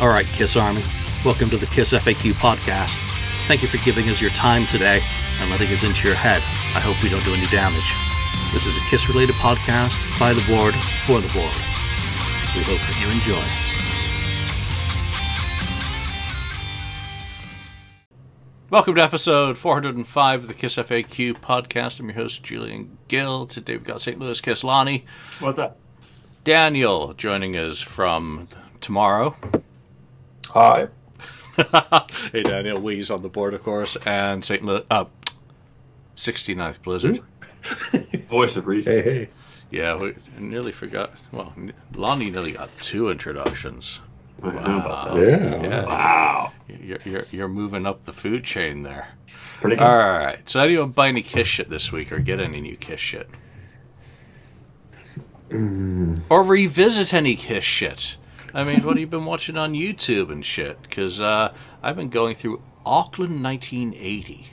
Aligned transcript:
All 0.00 0.08
right, 0.08 0.28
Kiss 0.28 0.54
Army, 0.54 0.84
welcome 1.24 1.50
to 1.50 1.56
the 1.56 1.66
Kiss 1.66 1.92
FAQ 1.92 2.34
podcast. 2.34 2.96
Thank 3.48 3.62
you 3.62 3.68
for 3.68 3.78
giving 3.78 4.08
us 4.08 4.20
your 4.20 4.30
time 4.30 4.64
today 4.64 5.02
and 5.40 5.50
letting 5.50 5.72
us 5.72 5.82
into 5.82 6.06
your 6.06 6.16
head. 6.16 6.40
I 6.76 6.78
hope 6.78 7.02
we 7.02 7.08
don't 7.08 7.24
do 7.24 7.34
any 7.34 7.48
damage. 7.48 7.92
This 8.52 8.64
is 8.64 8.76
a 8.76 8.80
Kiss 8.90 9.08
related 9.08 9.34
podcast 9.34 9.98
by 10.20 10.34
the 10.34 10.46
board 10.46 10.72
for 11.04 11.20
the 11.20 11.26
board. 11.32 11.50
We 12.54 12.62
hope 12.62 12.78
that 12.78 12.96
you 13.00 13.08
enjoy. 13.10 13.42
Welcome 18.70 18.94
to 18.94 19.02
episode 19.02 19.58
405 19.58 20.42
of 20.42 20.46
the 20.46 20.54
Kiss 20.54 20.76
FAQ 20.76 21.40
podcast. 21.40 21.98
I'm 21.98 22.06
your 22.06 22.14
host, 22.14 22.44
Julian 22.44 22.96
Gill. 23.08 23.48
Today 23.48 23.72
we've 23.72 23.82
got 23.82 24.00
St. 24.00 24.20
Louis 24.20 24.40
Kiss 24.40 24.62
Lonnie. 24.62 25.06
What's 25.40 25.58
up? 25.58 25.76
Daniel 26.44 27.14
joining 27.14 27.56
us 27.56 27.80
from 27.80 28.46
tomorrow. 28.80 29.34
Hi. 30.48 30.88
hey, 32.32 32.42
Daniel. 32.42 32.80
Wee's 32.80 33.10
on 33.10 33.22
the 33.22 33.28
board, 33.28 33.54
of 33.54 33.62
course, 33.62 33.96
and 34.06 34.44
St. 34.44 34.64
Louis, 34.64 34.84
uh, 34.90 35.04
69th 36.16 36.82
Blizzard. 36.82 37.20
Voice 38.30 38.56
of 38.56 38.66
reason. 38.66 38.92
Hey, 38.92 39.02
hey. 39.02 39.28
Yeah, 39.70 39.96
we 39.96 40.14
nearly 40.38 40.72
forgot. 40.72 41.12
Well, 41.32 41.52
Lonnie 41.94 42.30
nearly 42.30 42.52
got 42.52 42.70
two 42.78 43.10
introductions. 43.10 44.00
I 44.42 44.52
know 44.52 44.78
about 44.78 45.14
that. 45.14 45.20
Yeah. 45.20 45.62
Yeah. 45.62 45.84
Wow. 45.84 46.52
You're, 46.68 46.98
you're, 47.04 47.24
you're 47.32 47.48
moving 47.48 47.84
up 47.86 48.04
the 48.04 48.12
food 48.12 48.44
chain 48.44 48.82
there. 48.82 49.08
Pretty 49.60 49.76
good. 49.76 49.82
All 49.84 49.98
right. 49.98 50.38
So, 50.48 50.60
anyone 50.60 50.92
buy 50.92 51.08
any 51.08 51.22
Kiss 51.22 51.48
shit 51.48 51.68
this 51.68 51.90
week 51.92 52.12
or 52.12 52.20
get 52.20 52.40
any 52.40 52.60
new 52.60 52.76
Kiss 52.76 53.00
shit? 53.00 53.28
Mm, 55.50 56.20
Or 56.30 56.42
revisit 56.44 57.12
any 57.12 57.36
Kiss 57.36 57.64
shit? 57.64 58.16
I 58.54 58.64
mean, 58.64 58.82
what 58.84 58.96
have 58.96 58.98
you 58.98 59.06
been 59.06 59.24
watching 59.24 59.56
on 59.56 59.72
YouTube 59.72 60.30
and 60.30 60.44
shit? 60.44 60.80
Because 60.82 61.20
uh, 61.20 61.52
I've 61.82 61.96
been 61.96 62.08
going 62.08 62.34
through 62.34 62.62
Auckland 62.84 63.42
1980. 63.44 64.46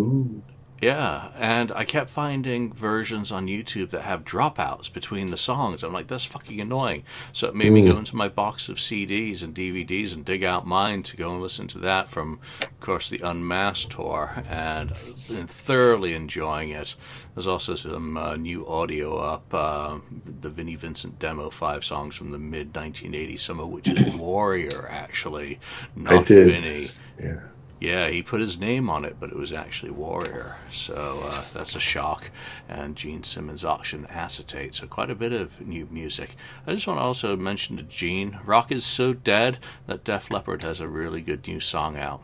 Ooh. 0.00 0.42
Yeah, 0.80 1.30
and 1.36 1.72
I 1.72 1.84
kept 1.84 2.10
finding 2.10 2.72
versions 2.72 3.32
on 3.32 3.46
YouTube 3.48 3.90
that 3.90 4.02
have 4.02 4.24
dropouts 4.24 4.92
between 4.92 5.26
the 5.26 5.36
songs. 5.36 5.82
I'm 5.82 5.92
like, 5.92 6.06
that's 6.06 6.24
fucking 6.24 6.60
annoying. 6.60 7.02
So 7.32 7.48
it 7.48 7.56
made 7.56 7.72
me 7.72 7.82
Mm. 7.82 7.92
go 7.92 7.98
into 7.98 8.14
my 8.14 8.28
box 8.28 8.68
of 8.68 8.76
CDs 8.78 9.42
and 9.42 9.54
DVDs 9.54 10.14
and 10.14 10.24
dig 10.24 10.44
out 10.44 10.66
mine 10.68 11.02
to 11.04 11.16
go 11.16 11.32
and 11.32 11.42
listen 11.42 11.66
to 11.68 11.78
that 11.80 12.08
from, 12.08 12.38
of 12.60 12.80
course, 12.80 13.08
the 13.08 13.18
Unmasked 13.24 13.90
tour, 13.90 14.30
and 14.48 14.96
thoroughly 15.48 16.14
enjoying 16.14 16.70
it. 16.70 16.94
There's 17.34 17.48
also 17.48 17.74
some 17.74 18.16
uh, 18.16 18.36
new 18.36 18.66
audio 18.68 19.16
up, 19.18 19.52
uh, 19.52 19.98
the 20.40 20.48
Vinnie 20.48 20.76
Vincent 20.76 21.18
demo, 21.18 21.50
five 21.50 21.84
songs 21.84 22.14
from 22.14 22.30
the 22.30 22.38
mid 22.38 22.72
1980s, 22.72 23.40
some 23.40 23.58
of 23.58 23.68
which 23.68 23.88
is 23.88 24.14
Warrior, 24.16 24.88
actually, 24.88 25.58
not. 25.96 26.28
Vinnie. 26.28 26.86
Yeah. 27.20 27.40
Yeah, 27.80 28.08
he 28.08 28.22
put 28.22 28.40
his 28.40 28.58
name 28.58 28.90
on 28.90 29.04
it, 29.04 29.16
but 29.20 29.30
it 29.30 29.36
was 29.36 29.52
actually 29.52 29.92
Warrior. 29.92 30.56
So 30.72 31.22
uh, 31.24 31.44
that's 31.54 31.76
a 31.76 31.80
shock. 31.80 32.28
And 32.68 32.96
Gene 32.96 33.22
Simmons 33.22 33.64
auction 33.64 34.06
acetate. 34.06 34.74
So 34.74 34.86
quite 34.86 35.10
a 35.10 35.14
bit 35.14 35.32
of 35.32 35.60
new 35.60 35.86
music. 35.90 36.34
I 36.66 36.74
just 36.74 36.86
want 36.88 36.98
to 36.98 37.04
also 37.04 37.36
mention 37.36 37.76
to 37.76 37.84
Gene, 37.84 38.38
Rock 38.44 38.72
is 38.72 38.84
so 38.84 39.12
dead 39.12 39.58
that 39.86 40.04
Def 40.04 40.30
Leppard 40.30 40.62
has 40.64 40.80
a 40.80 40.88
really 40.88 41.20
good 41.20 41.46
new 41.46 41.60
song 41.60 41.96
out. 41.96 42.20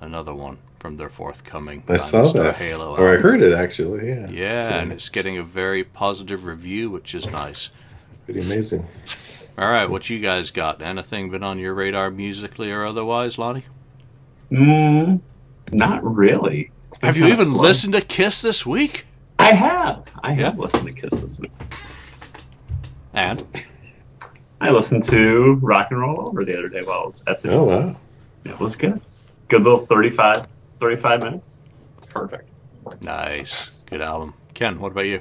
Another 0.00 0.34
one 0.34 0.58
from 0.78 0.96
their 0.96 1.08
forthcoming 1.08 1.82
I 1.88 1.96
saw 1.96 2.24
that. 2.32 2.56
Halo 2.56 2.96
Or 2.96 3.16
I 3.16 3.20
heard 3.20 3.40
it 3.40 3.52
actually. 3.52 4.08
Yeah. 4.08 4.28
Yeah, 4.28 4.62
Today. 4.62 4.78
and 4.78 4.92
it's 4.92 5.08
getting 5.08 5.38
a 5.38 5.42
very 5.44 5.84
positive 5.84 6.44
review, 6.44 6.90
which 6.90 7.14
is 7.14 7.26
nice. 7.26 7.70
pretty 8.24 8.40
amazing. 8.40 8.86
All 9.58 9.68
right, 9.68 9.88
what 9.88 10.08
you 10.08 10.18
guys 10.18 10.50
got? 10.50 10.82
Anything 10.82 11.30
been 11.30 11.42
on 11.42 11.58
your 11.58 11.74
radar 11.74 12.10
musically 12.10 12.70
or 12.70 12.86
otherwise, 12.86 13.38
Lonnie? 13.38 13.64
Mm, 14.52 15.20
not 15.72 16.04
really. 16.04 16.70
Have 17.00 17.16
you 17.16 17.26
even 17.28 17.46
slow. 17.46 17.62
listened 17.62 17.94
to 17.94 18.02
Kiss 18.02 18.42
this 18.42 18.66
week? 18.66 19.06
I 19.38 19.52
have. 19.54 20.04
I 20.22 20.32
have 20.34 20.56
Yeah? 20.56 20.62
listened 20.62 20.86
to 20.86 20.92
Kiss 20.92 21.20
this 21.20 21.40
week. 21.40 21.52
And 23.14 23.46
I 24.60 24.70
listened 24.70 25.04
to 25.04 25.54
Rock 25.62 25.88
and 25.90 26.00
Roll 26.00 26.20
Over 26.26 26.44
the 26.44 26.56
other 26.58 26.68
day 26.68 26.82
while 26.82 27.00
I 27.00 27.06
was 27.06 27.22
at 27.26 27.42
the 27.42 27.52
Oh 27.52 27.64
wow. 27.64 27.96
It 28.44 28.58
was 28.60 28.76
good. 28.76 29.00
Good 29.48 29.62
little 29.64 29.84
35, 29.86 30.46
35 30.80 31.22
minutes. 31.22 31.60
Perfect. 32.08 32.50
Nice. 33.02 33.70
Good 33.86 34.00
album. 34.02 34.34
Ken, 34.54 34.78
what 34.80 34.92
about 34.92 35.06
you? 35.06 35.20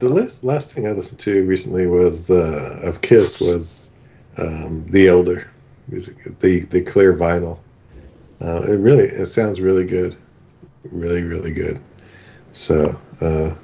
The 0.00 0.08
last 0.08 0.44
last 0.44 0.72
thing 0.72 0.86
I 0.86 0.92
listened 0.92 1.20
to 1.20 1.44
recently 1.46 1.86
was 1.86 2.30
uh, 2.30 2.80
of 2.82 3.00
Kiss 3.00 3.40
was 3.40 3.90
um, 4.36 4.86
The 4.90 5.08
Elder 5.08 5.48
music, 5.88 6.16
the 6.40 6.60
the 6.60 6.80
clear 6.82 7.14
vinyl. 7.14 7.58
Uh, 8.40 8.62
it 8.62 8.76
really 8.76 9.04
it 9.04 9.26
sounds 9.26 9.60
really 9.60 9.84
good, 9.84 10.16
really 10.90 11.22
really 11.22 11.52
good. 11.52 11.80
So 12.52 12.98
uh, 13.20 13.54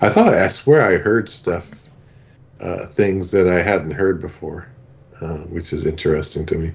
I 0.00 0.08
thought 0.08 0.34
I 0.34 0.48
swear 0.48 0.82
I 0.82 0.96
heard 0.96 1.28
stuff, 1.28 1.70
uh, 2.60 2.86
things 2.86 3.30
that 3.30 3.48
I 3.48 3.62
hadn't 3.62 3.90
heard 3.92 4.20
before, 4.20 4.68
uh, 5.20 5.38
which 5.38 5.72
is 5.72 5.86
interesting 5.86 6.46
to 6.46 6.56
me. 6.56 6.72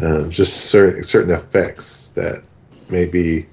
Uh, 0.00 0.24
just 0.24 0.66
certain 0.70 1.02
certain 1.02 1.30
effects 1.30 2.08
that 2.08 2.42
maybe 2.88 3.46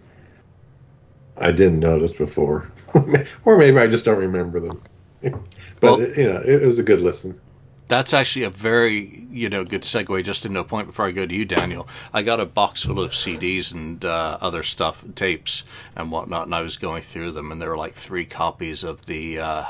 I 1.37 1.51
didn't 1.51 1.79
notice 1.79 2.13
before, 2.13 2.71
or 3.45 3.57
maybe 3.57 3.77
I 3.77 3.87
just 3.87 4.05
don't 4.05 4.19
remember 4.19 4.59
them. 4.59 4.81
but 5.21 5.33
Well- 5.81 6.01
it, 6.01 6.17
you 6.17 6.31
know, 6.31 6.39
it, 6.39 6.63
it 6.63 6.65
was 6.65 6.79
a 6.79 6.83
good 6.83 7.01
listen. 7.01 7.39
That's 7.89 8.13
actually 8.13 8.45
a 8.45 8.51
very, 8.51 9.27
you 9.31 9.49
know, 9.49 9.65
good 9.65 9.81
segue. 9.81 10.23
Just 10.23 10.43
to 10.43 10.49
no 10.49 10.63
point 10.63 10.87
before 10.87 11.07
I 11.07 11.11
go 11.11 11.25
to 11.25 11.35
you, 11.35 11.43
Daniel. 11.43 11.87
I 12.13 12.21
got 12.21 12.39
a 12.39 12.45
box 12.45 12.83
full 12.83 12.99
of 12.99 13.11
CDs 13.11 13.73
and 13.73 14.05
uh, 14.05 14.37
other 14.39 14.61
stuff, 14.61 15.03
tapes 15.15 15.63
and 15.95 16.11
whatnot, 16.11 16.45
and 16.45 16.53
I 16.53 16.61
was 16.61 16.77
going 16.77 17.01
through 17.01 17.31
them, 17.31 17.51
and 17.51 17.59
there 17.59 17.69
were 17.69 17.77
like 17.77 17.95
three 17.95 18.25
copies 18.25 18.83
of 18.83 19.03
the 19.07 19.39
uh, 19.39 19.65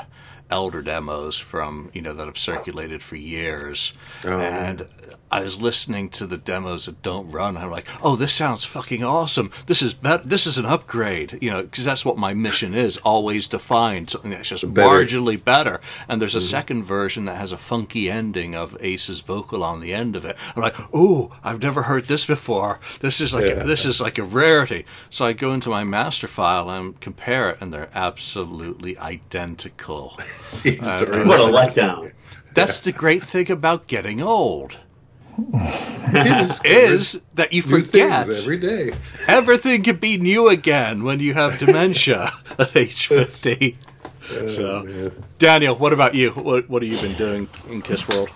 Elder 0.50 0.82
demos 0.82 1.38
from, 1.38 1.90
you 1.94 2.02
know, 2.02 2.14
that 2.14 2.26
have 2.26 2.38
circulated 2.38 3.02
for 3.02 3.16
years. 3.16 3.92
Oh, 4.24 4.38
and 4.38 4.86
I 5.32 5.42
was 5.42 5.60
listening 5.60 6.10
to 6.10 6.26
the 6.26 6.36
demos 6.36 6.86
that 6.86 7.02
don't 7.02 7.30
run. 7.30 7.56
I'm 7.56 7.70
like, 7.70 7.86
oh, 8.02 8.16
this 8.16 8.32
sounds 8.32 8.64
fucking 8.64 9.04
awesome. 9.04 9.52
This 9.66 9.80
is 9.82 9.94
bet- 9.94 10.28
This 10.28 10.48
is 10.48 10.58
an 10.58 10.66
upgrade, 10.66 11.38
you 11.40 11.50
know, 11.50 11.62
because 11.62 11.84
that's 11.84 12.04
what 12.04 12.18
my 12.18 12.34
mission 12.34 12.74
is, 12.74 12.96
always 12.96 13.48
to 13.48 13.60
find 13.60 14.10
something 14.10 14.32
that's 14.32 14.48
just 14.48 14.74
Better. 14.74 14.88
marginally 14.88 15.42
better. 15.42 15.80
And 16.08 16.20
there's 16.20 16.34
a 16.34 16.38
mm-hmm. 16.38 16.48
second 16.48 16.84
version 16.84 17.26
that 17.26 17.36
has 17.36 17.52
a 17.52 17.58
funky 17.58 18.10
ending 18.10 18.56
of 18.56 18.76
Ace's 18.80 19.20
vocal 19.20 19.62
on 19.62 19.80
the 19.80 19.94
end 19.94 20.16
of 20.16 20.24
it. 20.24 20.36
I'm 20.56 20.62
like, 20.62 20.76
oh, 20.92 21.30
I've 21.44 21.62
never 21.62 21.82
heard 21.82 22.06
this 22.06 22.26
before. 22.26 22.80
This 23.00 23.20
is 23.20 23.32
like 23.32 23.44
Yeah. 23.44 23.62
a, 23.62 23.66
this 23.66 23.86
is 23.86 24.00
like 24.00 24.18
a 24.18 24.24
rarity. 24.24 24.86
So 25.10 25.24
I 25.26 25.32
go 25.32 25.52
into 25.52 25.70
my 25.70 25.84
master 25.84 26.26
file 26.26 26.70
and 26.70 27.00
compare 27.00 27.50
it, 27.50 27.58
and 27.60 27.72
they're 27.72 27.90
absolutely 27.94 28.98
identical. 28.98 30.18
You 30.64 30.72
just 30.76 30.88
Uh. 30.88 31.24
What 31.24 31.40
a 31.40 31.44
letdown. 31.44 32.12
That's 32.54 32.80
the 32.80 32.92
great 32.92 33.22
thing 33.22 33.50
about 33.50 33.86
getting 33.86 34.22
old. 34.22 34.76
is 36.64 37.20
that 37.34 37.52
you 37.52 37.62
forget 37.62 38.28
every 38.28 38.58
day. 38.58 38.92
everything 39.26 39.82
can 39.82 39.96
be 39.96 40.18
new 40.18 40.48
again 40.48 41.02
when 41.04 41.20
you 41.20 41.32
have 41.32 41.58
dementia 41.58 42.32
at 42.58 42.76
age 42.76 43.06
50. 43.06 43.78
Oh, 44.32 44.48
So- 44.48 44.82
man. 44.84 45.24
Daniel, 45.38 45.76
what 45.76 45.92
about 45.92 46.14
you? 46.14 46.30
What 46.32 46.68
what 46.68 46.82
have 46.82 46.90
you 46.92 46.98
been 47.00 47.16
doing 47.16 47.48
in 47.70 47.80
Kiss 47.82 48.06
World? 48.08 48.30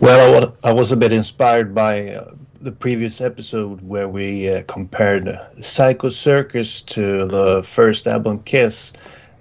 Well, 0.00 0.54
I 0.62 0.68
I 0.70 0.72
was 0.72 0.92
a 0.92 0.96
bit 0.96 1.12
inspired 1.12 1.74
by 1.74 2.10
uh, 2.10 2.34
the 2.60 2.72
previous 2.72 3.20
episode 3.20 3.80
where 3.82 4.08
we 4.08 4.48
uh, 4.48 4.62
compared 4.66 5.28
Psycho 5.62 6.08
Circus 6.10 6.82
to 6.82 7.26
the 7.26 7.62
first 7.62 8.06
album 8.06 8.40
Kiss, 8.44 8.92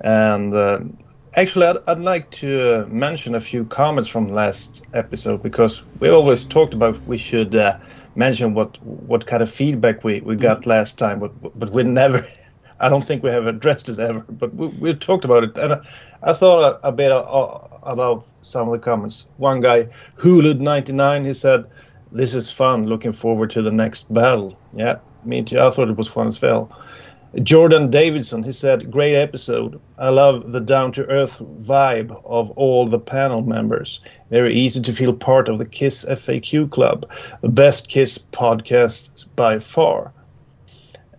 and 0.01 0.53
uh, 0.53 0.79
actually, 1.35 1.67
I'd, 1.67 1.77
I'd 1.87 1.99
like 1.99 2.29
to 2.31 2.83
uh, 2.83 2.87
mention 2.87 3.35
a 3.35 3.41
few 3.41 3.65
comments 3.65 4.09
from 4.09 4.31
last 4.31 4.83
episode 4.93 5.41
because 5.41 5.81
we 5.99 6.09
always 6.09 6.43
talked 6.43 6.73
about 6.73 7.01
we 7.07 7.17
should 7.17 7.55
uh, 7.55 7.77
mention 8.15 8.53
what 8.53 8.81
what 8.83 9.25
kind 9.25 9.41
of 9.41 9.51
feedback 9.51 10.03
we, 10.03 10.21
we 10.21 10.35
got 10.35 10.65
last 10.65 10.97
time, 10.97 11.19
but 11.19 11.59
but 11.59 11.71
we 11.71 11.83
never. 11.83 12.25
I 12.79 12.89
don't 12.89 13.05
think 13.05 13.23
we 13.23 13.29
have 13.29 13.47
addressed 13.47 13.87
it 13.87 13.99
ever, 13.99 14.25
but 14.27 14.53
we, 14.55 14.67
we 14.67 14.93
talked 14.93 15.23
about 15.23 15.43
it, 15.43 15.57
and 15.57 15.73
I, 15.73 15.79
I 16.23 16.33
thought 16.33 16.79
a, 16.83 16.87
a 16.87 16.91
bit 16.91 17.11
uh, 17.11 17.59
about 17.83 18.25
some 18.41 18.67
of 18.67 18.73
the 18.73 18.83
comments. 18.83 19.25
One 19.37 19.61
guy, 19.61 19.87
Hulud99, 20.17 21.25
he 21.25 21.33
said, 21.33 21.65
"This 22.11 22.33
is 22.35 22.51
fun. 22.51 22.87
Looking 22.87 23.13
forward 23.13 23.51
to 23.51 23.61
the 23.61 23.71
next 23.71 24.11
battle." 24.13 24.57
Yeah, 24.75 24.97
me 25.23 25.43
too. 25.43 25.59
I 25.61 25.69
thought 25.69 25.89
it 25.89 25.97
was 25.97 26.07
fun 26.07 26.27
as 26.27 26.41
well. 26.41 26.69
Jordan 27.41 27.89
Davidson, 27.89 28.43
he 28.43 28.51
said, 28.51 28.91
"Great 28.91 29.15
episode. 29.15 29.79
I 29.97 30.09
love 30.09 30.51
the 30.51 30.59
down-to-earth 30.59 31.41
vibe 31.61 32.11
of 32.25 32.51
all 32.51 32.85
the 32.85 32.99
panel 32.99 33.41
members. 33.41 34.01
Very 34.29 34.53
easy 34.55 34.81
to 34.81 34.93
feel 34.93 35.13
part 35.13 35.49
of 35.49 35.57
the 35.57 35.65
Kiss 35.65 36.05
FAQ 36.05 36.69
club. 36.69 37.09
The 37.41 37.49
best 37.49 37.89
Kiss 37.89 38.19
podcast 38.19 39.25
by 39.35 39.57
far." 39.59 40.11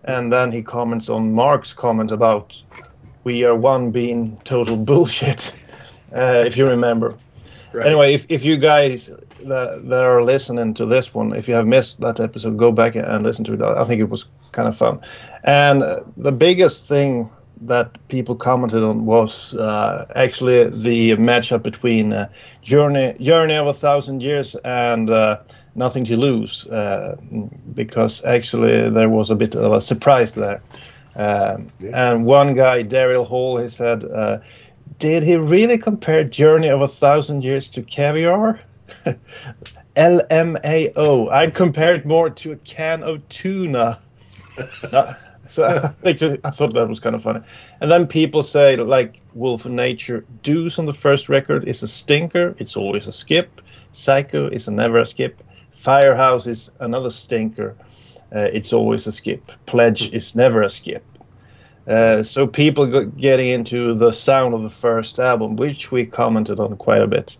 And 0.05 0.31
then 0.31 0.51
he 0.51 0.61
comments 0.61 1.09
on 1.09 1.33
Mark's 1.33 1.73
comment 1.73 2.11
about 2.11 2.55
we 3.25 3.43
are 3.43 3.55
one 3.55 3.91
being 3.91 4.37
total 4.45 4.77
bullshit, 4.77 5.51
uh, 6.15 6.43
if 6.45 6.55
you 6.55 6.65
remember. 6.65 7.17
Right. 7.73 7.87
Anyway, 7.87 8.13
if, 8.13 8.25
if 8.29 8.45
you 8.45 8.55
guys 8.55 9.09
that, 9.47 9.87
that 9.89 10.03
are 10.03 10.23
listening 10.23 10.73
to 10.75 10.85
this 10.85 11.13
one, 11.13 11.35
if 11.35 11.47
you 11.47 11.55
have 11.55 11.67
missed 11.67 12.01
that 12.01 12.19
episode, 12.19 12.57
go 12.57 12.71
back 12.71 12.95
and 12.95 13.23
listen 13.23 13.45
to 13.45 13.53
it. 13.53 13.61
I 13.61 13.85
think 13.85 14.01
it 14.01 14.09
was 14.09 14.25
kind 14.51 14.69
of 14.69 14.77
fun. 14.77 15.01
And 15.43 15.81
the 16.17 16.31
biggest 16.31 16.87
thing 16.87 17.29
that 17.61 17.97
people 18.09 18.35
commented 18.35 18.83
on 18.83 19.05
was 19.05 19.53
uh, 19.55 20.05
actually 20.15 20.69
the 20.69 21.11
matchup 21.11 21.63
between 21.63 22.11
uh, 22.11 22.27
Journey 22.61 23.15
Journey 23.19 23.55
of 23.55 23.67
a 23.67 23.73
Thousand 23.73 24.21
Years 24.21 24.55
and 24.65 25.09
uh, 25.09 25.37
Nothing 25.73 26.05
to 26.05 26.17
Lose, 26.17 26.67
uh, 26.67 27.15
because 27.73 28.23
actually 28.25 28.89
there 28.89 29.09
was 29.09 29.29
a 29.29 29.35
bit 29.35 29.55
of 29.55 29.71
a 29.71 29.81
surprise 29.81 30.33
there. 30.33 30.61
Um, 31.15 31.67
Yeah. 31.79 32.11
And 32.11 32.25
one 32.25 32.55
guy, 32.55 32.83
Daryl 32.83 33.25
Hall, 33.25 33.57
he 33.57 33.69
said, 33.69 34.03
uh, 34.03 34.39
"Did 34.99 35.23
he 35.23 35.37
really 35.37 35.77
compare 35.77 36.23
Journey 36.25 36.69
of 36.69 36.81
a 36.81 36.87
Thousand 36.87 37.43
Years 37.43 37.69
to 37.69 37.81
caviar?" 37.81 38.59
LMAO. 39.95 41.31
I'd 41.31 41.53
compare 41.53 41.95
it 41.95 42.05
more 42.05 42.29
to 42.29 42.51
a 42.51 42.55
can 42.57 43.03
of 43.03 43.27
tuna. 43.29 43.99
So 45.47 45.65
I 45.83 45.87
think 45.87 46.21
I 46.43 46.51
thought 46.51 46.73
that 46.73 46.87
was 46.87 46.99
kind 46.99 47.15
of 47.15 47.23
funny. 47.23 47.41
And 47.81 47.91
then 47.91 48.07
people 48.07 48.43
say 48.43 48.75
like 48.77 49.21
Wolf 49.33 49.65
of 49.65 49.71
Nature, 49.71 50.25
Deuce 50.43 50.79
on 50.79 50.85
the 50.85 50.93
first 50.93 51.29
record 51.29 51.67
is 51.67 51.83
a 51.83 51.87
stinker. 51.87 52.55
It's 52.57 52.75
always 52.75 53.07
a 53.07 53.13
skip. 53.13 53.61
Psycho 53.93 54.47
is 54.47 54.67
a 54.67 54.71
never 54.71 54.99
a 54.99 55.05
skip. 55.05 55.41
Firehouse 55.75 56.47
is 56.47 56.71
another 56.79 57.11
stinker. 57.11 57.75
Uh, 58.35 58.39
it's 58.39 58.73
always 58.73 59.05
a 59.07 59.11
skip. 59.11 59.51
Pledge 59.65 60.13
is 60.13 60.35
never 60.35 60.63
a 60.63 60.69
skip. 60.69 61.05
Uh, 61.87 62.23
so 62.23 62.47
people 62.47 63.05
getting 63.05 63.49
into 63.49 63.93
the 63.93 64.11
sound 64.11 64.55
of 64.55 64.63
the 64.63 64.69
first 64.69 65.19
album, 65.19 65.55
which 65.55 65.91
we 65.91 66.05
commented 66.05 66.59
on 66.59 66.75
quite 66.77 67.03
a 67.03 67.07
bit, 67.07 67.37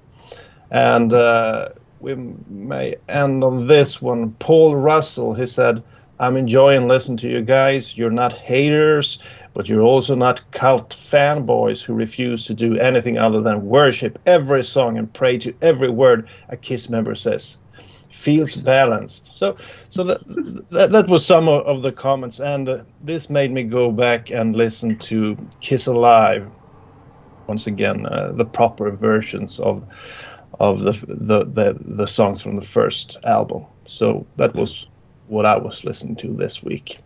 and 0.71 1.13
uh, 1.13 1.69
we 1.99 2.15
may 2.15 2.95
end 3.09 3.43
on 3.43 3.67
this 3.67 4.01
one. 4.01 4.31
Paul 4.33 4.75
Russell, 4.75 5.33
he 5.33 5.45
said, 5.45 5.83
"I'm 6.19 6.37
enjoying 6.37 6.87
listening 6.87 7.17
to 7.17 7.29
you 7.29 7.41
guys. 7.41 7.97
You're 7.97 8.11
not 8.11 8.33
haters, 8.33 9.19
but 9.53 9.67
you're 9.69 9.81
also 9.81 10.15
not 10.15 10.41
cult 10.51 10.89
fanboys 10.89 11.81
who 11.81 11.93
refuse 11.93 12.45
to 12.45 12.53
do 12.53 12.77
anything 12.77 13.17
other 13.17 13.41
than 13.41 13.65
worship 13.65 14.19
every 14.25 14.63
song 14.63 14.97
and 14.97 15.11
pray 15.13 15.37
to 15.39 15.53
every 15.61 15.89
word 15.89 16.27
a 16.49 16.57
Kiss 16.57 16.89
member 16.89 17.15
says." 17.15 17.57
feels 18.11 18.55
balanced. 18.55 19.37
So, 19.37 19.57
so 19.89 20.03
that 20.05 20.25
that, 20.71 20.91
that 20.91 21.07
was 21.09 21.25
some 21.25 21.49
of, 21.49 21.65
of 21.67 21.83
the 21.83 21.91
comments, 21.91 22.39
and 22.39 22.67
uh, 22.69 22.83
this 23.01 23.29
made 23.29 23.51
me 23.51 23.61
go 23.63 23.91
back 23.91 24.31
and 24.31 24.55
listen 24.55 24.97
to 24.99 25.37
Kiss 25.59 25.85
Alive 25.85 26.49
once 27.47 27.67
again, 27.67 28.05
uh, 28.07 28.31
the 28.33 28.45
proper 28.45 28.91
versions 28.91 29.59
of 29.59 29.83
of 30.59 30.79
the, 30.79 30.91
the 31.07 31.45
the 31.45 31.77
the 31.81 32.07
songs 32.07 32.41
from 32.41 32.55
the 32.55 32.61
first 32.65 33.17
album. 33.23 33.65
So 33.87 34.25
that 34.37 34.51
mm-hmm. 34.51 34.59
was 34.59 34.87
what 35.27 35.45
I 35.45 35.57
was 35.57 35.83
listening 35.83 36.15
to 36.17 36.33
this 36.33 36.63
week. 36.63 36.99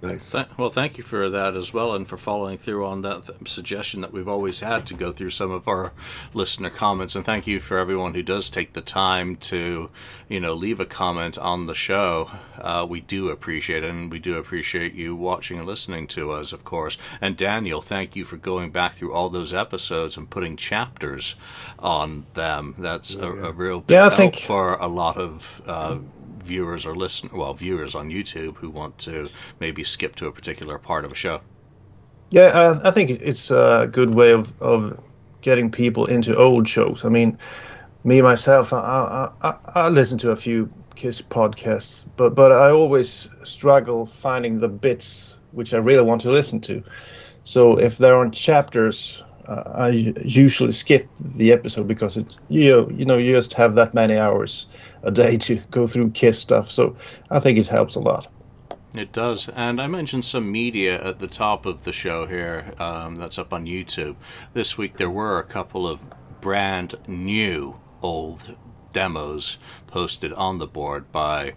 Nice. 0.00 0.30
Th- 0.30 0.46
well, 0.56 0.70
thank 0.70 0.96
you 0.98 1.02
for 1.02 1.30
that 1.30 1.56
as 1.56 1.72
well, 1.72 1.94
and 1.96 2.06
for 2.06 2.16
following 2.16 2.56
through 2.56 2.86
on 2.86 3.02
that 3.02 3.26
th- 3.26 3.48
suggestion 3.50 4.02
that 4.02 4.12
we've 4.12 4.28
always 4.28 4.60
had 4.60 4.86
to 4.86 4.94
go 4.94 5.10
through 5.12 5.30
some 5.30 5.50
of 5.50 5.66
our 5.66 5.92
listener 6.34 6.70
comments. 6.70 7.16
And 7.16 7.24
thank 7.24 7.48
you 7.48 7.58
for 7.58 7.78
everyone 7.78 8.14
who 8.14 8.22
does 8.22 8.48
take 8.48 8.72
the 8.72 8.80
time 8.80 9.36
to, 9.36 9.90
you 10.28 10.38
know, 10.38 10.54
leave 10.54 10.78
a 10.78 10.86
comment 10.86 11.36
on 11.36 11.66
the 11.66 11.74
show. 11.74 12.30
Uh, 12.56 12.86
we 12.88 13.00
do 13.00 13.30
appreciate 13.30 13.82
it, 13.82 13.90
and 13.90 14.08
we 14.10 14.20
do 14.20 14.36
appreciate 14.38 14.94
you 14.94 15.16
watching 15.16 15.58
and 15.58 15.66
listening 15.66 16.06
to 16.08 16.30
us, 16.30 16.52
of 16.52 16.64
course. 16.64 16.96
And 17.20 17.36
Daniel, 17.36 17.82
thank 17.82 18.14
you 18.14 18.24
for 18.24 18.36
going 18.36 18.70
back 18.70 18.94
through 18.94 19.12
all 19.14 19.30
those 19.30 19.52
episodes 19.52 20.16
and 20.16 20.30
putting 20.30 20.56
chapters 20.56 21.34
on 21.80 22.24
them. 22.34 22.76
That's 22.78 23.14
a, 23.14 23.26
a 23.26 23.52
real 23.52 23.80
big 23.80 23.94
Yeah, 23.96 24.02
help 24.10 24.14
think- 24.14 24.36
for 24.36 24.74
a 24.74 24.86
lot 24.86 25.16
of 25.16 25.62
uh, 25.66 25.98
viewers 26.44 26.86
or 26.86 26.96
listen 26.96 27.28
well 27.34 27.52
viewers 27.52 27.94
on 27.94 28.08
YouTube 28.08 28.56
who 28.56 28.70
want 28.70 28.96
to 28.96 29.28
maybe 29.60 29.84
skip 29.90 30.16
to 30.16 30.26
a 30.26 30.32
particular 30.32 30.78
part 30.78 31.04
of 31.04 31.12
a 31.12 31.14
show. 31.14 31.40
Yeah, 32.30 32.78
I, 32.82 32.88
I 32.88 32.90
think 32.90 33.10
it's 33.10 33.50
a 33.50 33.88
good 33.90 34.14
way 34.14 34.32
of, 34.32 34.52
of 34.60 35.02
getting 35.40 35.70
people 35.70 36.06
into 36.06 36.36
old 36.36 36.68
shows. 36.68 37.04
I 37.04 37.08
mean, 37.08 37.38
me 38.04 38.20
myself, 38.22 38.72
I, 38.72 39.30
I, 39.42 39.54
I, 39.74 39.88
listen 39.88 40.18
to 40.18 40.30
a 40.30 40.36
few 40.36 40.70
Kiss 40.94 41.22
podcasts, 41.22 42.04
but 42.16 42.34
but 42.34 42.50
I 42.50 42.70
always 42.70 43.28
struggle 43.44 44.06
finding 44.06 44.58
the 44.58 44.68
bits 44.68 45.36
which 45.52 45.72
I 45.72 45.78
really 45.78 46.02
want 46.02 46.22
to 46.22 46.30
listen 46.30 46.60
to. 46.62 46.82
So 47.44 47.78
if 47.78 47.98
there 47.98 48.16
aren't 48.16 48.34
chapters, 48.34 49.22
uh, 49.46 49.62
I 49.74 49.88
usually 50.24 50.72
skip 50.72 51.08
the 51.20 51.52
episode 51.52 51.88
because 51.88 52.16
it's 52.16 52.38
you 52.48 52.70
know, 52.70 52.90
you 52.90 53.04
know 53.04 53.16
you 53.16 53.32
just 53.32 53.54
have 53.54 53.74
that 53.76 53.94
many 53.94 54.16
hours 54.16 54.66
a 55.02 55.10
day 55.10 55.38
to 55.38 55.56
go 55.70 55.86
through 55.86 56.10
Kiss 56.10 56.38
stuff. 56.38 56.70
So 56.70 56.96
I 57.30 57.40
think 57.40 57.58
it 57.58 57.68
helps 57.68 57.94
a 57.94 58.00
lot. 58.00 58.28
It 58.94 59.12
does, 59.12 59.50
and 59.50 59.82
I 59.82 59.86
mentioned 59.86 60.24
some 60.24 60.50
media 60.50 61.02
at 61.02 61.18
the 61.18 61.28
top 61.28 61.66
of 61.66 61.82
the 61.82 61.92
show 61.92 62.24
here. 62.26 62.72
Um, 62.78 63.16
that's 63.16 63.38
up 63.38 63.52
on 63.52 63.66
YouTube. 63.66 64.16
This 64.54 64.78
week 64.78 64.96
there 64.96 65.10
were 65.10 65.38
a 65.38 65.44
couple 65.44 65.86
of 65.86 66.00
brand 66.40 66.94
new 67.06 67.78
old 68.00 68.56
demos 68.94 69.58
posted 69.88 70.32
on 70.32 70.58
the 70.58 70.66
board 70.66 71.12
by 71.12 71.52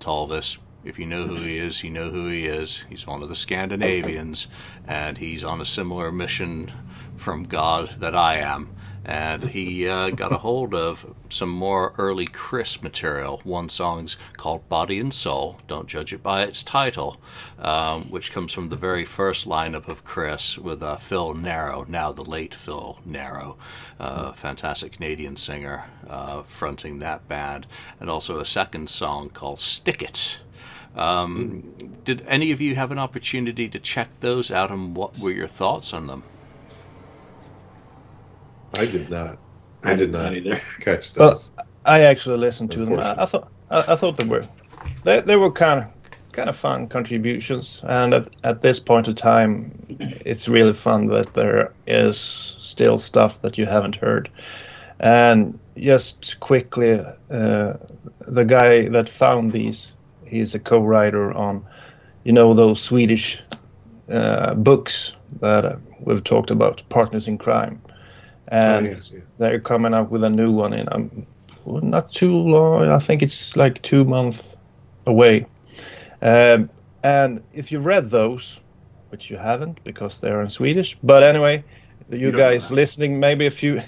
Talvis. 0.00 0.56
If 0.84 0.98
you 0.98 1.04
know 1.06 1.26
who 1.26 1.36
he 1.36 1.58
is, 1.58 1.84
you 1.84 1.90
know 1.90 2.10
who 2.10 2.28
he 2.28 2.46
is. 2.46 2.82
He's 2.88 3.06
one 3.06 3.22
of 3.22 3.28
the 3.28 3.34
Scandinavians, 3.34 4.48
and 4.86 5.18
he's 5.18 5.44
on 5.44 5.60
a 5.60 5.66
similar 5.66 6.10
mission 6.10 6.72
from 7.16 7.44
God 7.44 7.94
that 8.00 8.14
I 8.14 8.38
am. 8.38 8.74
And 9.04 9.44
he 9.44 9.86
uh, 9.86 10.10
got 10.10 10.32
a 10.32 10.38
hold 10.38 10.74
of 10.74 11.04
some 11.28 11.50
more 11.50 11.92
early 11.98 12.26
Criss 12.26 12.82
material. 12.82 13.40
One 13.44 13.68
song's 13.68 14.16
called 14.36 14.68
Body 14.68 14.98
and 14.98 15.12
Soul. 15.12 15.60
Don't 15.68 15.88
judge 15.88 16.14
it 16.14 16.22
by 16.22 16.44
its 16.44 16.62
title, 16.62 17.20
um, 17.58 18.10
which 18.10 18.32
comes 18.32 18.52
from 18.52 18.70
the 18.70 18.76
very 18.76 19.04
first 19.04 19.46
lineup 19.46 19.88
of 19.88 20.04
Criss 20.04 20.56
with 20.56 20.82
uh, 20.82 20.96
Phil 20.96 21.34
Naro, 21.34 21.84
now 21.86 22.12
the 22.12 22.24
late 22.24 22.54
Phil 22.54 22.98
Naro, 23.04 23.58
uh, 24.00 24.32
fantastic 24.32 24.92
Canadian 24.92 25.36
singer, 25.36 25.84
uh, 26.08 26.42
fronting 26.44 27.00
that 27.00 27.28
band, 27.28 27.66
and 28.00 28.08
also 28.08 28.40
a 28.40 28.46
second 28.46 28.88
song 28.88 29.28
called 29.28 29.60
Stick 29.60 30.02
It. 30.02 30.38
Um, 30.96 31.74
did 32.04 32.24
any 32.26 32.52
of 32.52 32.60
you 32.60 32.74
have 32.76 32.92
an 32.92 32.98
opportunity 32.98 33.68
to 33.68 33.80
check 33.80 34.08
those 34.20 34.50
out, 34.50 34.70
and 34.70 34.96
what 34.96 35.18
were 35.18 35.30
your 35.30 35.48
thoughts 35.48 35.92
on 35.92 36.06
them? 36.06 36.22
I 38.78 38.86
did 38.86 39.10
not. 39.10 39.38
I 39.82 39.94
did 39.94 40.12
not 40.12 40.34
either. 40.34 40.60
catch 40.80 41.14
Well. 41.16 41.40
I 41.86 42.00
actually 42.00 42.38
listened 42.38 42.70
to 42.72 42.84
them. 42.84 42.98
I, 42.98 43.22
I 43.22 43.26
thought 43.26 43.52
I, 43.70 43.92
I 43.92 43.96
thought 43.96 44.16
they 44.16 44.24
were 44.24 44.48
they, 45.04 45.20
they 45.20 45.36
were 45.36 45.50
kind 45.50 45.80
of 45.80 45.90
kind 46.32 46.48
of 46.48 46.56
fun 46.56 46.88
contributions. 46.88 47.80
And 47.84 48.12
at, 48.12 48.28
at 48.42 48.62
this 48.62 48.80
point 48.80 49.08
of 49.08 49.16
time, 49.16 49.72
it's 50.24 50.48
really 50.48 50.72
fun 50.72 51.06
that 51.08 51.32
there 51.34 51.72
is 51.86 52.56
still 52.58 52.98
stuff 52.98 53.40
that 53.42 53.56
you 53.56 53.66
haven't 53.66 53.96
heard. 53.96 54.30
And 55.00 55.58
just 55.76 56.38
quickly, 56.40 57.00
uh, 57.30 57.74
the 58.20 58.44
guy 58.44 58.88
that 58.88 59.08
found 59.08 59.52
these, 59.52 59.94
he's 60.26 60.54
a 60.54 60.58
co-writer 60.58 61.32
on, 61.32 61.64
you 62.24 62.32
know, 62.32 62.54
those 62.54 62.80
Swedish 62.80 63.42
uh, 64.08 64.54
books 64.54 65.12
that 65.40 65.64
uh, 65.64 65.76
we've 66.00 66.24
talked 66.24 66.50
about, 66.50 66.82
Partners 66.88 67.28
in 67.28 67.38
Crime. 67.38 67.80
And 68.48 68.86
Oh, 68.86 68.90
yes, 68.90 69.10
yes. 69.12 69.22
they're 69.38 69.60
coming 69.60 69.94
up 69.94 70.10
with 70.10 70.24
a 70.24 70.30
new 70.30 70.52
one 70.52 70.72
in 70.74 70.88
um, 70.92 71.26
not 71.66 72.12
too 72.12 72.32
long. 72.36 72.88
I 72.88 72.98
think 72.98 73.22
it's 73.22 73.56
like 73.56 73.80
two 73.82 74.04
months 74.04 74.42
away. 75.06 75.46
Um, 76.22 76.68
and 77.02 77.42
if 77.52 77.70
you 77.72 77.78
read 77.80 78.10
those, 78.10 78.60
which 79.10 79.30
you 79.30 79.36
haven't 79.36 79.82
because 79.84 80.20
they're 80.20 80.42
in 80.42 80.50
Swedish, 80.50 80.96
but 81.02 81.22
anyway, 81.22 81.64
you, 82.10 82.30
don't 82.30 82.38
guys 82.38 82.70
listening, 82.70 83.18
maybe 83.18 83.46
a 83.46 83.50
few, 83.50 83.80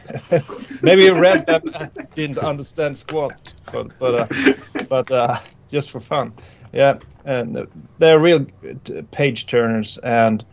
maybe 0.83 1.05
you 1.05 1.15
read 1.19 1.47
them, 1.47 1.63
and 1.75 1.91
didn't 2.15 2.39
understand 2.39 2.99
squat, 2.99 3.55
but 3.73 3.89
but 3.99 4.15
uh, 4.21 4.53
but 4.89 5.11
uh, 5.11 5.39
just 5.69 5.91
for 5.91 6.01
fun, 6.01 6.33
yeah. 6.73 6.99
And 7.25 7.67
they're 7.99 8.21
real 8.21 8.47
uh, 8.65 9.03
page 9.11 9.47
turners, 9.47 9.99
and 9.99 10.45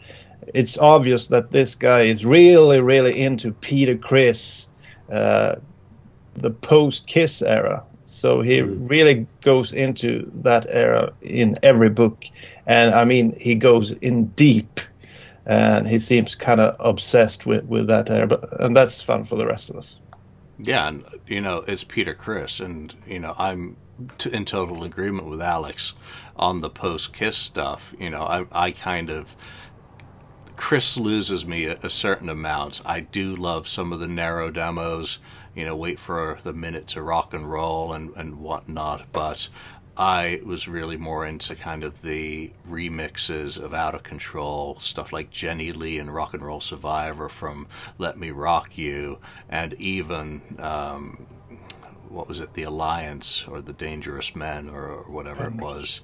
it's 0.53 0.77
obvious 0.77 1.27
that 1.27 1.51
this 1.51 1.75
guy 1.75 2.03
is 2.03 2.25
really, 2.25 2.79
really 2.81 3.19
into 3.21 3.51
Peter 3.53 3.97
Criss, 3.97 4.67
uh, 5.11 5.55
the 6.35 6.51
post 6.51 7.07
Kiss 7.07 7.41
era. 7.41 7.85
So 8.05 8.41
he 8.41 8.61
Mm. 8.61 8.89
really 8.89 9.27
goes 9.41 9.71
into 9.71 10.29
that 10.43 10.65
era 10.69 11.13
in 11.21 11.55
every 11.63 11.89
book, 11.89 12.25
and 12.65 12.93
I 12.93 13.05
mean 13.05 13.33
he 13.39 13.55
goes 13.55 13.91
in 13.91 14.27
deep, 14.31 14.79
and 15.45 15.87
he 15.87 15.99
seems 15.99 16.35
kind 16.35 16.59
of 16.61 16.75
obsessed 16.79 17.45
with 17.45 17.65
with 17.65 17.87
that 17.87 18.09
era. 18.09 18.27
But 18.27 18.61
and 18.61 18.75
that's 18.75 19.01
fun 19.01 19.25
for 19.25 19.35
the 19.35 19.45
rest 19.47 19.69
of 19.69 19.77
us. 19.77 19.99
Yeah, 20.57 20.87
and 20.87 21.05
you 21.27 21.41
know 21.41 21.63
it's 21.67 21.83
Peter 21.83 22.13
Criss, 22.13 22.59
and 22.59 22.93
you 23.05 23.19
know 23.19 23.33
I'm 23.37 23.77
t- 24.17 24.31
in 24.31 24.45
total 24.45 24.83
agreement 24.83 25.27
with 25.27 25.41
Alex 25.41 25.93
on 26.35 26.61
the 26.61 26.69
post 26.69 27.13
Kiss 27.13 27.37
stuff. 27.37 27.93
You 27.99 28.09
know 28.09 28.23
I 28.23 28.45
I 28.51 28.71
kind 28.71 29.09
of 29.09 29.35
Criss 30.63 30.95
loses 30.95 31.45
me 31.45 31.65
a, 31.65 31.77
a, 31.83 31.89
certain 31.89 32.29
amount. 32.29 32.81
I 32.85 33.01
do 33.01 33.35
love 33.35 33.67
some 33.67 33.91
of 33.91 33.99
the 33.99 34.07
Naro 34.07 34.49
demos, 34.49 35.19
you 35.53 35.65
know, 35.65 35.75
wait 35.75 35.99
for 35.99 36.39
the 36.43 36.53
minute 36.53 36.87
to 36.87 37.01
rock 37.01 37.33
and 37.33 37.51
roll 37.51 37.91
and, 37.91 38.13
and 38.15 38.39
whatnot, 38.39 39.11
but 39.11 39.49
I 39.97 40.39
was 40.45 40.69
really 40.69 40.95
more 40.95 41.27
into 41.27 41.57
kind 41.57 41.83
of 41.83 42.01
the 42.01 42.49
remixes 42.65 43.61
of 43.61 43.73
Out 43.73 43.93
of 43.93 44.03
Control, 44.03 44.79
stuff 44.79 45.11
like 45.11 45.29
Jenny 45.29 45.73
Lee 45.73 45.97
and 45.97 46.15
Rock 46.15 46.33
and 46.33 46.41
Roll 46.41 46.61
Survivor 46.61 47.27
from 47.27 47.67
Let 47.97 48.17
Me 48.17 48.31
Rock 48.31 48.77
You, 48.77 49.19
and 49.49 49.73
even 49.73 50.41
um, 50.59 51.27
what 52.07 52.29
was 52.29 52.39
it, 52.39 52.53
The 52.53 52.63
Alliance 52.63 53.43
or 53.49 53.59
The 53.59 53.73
Dangerous 53.73 54.33
Men 54.33 54.69
or, 54.69 54.87
or 54.87 55.11
whatever 55.11 55.43
it 55.43 55.55
was. 55.55 55.99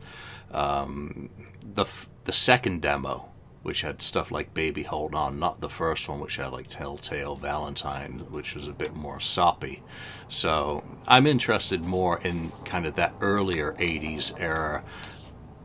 Um, 0.52 1.30
the 1.76 1.86
the 2.26 2.34
second 2.34 2.82
demo 2.82 3.30
which 3.64 3.82
had 3.82 4.02
stuff 4.02 4.32
like 4.32 4.54
Baby 4.54 4.84
Hold 4.84 5.16
On, 5.16 5.40
not 5.40 5.60
the 5.60 5.70
first 5.70 6.08
one, 6.08 6.20
which 6.20 6.38
had 6.38 6.52
like 6.52 6.68
Telltale 6.68 7.36
Valentine, 7.36 8.26
which 8.30 8.56
was 8.56 8.68
a 8.68 8.74
bit 8.74 8.96
more 8.96 9.20
soppy. 9.20 9.82
So 10.28 10.84
I'm 11.08 11.28
interested 11.28 11.82
more 11.82 12.20
in 12.20 12.52
kind 12.64 12.86
of 12.86 12.96
that 12.96 13.16
earlier 13.22 13.74
80s 13.74 14.32
era, 14.40 14.84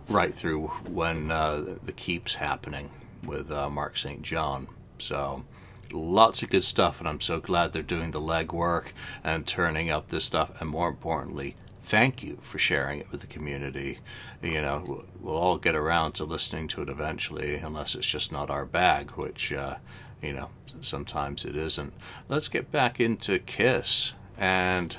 right 0.09 0.35
through 0.35 0.69
when 0.89 1.31
uh, 1.31 1.77
the 1.83 1.93
Keep's 1.93 2.35
happening 2.35 2.91
with 3.25 3.51
uh, 3.51 3.71
Mark 3.71 3.97
St. 3.97 4.23
John. 4.23 4.69
So 4.99 5.45
lots 5.93 6.43
of 6.43 6.51
good 6.51 6.65
stuff, 6.65 7.01
and 7.01 7.09
I'm 7.09 7.21
so 7.21 7.41
glad 7.41 7.73
they're 7.73 7.83
doing 7.83 8.11
the 8.11 8.21
legwork 8.21 8.87
and 9.23 9.47
turning 9.47 9.91
up 9.91 10.09
this 10.09 10.25
stuff, 10.25 10.51
and 10.61 10.69
more 10.69 10.89
importantly, 10.89 11.57
thank 11.87 12.23
you 12.23 12.38
for 12.43 12.59
sharing 12.59 13.00
it 13.00 13.11
with 13.12 13.21
the 13.21 13.26
community. 13.26 13.99
You 14.43 14.62
know, 14.62 15.05
we'll 15.21 15.37
all 15.37 15.59
get 15.59 15.75
around 15.75 16.12
to 16.14 16.25
listening 16.25 16.69
to 16.69 16.83
it 16.83 16.88
eventually, 16.88 17.57
unless 17.57 17.95
it's 17.95 18.09
just 18.09 18.33
not 18.33 18.50
our 18.50 18.64
bag, 18.64 19.11
which, 19.12 19.53
uh, 19.53 19.76
you 20.23 20.33
know, 20.33 20.49
sometimes 20.81 21.45
it 21.45 21.57
isn't. 21.57 21.93
Let's 22.29 22.49
get 22.49 22.73
back 22.73 23.00
into 23.00 23.38
Kiss, 23.38 24.14
and 24.38 24.97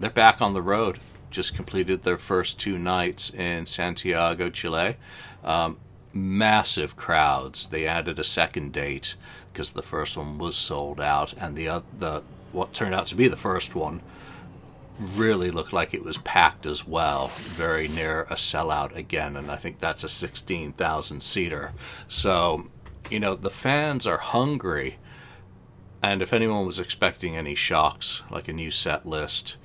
they're 0.00 0.10
back 0.10 0.40
on 0.40 0.54
the 0.54 0.62
road. 0.62 0.98
Just 1.30 1.54
completed 1.54 2.02
their 2.02 2.18
first 2.18 2.58
two 2.58 2.78
nights 2.78 3.30
in 3.30 3.66
Santiago, 3.66 4.50
Chile. 4.50 4.96
Um, 5.44 5.78
massive 6.14 6.96
crowds. 6.96 7.66
They 7.66 7.86
added 7.86 8.18
a 8.18 8.24
second 8.24 8.72
date 8.72 9.14
because 9.52 9.72
the 9.72 9.82
first 9.82 10.16
one 10.16 10.38
was 10.38 10.56
sold 10.56 11.00
out, 11.00 11.34
and 11.34 11.56
the 11.56 11.68
uh, 11.68 11.80
the 11.98 12.22
what 12.52 12.74
turned 12.74 12.94
out 12.94 13.06
to 13.06 13.14
be 13.14 13.28
the 13.28 13.36
first 13.36 13.74
one 13.74 14.00
really 14.98 15.50
looked 15.50 15.72
like 15.72 15.94
it 15.94 16.04
was 16.04 16.18
packed 16.18 16.66
as 16.66 16.86
well, 16.86 17.28
very 17.28 17.88
near 17.88 18.22
a 18.22 18.34
sellout 18.34 18.94
again, 18.96 19.36
and 19.36 19.50
I 19.50 19.56
think 19.56 19.78
that's 19.78 20.04
a 20.04 20.08
16,000 20.08 21.22
seater. 21.22 21.72
So, 22.08 22.68
you 23.10 23.20
know, 23.20 23.34
the 23.34 23.50
fans 23.50 24.06
are 24.06 24.18
hungry, 24.18 24.96
and 26.02 26.22
if 26.22 26.32
anyone 26.32 26.66
was 26.66 26.78
expecting 26.78 27.36
any 27.36 27.54
shocks, 27.54 28.22
like 28.30 28.48
a 28.48 28.52
new 28.52 28.70
set 28.70 29.06
list, 29.06 29.56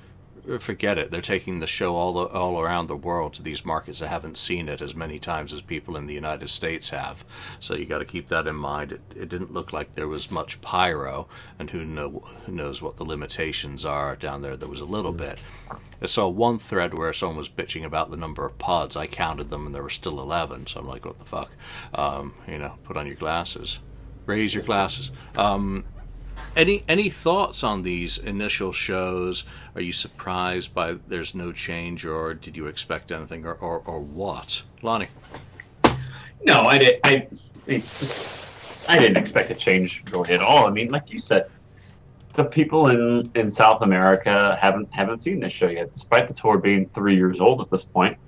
forget 0.58 0.96
it. 0.96 1.10
They're 1.10 1.20
taking 1.20 1.60
the 1.60 1.66
show 1.66 1.94
all 1.94 2.24
all 2.26 2.58
around 2.58 2.86
the 2.86 2.96
world 2.96 3.34
to 3.34 3.42
these 3.42 3.66
markets 3.66 3.98
that 3.98 4.08
haven't 4.08 4.38
seen 4.38 4.70
it 4.70 4.80
as 4.80 4.94
many 4.94 5.18
times 5.18 5.52
as 5.52 5.60
people 5.60 5.96
in 5.96 6.06
the 6.06 6.14
United 6.14 6.48
States 6.48 6.88
have. 6.88 7.22
So 7.60 7.74
you 7.74 7.84
got 7.84 7.98
to 7.98 8.06
keep 8.06 8.28
that 8.28 8.46
in 8.46 8.56
mind. 8.56 8.92
It, 8.92 9.00
it 9.14 9.28
didn't 9.28 9.52
look 9.52 9.74
like 9.74 9.94
there 9.94 10.08
was 10.08 10.30
much 10.30 10.60
pyro, 10.62 11.28
and 11.58 11.68
who, 11.68 11.84
know, 11.84 12.26
who 12.46 12.52
knows 12.52 12.80
what 12.80 12.96
the 12.96 13.04
limitations 13.04 13.84
are 13.84 14.16
down 14.16 14.40
there. 14.40 14.56
There 14.56 14.68
was 14.68 14.80
a 14.80 14.86
little 14.86 15.12
bit. 15.12 15.38
I 16.00 16.06
saw 16.06 16.28
one 16.28 16.58
thread 16.58 16.96
where 16.96 17.12
someone 17.12 17.36
was 17.36 17.48
bitching 17.48 17.84
about 17.84 18.10
the 18.10 18.16
number 18.16 18.46
of 18.46 18.56
pods. 18.58 18.96
I 18.96 19.06
counted 19.06 19.50
them, 19.50 19.66
and 19.66 19.74
there 19.74 19.82
were 19.82 19.90
still 19.90 20.20
11. 20.20 20.68
So 20.68 20.80
I'm 20.80 20.86
like, 20.86 21.04
what 21.04 21.18
the 21.18 21.24
fuck? 21.24 21.50
Um, 21.92 22.34
you 22.46 22.58
know, 22.58 22.74
put 22.84 22.96
on 22.96 23.06
your 23.06 23.16
glasses. 23.16 23.78
Raise 24.24 24.54
your 24.54 24.64
glasses. 24.64 25.10
Um, 25.36 25.84
any 26.58 26.84
any 26.88 27.08
thoughts 27.08 27.62
on 27.62 27.82
these 27.82 28.18
initial 28.18 28.72
shows? 28.72 29.44
Are 29.76 29.80
you 29.80 29.92
surprised 29.92 30.74
by 30.74 30.96
there's 31.06 31.34
no 31.34 31.52
change, 31.52 32.04
or 32.04 32.34
did 32.34 32.56
you 32.56 32.66
expect 32.66 33.12
anything, 33.12 33.46
or 33.46 33.54
or, 33.54 33.80
or 33.86 34.00
what, 34.00 34.60
Lonnie? 34.82 35.08
No, 36.44 36.62
I 36.64 36.78
did. 36.78 37.00
I 37.04 37.28
I 38.88 38.98
didn't 38.98 39.16
expect 39.16 39.50
a 39.50 39.54
change 39.54 40.02
really 40.12 40.34
at 40.34 40.42
all. 40.42 40.66
I 40.66 40.70
mean, 40.70 40.90
like 40.90 41.10
you 41.10 41.18
said, 41.18 41.48
the 42.34 42.44
people 42.44 42.88
in 42.88 43.30
in 43.34 43.50
South 43.50 43.82
America 43.82 44.58
haven't 44.60 44.92
haven't 44.92 45.18
seen 45.18 45.40
this 45.40 45.52
show 45.52 45.68
yet, 45.68 45.92
despite 45.92 46.26
the 46.26 46.34
tour 46.34 46.58
being 46.58 46.88
three 46.88 47.14
years 47.14 47.40
old 47.40 47.60
at 47.60 47.70
this 47.70 47.84
point. 47.84 48.18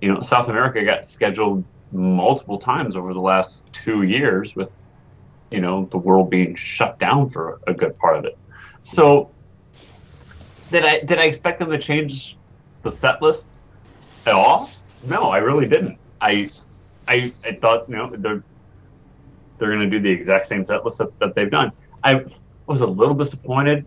You 0.00 0.14
know, 0.14 0.22
South 0.22 0.48
America 0.48 0.82
got 0.82 1.04
scheduled 1.04 1.62
multiple 1.92 2.58
times 2.58 2.96
over 2.96 3.12
the 3.12 3.20
last 3.20 3.70
two 3.72 4.02
years 4.02 4.56
with 4.56 4.72
you 5.50 5.60
know 5.60 5.88
the 5.90 5.98
world 5.98 6.30
being 6.30 6.54
shut 6.54 6.98
down 6.98 7.30
for 7.30 7.60
a 7.66 7.74
good 7.74 7.98
part 7.98 8.16
of 8.16 8.24
it. 8.24 8.38
So 8.82 9.30
did 10.70 10.84
I 10.84 11.00
did 11.00 11.18
I 11.18 11.24
expect 11.24 11.58
them 11.58 11.70
to 11.70 11.78
change 11.78 12.36
the 12.82 12.90
set 12.90 13.20
list 13.20 13.60
at 14.26 14.34
all? 14.34 14.70
No, 15.04 15.30
I 15.30 15.38
really 15.38 15.66
didn't. 15.66 15.98
I 16.20 16.50
I, 17.08 17.32
I 17.44 17.52
thought 17.60 17.88
you 17.88 17.96
know 17.96 18.10
they're 18.16 18.42
they're 19.58 19.70
going 19.70 19.90
to 19.90 19.90
do 19.90 20.00
the 20.00 20.10
exact 20.10 20.46
same 20.46 20.64
set 20.64 20.84
list 20.84 20.98
that, 20.98 21.16
that 21.18 21.34
they've 21.34 21.50
done. 21.50 21.72
I 22.02 22.24
was 22.66 22.80
a 22.80 22.86
little 22.86 23.14
disappointed. 23.14 23.84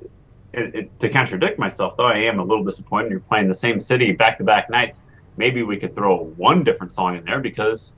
It, 0.53 0.75
it, 0.75 0.99
to 0.99 1.09
contradict 1.09 1.57
myself, 1.57 1.97
though, 1.97 2.05
I 2.05 2.17
am 2.19 2.37
a 2.39 2.43
little 2.43 2.63
disappointed. 2.63 3.09
You're 3.09 3.21
playing 3.21 3.47
the 3.47 3.55
same 3.55 3.79
city 3.79 4.11
back 4.11 4.37
to 4.37 4.43
back 4.43 4.69
nights. 4.69 5.01
Maybe 5.35 5.63
we 5.63 5.77
could 5.77 5.95
throw 5.95 6.25
one 6.37 6.63
different 6.63 6.91
song 6.91 7.17
in 7.17 7.25
there 7.25 7.39
because, 7.39 7.93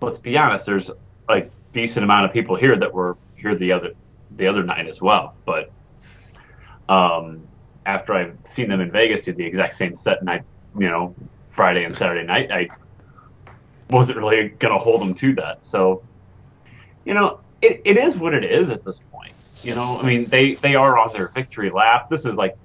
let's 0.00 0.18
be 0.18 0.38
honest, 0.38 0.66
there's 0.66 0.92
like 1.28 1.50
decent 1.72 2.04
amount 2.04 2.26
of 2.26 2.32
people 2.32 2.56
here 2.56 2.76
that 2.76 2.92
were 2.92 3.16
here 3.36 3.54
the 3.54 3.72
other 3.72 3.92
the 4.36 4.46
other 4.46 4.62
night 4.62 4.86
as 4.86 5.00
well. 5.00 5.34
But 5.44 5.70
um, 6.88 7.46
after 7.86 8.12
I've 8.14 8.36
seen 8.44 8.68
them 8.68 8.80
in 8.80 8.90
Vegas 8.90 9.22
do 9.22 9.32
the 9.32 9.44
exact 9.44 9.74
same 9.74 9.96
set 9.96 10.22
night, 10.22 10.42
you 10.78 10.88
know, 10.88 11.14
Friday 11.50 11.84
and 11.84 11.96
Saturday 11.96 12.26
night, 12.26 12.50
I 12.50 12.68
wasn't 13.90 14.18
really 14.18 14.50
gonna 14.50 14.78
hold 14.78 15.00
them 15.00 15.14
to 15.14 15.34
that. 15.36 15.64
So, 15.64 16.02
you 17.04 17.14
know, 17.14 17.40
it, 17.62 17.80
it 17.84 17.96
is 17.96 18.16
what 18.16 18.34
it 18.34 18.44
is 18.44 18.70
at 18.70 18.84
this 18.84 19.00
point. 19.12 19.32
You 19.62 19.74
know, 19.74 19.98
I 20.00 20.06
mean, 20.06 20.26
they 20.26 20.54
they 20.54 20.74
are 20.74 20.98
on 20.98 21.12
their 21.12 21.28
victory 21.28 21.70
lap. 21.70 22.08
This 22.08 22.24
is 22.24 22.34
like 22.34 22.56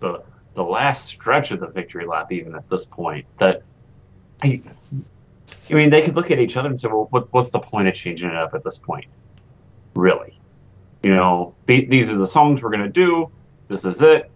the 0.00 0.22
the 0.54 0.62
last 0.62 1.06
stretch 1.06 1.50
of 1.50 1.60
the 1.60 1.66
victory 1.66 2.06
lap, 2.06 2.32
even 2.32 2.54
at 2.54 2.68
this 2.70 2.86
point. 2.86 3.26
That 3.38 3.62
I 5.70 5.74
mean, 5.74 5.90
they 5.90 6.02
could 6.02 6.16
look 6.16 6.30
at 6.30 6.38
each 6.38 6.56
other 6.56 6.68
and 6.68 6.78
say, 6.78 6.88
well, 6.88 7.08
what, 7.10 7.32
what's 7.32 7.50
the 7.50 7.58
point 7.58 7.88
of 7.88 7.94
changing 7.94 8.28
it 8.28 8.36
up 8.36 8.54
at 8.54 8.62
this 8.64 8.78
point? 8.78 9.06
Really? 9.94 10.38
You 11.02 11.14
know, 11.14 11.54
th- 11.66 11.88
these 11.88 12.10
are 12.10 12.16
the 12.16 12.26
songs 12.26 12.62
we're 12.62 12.70
going 12.70 12.82
to 12.84 12.88
do. 12.88 13.30
This 13.68 13.84
is 13.84 14.00
it. 14.02 14.30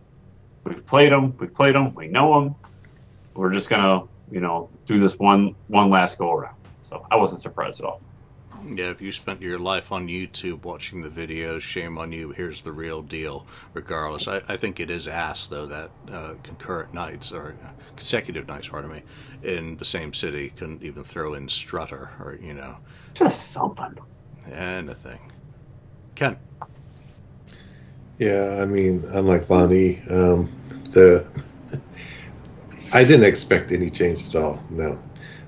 We've 0.64 0.84
played 0.86 1.12
them. 1.12 1.36
We've 1.38 1.52
played 1.52 1.74
them. 1.74 1.94
We 1.94 2.08
know 2.08 2.40
them. 2.40 2.54
We're 3.34 3.52
just 3.52 3.68
going 3.68 3.82
to, 3.82 4.08
you 4.32 4.40
know, 4.40 4.68
do 4.86 4.98
this 4.98 5.18
one 5.18 5.54
one 5.68 5.90
last 5.90 6.18
go 6.18 6.32
around. 6.32 6.56
So 6.82 7.06
I 7.10 7.16
wasn't 7.16 7.40
surprised 7.40 7.80
at 7.80 7.86
all. 7.86 8.00
Yeah, 8.62 8.90
if 8.90 9.00
you 9.00 9.12
spent 9.12 9.40
your 9.40 9.58
life 9.58 9.92
on 9.92 10.08
YouTube 10.08 10.64
watching 10.64 11.00
the 11.00 11.08
videos, 11.08 11.62
shame 11.62 11.98
on 11.98 12.12
you. 12.12 12.30
Here's 12.30 12.60
the 12.60 12.72
real 12.72 13.02
deal. 13.02 13.46
Regardless, 13.74 14.28
I, 14.28 14.42
I 14.48 14.56
think 14.56 14.80
it 14.80 14.90
is 14.90 15.08
ass 15.08 15.46
though 15.46 15.66
that 15.66 15.90
uh, 16.12 16.34
concurrent 16.42 16.92
nights 16.92 17.32
or 17.32 17.56
consecutive 17.96 18.48
nights, 18.48 18.68
pardon 18.68 18.92
me, 18.92 19.02
in 19.42 19.76
the 19.76 19.84
same 19.84 20.12
city 20.12 20.50
couldn't 20.50 20.82
even 20.82 21.04
throw 21.04 21.34
in 21.34 21.48
Strutter 21.48 22.10
or 22.20 22.36
you 22.40 22.54
know, 22.54 22.76
just 23.14 23.52
something. 23.52 23.96
Anything. 24.52 25.20
Ken. 26.14 26.36
Yeah, 28.18 28.58
I 28.60 28.66
mean, 28.66 29.04
unlike 29.12 29.48
Lonnie, 29.48 30.02
um, 30.10 30.50
the 30.92 31.24
I 32.92 33.04
didn't 33.04 33.24
expect 33.24 33.72
any 33.72 33.90
change 33.90 34.28
at 34.28 34.36
all. 34.36 34.62
No. 34.70 34.98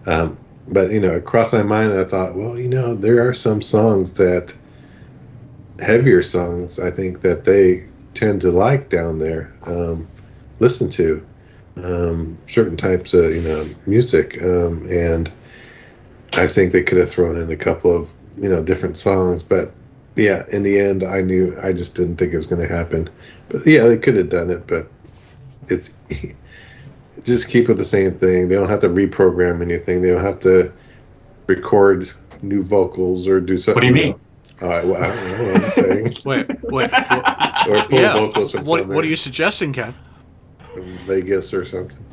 Um, 0.06 0.38
but 0.68 0.90
you 0.90 1.00
know, 1.00 1.14
it 1.14 1.24
crossed 1.24 1.52
my 1.52 1.62
mind. 1.62 1.92
I 1.92 2.04
thought, 2.04 2.34
well, 2.34 2.58
you 2.58 2.68
know, 2.68 2.94
there 2.94 3.26
are 3.26 3.34
some 3.34 3.62
songs 3.62 4.12
that 4.14 4.54
heavier 5.78 6.22
songs. 6.22 6.78
I 6.78 6.90
think 6.90 7.20
that 7.22 7.44
they 7.44 7.86
tend 8.14 8.40
to 8.42 8.50
like 8.50 8.88
down 8.88 9.18
there, 9.18 9.52
um, 9.66 10.06
listen 10.58 10.88
to 10.90 11.26
um, 11.82 12.38
certain 12.48 12.76
types 12.76 13.14
of 13.14 13.34
you 13.34 13.42
know 13.42 13.68
music, 13.86 14.40
um, 14.42 14.86
and 14.88 15.30
I 16.34 16.46
think 16.46 16.72
they 16.72 16.82
could 16.82 16.98
have 16.98 17.10
thrown 17.10 17.36
in 17.36 17.50
a 17.50 17.56
couple 17.56 17.94
of 17.94 18.12
you 18.36 18.48
know 18.48 18.62
different 18.62 18.96
songs. 18.96 19.42
But 19.42 19.72
yeah, 20.16 20.44
in 20.52 20.62
the 20.62 20.78
end, 20.78 21.02
I 21.02 21.22
knew 21.22 21.58
I 21.62 21.72
just 21.72 21.94
didn't 21.94 22.16
think 22.16 22.32
it 22.32 22.36
was 22.36 22.46
going 22.46 22.66
to 22.66 22.72
happen. 22.72 23.08
But 23.48 23.66
yeah, 23.66 23.86
they 23.86 23.98
could 23.98 24.16
have 24.16 24.28
done 24.28 24.50
it, 24.50 24.66
but 24.66 24.88
it's 25.68 25.92
just 27.24 27.48
keep 27.48 27.68
with 27.68 27.78
the 27.78 27.84
same 27.84 28.18
thing. 28.18 28.48
They 28.48 28.54
don't 28.54 28.68
have 28.68 28.80
to 28.80 28.88
reprogram 28.88 29.62
anything. 29.62 30.02
They 30.02 30.10
don't 30.10 30.24
have 30.24 30.40
to 30.40 30.72
record 31.46 32.10
new 32.42 32.64
vocals 32.64 33.28
or 33.28 33.40
do 33.40 33.58
something. 33.58 33.74
What 33.74 33.94
do 33.94 34.00
you 34.00 34.06
mean? 34.06 34.20
Uh, 34.60 34.82
well, 34.84 35.02
I 35.02 35.08
don't 35.08 35.38
know 35.38 35.52
what 35.52 35.64
I'm 35.64 35.70
saying. 35.70 36.16
wait, 36.24 36.62
wait. 36.64 36.90
or 36.92 37.82
pull 37.88 38.00
yeah. 38.00 38.14
vocals 38.14 38.52
from 38.52 38.64
what, 38.64 38.86
what 38.86 39.04
are 39.04 39.08
you 39.08 39.16
suggesting, 39.16 39.72
Ken? 39.72 39.94
From 40.72 40.98
Vegas 41.06 41.52
or 41.52 41.64
something. 41.64 42.04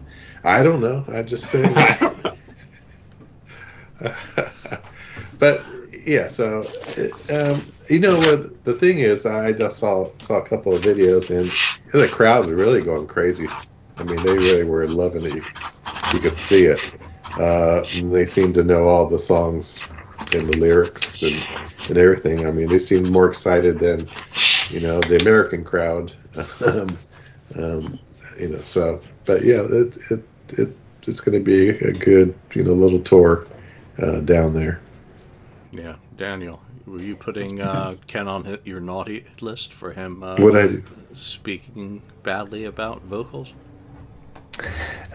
I 0.43 0.63
don't 0.63 0.81
know. 0.81 1.05
I'm 1.07 1.27
just 1.27 1.45
saying. 1.51 1.75
but 5.39 5.63
yeah, 6.05 6.27
so 6.27 6.65
um, 7.29 7.71
you 7.89 7.99
know 7.99 8.17
what 8.17 8.63
the 8.63 8.73
thing 8.73 8.99
is, 8.99 9.25
I 9.25 9.51
just 9.51 9.77
saw 9.77 10.09
saw 10.19 10.37
a 10.37 10.47
couple 10.47 10.73
of 10.73 10.81
videos 10.81 11.29
and 11.29 11.51
the 11.91 12.07
crowd 12.07 12.45
was 12.45 12.55
really 12.55 12.81
going 12.81 13.07
crazy. 13.07 13.47
I 13.99 14.03
mean, 14.03 14.23
they 14.23 14.37
really 14.37 14.63
were 14.63 14.87
loving 14.87 15.25
it. 15.25 15.33
You 15.33 15.41
could, 15.41 15.53
you 16.13 16.19
could 16.19 16.37
see 16.37 16.65
it. 16.65 16.81
Uh, 17.37 17.83
and 17.93 18.13
they 18.13 18.25
seemed 18.25 18.55
to 18.55 18.63
know 18.63 18.87
all 18.87 19.07
the 19.07 19.19
songs 19.19 19.89
and 20.33 20.47
the 20.47 20.57
lyrics 20.57 21.21
and, 21.23 21.47
and 21.89 21.97
everything. 21.97 22.45
I 22.45 22.51
mean, 22.51 22.69
they 22.69 22.79
seemed 22.79 23.09
more 23.09 23.27
excited 23.27 23.79
than 23.79 24.07
you 24.69 24.81
know 24.81 25.03
the 25.03 25.17
American 25.17 25.63
crowd. 25.63 26.13
um, 26.65 26.99
um, 27.55 27.99
you 28.39 28.49
know, 28.49 28.61
so 28.63 29.01
but 29.25 29.43
yeah, 29.43 29.61
it 29.69 29.97
it, 30.11 30.29
it 30.57 30.77
it's 31.07 31.21
going 31.21 31.37
to 31.37 31.43
be 31.43 31.69
a 31.69 31.93
good 31.93 32.35
you 32.53 32.63
know 32.63 32.73
little 32.73 32.99
tour 33.01 33.47
uh, 34.01 34.21
down 34.21 34.53
there. 34.53 34.81
Yeah, 35.71 35.97
Daniel, 36.15 36.63
were 36.85 37.01
you 37.01 37.15
putting 37.15 37.61
uh, 37.61 37.95
Ken 38.07 38.27
on 38.27 38.59
your 38.63 38.79
naughty 38.79 39.25
list 39.41 39.73
for 39.73 39.93
him 39.93 40.23
uh, 40.23 40.43
What 40.43 40.55
I 40.55 40.67
do? 40.67 40.83
speaking 41.13 42.03
badly 42.23 42.63
about 42.65 43.03
vocals? 43.03 43.53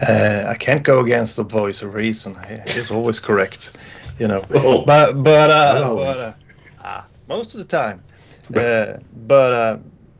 Uh, 0.01 0.45
I 0.47 0.55
can't 0.55 0.83
go 0.83 0.99
against 0.99 1.35
the 1.35 1.43
voice 1.43 1.81
of 1.81 1.93
reason. 1.93 2.35
He's 2.67 2.91
always 2.91 3.19
correct, 3.19 3.71
you 4.19 4.27
know. 4.27 4.43
Oh. 4.53 4.83
but 4.85 5.23
but, 5.23 5.49
uh, 5.49 5.95
but 5.95 6.17
uh, 6.17 6.33
ah, 6.83 7.05
most 7.27 7.53
of 7.53 7.59
the 7.59 7.65
time. 7.65 8.03
Uh, 8.53 8.97
but 9.25 9.53
uh, 9.53 9.77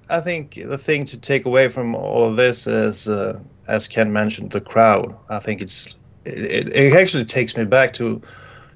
I 0.10 0.22
think 0.22 0.56
the 0.56 0.78
thing 0.78 1.06
to 1.06 1.18
take 1.18 1.46
away 1.46 1.70
from 1.70 1.94
all 1.94 2.28
of 2.28 2.38
this 2.38 2.68
is, 2.68 3.08
uh, 3.08 3.40
as 3.68 3.88
Ken 3.88 4.12
mentioned, 4.12 4.52
the 4.52 4.62
crowd. 4.62 5.16
I 5.30 5.40
think 5.40 5.62
it's 5.62 5.96
it, 6.24 6.76
it 6.76 6.94
actually 6.94 7.26
takes 7.26 7.56
me 7.58 7.66
back 7.66 7.94
to 7.96 8.22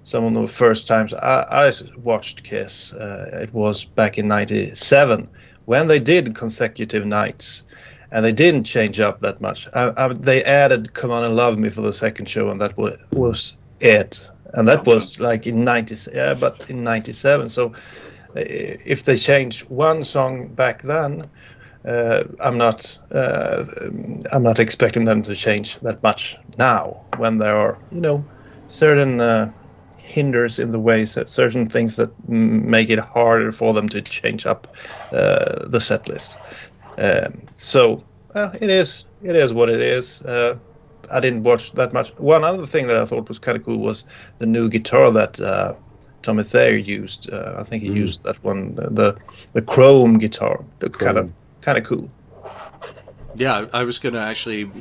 some 0.03 0.24
of 0.24 0.34
the 0.34 0.48
first 0.48 0.88
times 0.88 1.13
I, 1.13 1.68
I 1.68 1.74
watched 1.98 2.44
Kiss. 2.44 2.91
Uh, 2.94 3.39
it 3.41 3.53
was 3.53 3.86
back 3.86 4.18
in 4.18 4.27
'97 4.27 5.29
when 5.65 5.88
they 5.88 6.00
did 6.00 6.36
consecutive 6.36 7.06
nights 7.06 7.63
and 8.11 8.25
they 8.25 8.31
didn't 8.31 8.63
change 8.63 8.99
up 8.99 9.21
that 9.21 9.41
much. 9.41 9.67
I, 9.73 9.93
I, 9.97 10.13
they 10.13 10.43
added 10.43 10.93
"Come 10.93 11.11
On 11.11 11.23
and 11.23 11.35
Love 11.35 11.57
Me" 11.57 11.69
for 11.69 11.81
the 11.81 11.93
second 11.93 12.27
show, 12.29 12.49
and 12.49 12.59
that 12.61 12.77
was 12.77 12.97
was 13.11 13.57
it. 13.79 14.29
And 14.53 14.67
that 14.67 14.85
was 14.85 15.19
like 15.19 15.45
in 15.47 15.63
'90, 15.63 15.95
yeah, 16.13 16.33
but 16.33 16.65
in 16.69 16.83
'97. 16.83 17.49
So 17.49 17.73
if 18.35 19.03
they 19.03 19.17
change 19.17 19.61
one 19.69 20.03
song 20.03 20.53
back 20.53 20.81
then, 20.83 21.29
uh, 21.87 22.23
I'm 22.39 22.57
not 22.57 22.97
uh, 23.11 23.65
I'm 24.31 24.43
not 24.43 24.59
expecting 24.59 25.05
them 25.05 25.23
to 25.23 25.35
change 25.35 25.79
that 25.81 26.01
much 26.03 26.37
now 26.57 27.05
when 27.17 27.37
there 27.37 27.55
are 27.55 27.79
you 27.91 28.01
know 28.01 28.27
certain 28.67 29.21
uh, 29.21 29.51
hinders 29.97 30.59
in 30.59 30.71
the 30.71 30.79
way, 30.79 31.05
cer- 31.05 31.27
certain 31.27 31.67
things 31.67 31.95
that 31.97 32.11
make 32.27 32.89
it 32.89 32.99
harder 32.99 33.51
for 33.51 33.73
them 33.73 33.89
to 33.89 34.01
change 34.01 34.45
up 34.45 34.67
uh, 35.11 35.67
the 35.67 35.79
set 35.79 36.07
list. 36.07 36.37
Um, 37.00 37.44
so 37.56 38.03
well, 38.36 38.53
it 38.62 38.70
is 38.70 39.06
it 39.22 39.36
is 39.36 39.53
what 39.53 39.70
it 39.70 39.82
is. 39.82 40.22
Uh, 40.22 40.60
I 41.12 41.20
didn't 41.20 41.44
watch 41.44 41.72
that 41.74 41.94
much. 41.94 42.13
One 42.18 42.44
other 42.44 42.68
thing 42.68 42.88
that 42.88 42.98
I 42.98 43.06
thought 43.06 43.29
was 43.29 43.39
kind 43.39 43.58
of 43.58 43.65
cool 43.65 43.79
was 43.79 44.06
the 44.39 44.46
new 44.46 44.70
guitar 44.70 45.12
that 45.12 45.39
uh, 45.39 45.75
Tommy 46.24 46.44
Thayer 46.44 46.77
used. 46.77 47.32
Uh, 47.32 47.56
I 47.58 47.63
think 47.63 47.84
he 47.84 47.89
Mm. 47.89 47.96
used 47.96 48.24
that 48.24 48.44
one, 48.44 48.75
the 48.75 48.89
the, 48.89 49.18
the 49.53 49.62
chrome 49.62 50.18
guitar. 50.20 50.65
The 50.79 50.89
kind 50.89 51.18
of 51.18 51.34
kind 51.62 51.77
of 51.77 51.86
cool. 51.86 52.12
Yeah, 53.36 53.67
I 53.74 53.83
was 53.83 54.00
going 54.00 54.15
to 54.15 54.21
actually 54.21 54.71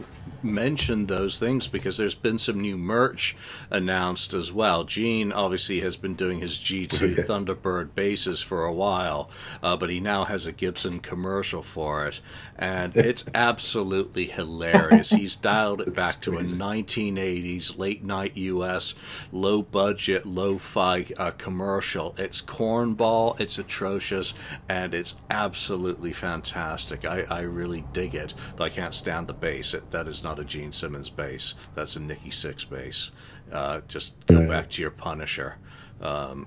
mention 0.42 1.06
those 1.06 1.36
things 1.38 1.68
because 1.68 1.98
there's 1.98 2.14
been 2.14 2.38
some 2.38 2.60
new 2.60 2.78
merch 2.78 3.36
announced 3.70 4.32
as 4.32 4.50
well. 4.50 4.84
Gene 4.84 5.32
obviously 5.32 5.80
has 5.80 5.96
been 5.96 6.14
doing 6.14 6.40
his 6.40 6.58
G2 6.58 7.14
Thunderbird 7.26 7.94
basses 7.94 8.40
for 8.40 8.64
a 8.64 8.72
while, 8.72 9.30
uh, 9.62 9.76
but 9.76 9.90
he 9.90 10.00
now 10.00 10.24
has 10.24 10.46
a 10.46 10.52
Gibson 10.52 11.00
commercial 11.00 11.62
for 11.62 12.06
it, 12.06 12.20
and 12.56 12.96
it's 12.96 13.24
absolutely 13.34 14.26
hilarious. 14.26 15.12
He's 15.12 15.36
dialed 15.36 15.82
it 15.82 15.94
back 15.94 16.22
to 16.22 16.38
a 16.38 16.42
1980s 16.42 17.76
late 17.78 18.02
night 18.02 18.36
U.S. 18.36 18.94
low 19.30 19.60
budget, 19.60 20.24
lo-fi 20.24 21.06
uh, 21.18 21.32
commercial. 21.32 22.14
It's 22.16 22.40
cornball, 22.40 23.38
it's 23.40 23.58
atrocious, 23.58 24.32
and 24.68 24.94
it's 24.94 25.14
absolutely 25.28 26.12
fantastic. 26.12 27.04
I, 27.04 27.26
I 27.28 27.40
really 27.40 27.82
dig 27.92 28.14
it. 28.14 28.34
Though 28.56 28.64
I 28.64 28.68
can't 28.70 28.94
stand 28.94 29.26
the 29.26 29.32
bass. 29.34 29.74
It, 29.74 29.90
that 29.90 30.08
is 30.08 30.22
not 30.22 30.38
a 30.38 30.44
Gene 30.44 30.72
Simmons 30.72 31.10
bass. 31.10 31.54
That's 31.74 31.96
a 31.96 32.00
Nikki 32.00 32.30
Sixx 32.30 32.68
bass. 32.68 33.10
Uh, 33.52 33.80
just 33.88 34.12
go 34.26 34.38
Right. 34.40 34.48
back 34.48 34.70
to 34.70 34.82
your 34.82 34.90
Punisher. 34.90 35.54
Um, 36.00 36.46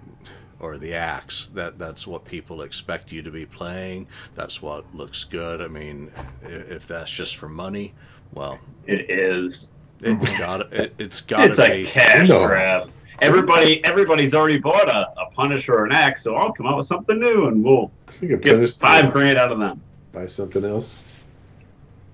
or 0.60 0.78
the 0.78 0.94
axe. 0.94 1.50
That 1.56 1.80
that's 1.80 2.06
what 2.06 2.24
people 2.24 2.62
expect 2.62 3.12
you 3.12 3.24
to 3.24 3.32
be 3.32 3.46
playing. 3.48 4.08
That's 4.36 4.62
what 4.62 4.86
looks 4.96 5.24
good. 5.24 5.60
I 5.62 5.68
mean, 5.68 6.12
if 6.44 6.88
that's 6.88 7.12
just 7.12 7.38
for 7.38 7.50
money, 7.50 7.94
well, 8.34 8.60
It 8.86 9.10
is. 9.10 9.72
it's 10.02 10.38
got 10.40 10.72
it, 10.72 10.94
it's 11.00 11.22
got 11.22 11.48
It's 11.48 11.58
to 11.58 11.66
a 11.74 11.84
be. 11.84 11.86
cash 11.86 12.30
No. 12.30 12.46
grab. 12.46 12.92
Everybody, 13.22 13.84
everybody's 13.86 14.34
already 14.34 14.58
bought 14.58 14.88
a, 14.90 15.10
a 15.20 15.32
Punisher 15.36 15.74
or 15.76 15.86
an 15.86 15.92
axe, 15.92 16.24
so 16.24 16.36
I'll 16.36 16.52
come 16.54 16.66
out 16.68 16.78
with 16.78 16.88
something 16.88 17.20
new, 17.20 17.48
and 17.48 17.64
we'll 17.64 17.92
get 18.22 18.42
punish 18.44 18.78
five 18.78 19.12
grand 19.12 19.38
out 19.38 19.52
of 19.52 19.60
them. 19.60 19.82
buy 20.12 20.26
something 20.28 20.64
else. 20.66 21.04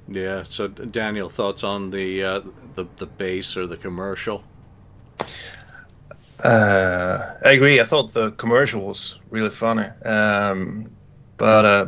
Yeah. 0.08 0.44
So 0.50 0.68
Daniel, 0.68 1.30
thoughts 1.30 1.64
on 1.64 1.92
the 1.92 2.24
uh, 2.24 2.42
the 2.76 2.86
the 2.98 3.06
bass 3.06 3.58
or 3.58 3.68
the 3.68 3.78
commercial? 3.78 4.44
Uh, 6.44 7.36
I 7.44 7.52
agree. 7.52 7.80
I 7.80 7.84
thought 7.84 8.14
the 8.14 8.32
commercial 8.32 8.82
was 8.82 9.18
really 9.32 9.50
funny, 9.50 9.88
um, 10.06 10.90
but 11.38 11.66
uh, 11.66 11.86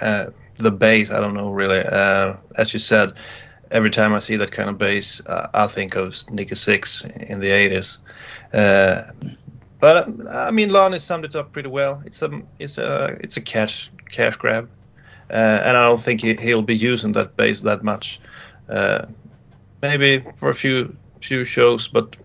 uh, 0.00 0.26
the 0.58 0.70
bass, 0.70 1.10
I 1.10 1.20
don't 1.20 1.34
know 1.34 1.50
really. 1.50 1.80
Uh, 1.80 2.36
as 2.56 2.72
you 2.72 2.78
said, 2.78 3.14
every 3.70 3.90
time 3.90 4.14
I 4.14 4.20
see 4.20 4.36
that 4.36 4.52
kind 4.52 4.70
of 4.70 4.78
bass, 4.78 5.20
uh, 5.26 5.48
I 5.52 5.66
think 5.66 5.96
of 5.96 6.14
Nikki 6.30 6.54
Sixx 6.54 7.04
in 7.28 7.40
the 7.40 7.48
'80s. 7.48 7.98
Uh, 8.52 9.12
but 9.80 10.08
I 10.28 10.50
mean, 10.52 10.70
Lonnie 10.70 11.00
summed 11.00 11.24
it 11.24 11.34
up 11.34 11.52
pretty 11.52 11.68
well. 11.68 12.02
It's 12.06 12.22
a 12.22 12.40
it's 12.58 12.78
a 12.78 13.16
it's 13.20 13.36
a 13.36 13.40
cash 13.42 13.90
cash 14.10 14.36
grab, 14.36 14.68
and 15.30 15.76
I 15.76 15.88
don't 15.88 16.02
think 16.02 16.20
he, 16.22 16.34
he'll 16.34 16.62
be 16.62 16.76
using 16.76 17.12
that 17.12 17.36
bass 17.36 17.60
that 17.62 17.82
much. 17.82 18.20
Uh, 18.68 19.06
maybe 19.82 20.24
for 20.36 20.50
a 20.50 20.54
few 20.54 20.96
few 21.20 21.44
shows, 21.44 21.88
but 21.88 22.16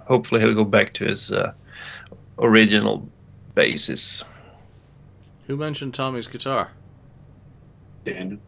hopefully 0.00 0.40
he'll 0.40 0.54
go 0.54 0.64
back 0.64 0.94
to 0.94 1.04
his 1.04 1.30
uh, 1.30 1.52
original 2.38 3.08
basis. 3.54 4.24
Who 5.46 5.56
mentioned 5.56 5.94
Tommy's 5.94 6.26
guitar? 6.26 6.70
Dan. 8.04 8.40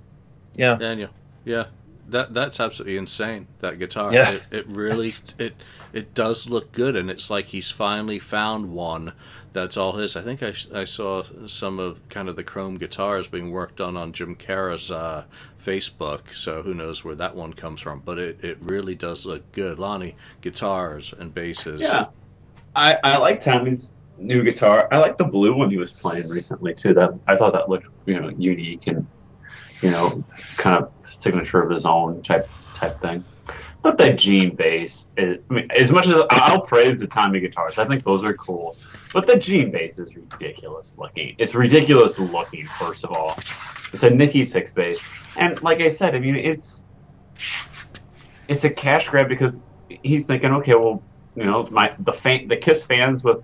Yeah. 0.54 0.76
Daniel. 0.76 1.10
Yeah. 1.44 1.66
That 2.10 2.34
that's 2.34 2.60
absolutely 2.60 2.96
insane. 2.96 3.46
That 3.60 3.78
guitar. 3.78 4.12
Yeah. 4.12 4.32
It, 4.32 4.42
it 4.50 4.66
really 4.68 5.14
it 5.38 5.54
it 5.92 6.14
does 6.14 6.48
look 6.48 6.72
good, 6.72 6.96
and 6.96 7.10
it's 7.10 7.30
like 7.30 7.46
he's 7.46 7.70
finally 7.70 8.18
found 8.18 8.72
one 8.72 9.12
that's 9.52 9.76
all 9.76 9.92
his. 9.92 10.16
I 10.16 10.22
think 10.22 10.42
I, 10.42 10.54
I 10.74 10.84
saw 10.84 11.24
some 11.46 11.78
of 11.78 12.08
kind 12.08 12.28
of 12.28 12.36
the 12.36 12.44
chrome 12.44 12.78
guitars 12.78 13.26
being 13.26 13.50
worked 13.50 13.80
on 13.80 13.96
on 13.96 14.12
Jim 14.12 14.34
Cara's 14.34 14.90
uh, 14.90 15.24
Facebook. 15.64 16.20
So 16.34 16.62
who 16.62 16.74
knows 16.74 17.04
where 17.04 17.16
that 17.16 17.34
one 17.34 17.52
comes 17.52 17.80
from? 17.80 18.02
But 18.04 18.18
it, 18.18 18.44
it 18.44 18.58
really 18.60 18.94
does 18.94 19.26
look 19.26 19.50
good. 19.52 19.78
Lonnie, 19.78 20.14
guitars 20.40 21.12
and 21.18 21.34
basses. 21.34 21.80
Yeah, 21.80 22.06
I 22.76 22.98
I 23.02 23.16
like 23.16 23.40
Tommy's 23.40 23.96
new 24.18 24.42
guitar. 24.44 24.86
I 24.92 24.98
like 24.98 25.18
the 25.18 25.24
blue 25.24 25.54
one 25.54 25.70
he 25.70 25.78
was 25.78 25.90
playing 25.90 26.28
recently 26.28 26.74
too. 26.74 26.94
That 26.94 27.18
I 27.26 27.36
thought 27.36 27.52
that 27.54 27.68
looked 27.68 27.88
you 28.06 28.20
know 28.20 28.28
unique 28.28 28.86
and 28.86 29.06
you 29.82 29.90
know 29.90 30.24
kind 30.56 30.82
of 30.82 30.92
signature 31.04 31.62
of 31.62 31.70
his 31.70 31.86
own 31.86 32.22
type 32.22 32.48
type 32.74 33.00
thing. 33.00 33.24
But 33.82 33.96
that 33.96 34.18
Gene 34.18 34.54
bass, 34.54 35.08
I 35.16 35.38
mean, 35.48 35.68
as 35.70 35.90
much 35.90 36.06
as 36.06 36.22
I'll 36.30 36.60
praise 36.60 37.00
the 37.00 37.06
Tommy 37.06 37.40
guitars, 37.40 37.78
I 37.78 37.86
think 37.86 38.04
those 38.04 38.22
are 38.24 38.34
cool. 38.34 38.76
But 39.14 39.26
the 39.26 39.38
Gene 39.38 39.70
bass 39.70 39.98
is 39.98 40.14
ridiculous 40.14 40.94
looking. 40.98 41.34
It's 41.38 41.54
ridiculous 41.54 42.18
looking, 42.18 42.68
first 42.78 43.04
of 43.04 43.12
all. 43.12 43.38
It's 43.92 44.02
a 44.02 44.10
Nikki 44.10 44.42
Sixx 44.42 44.74
bass, 44.74 45.02
and 45.36 45.60
like 45.62 45.80
I 45.80 45.88
said, 45.88 46.14
I 46.14 46.20
mean 46.20 46.36
it's 46.36 46.84
it's 48.48 48.64
a 48.64 48.70
cash 48.70 49.08
grab 49.08 49.28
because 49.28 49.58
he's 50.02 50.26
thinking, 50.26 50.52
okay, 50.52 50.74
well, 50.74 51.02
you 51.34 51.44
know, 51.44 51.66
my 51.70 51.94
the 52.00 52.12
fan, 52.12 52.48
the 52.48 52.56
Kiss 52.56 52.84
fans 52.84 53.24
with 53.24 53.42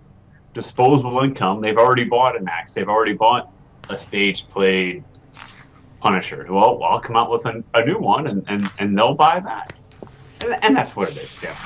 disposable 0.52 1.20
income, 1.20 1.60
they've 1.60 1.78
already 1.78 2.04
bought 2.04 2.38
an 2.38 2.48
axe, 2.48 2.74
they've 2.74 2.88
already 2.88 3.12
bought 3.12 3.52
a 3.88 3.96
stage 3.96 4.48
played 4.48 5.04
Punisher. 6.06 6.46
Well, 6.48 6.80
I'll 6.84 7.00
come 7.00 7.16
out 7.16 7.32
with 7.32 7.44
a, 7.46 7.64
a 7.74 7.84
new 7.84 7.98
one, 7.98 8.28
and, 8.28 8.44
and, 8.46 8.70
and 8.78 8.96
they'll 8.96 9.14
buy 9.14 9.40
that, 9.40 9.72
and, 10.40 10.56
and 10.62 10.76
that's 10.76 10.94
what 10.94 11.10
it 11.10 11.16
is. 11.16 11.42
Yeah. 11.42 11.56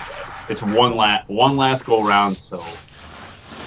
It's 0.49 0.63
one 0.63 0.97
last 0.97 1.29
one 1.29 1.59
last 1.59 1.85
go 1.85 2.03
round. 2.03 2.39
So 2.39 2.65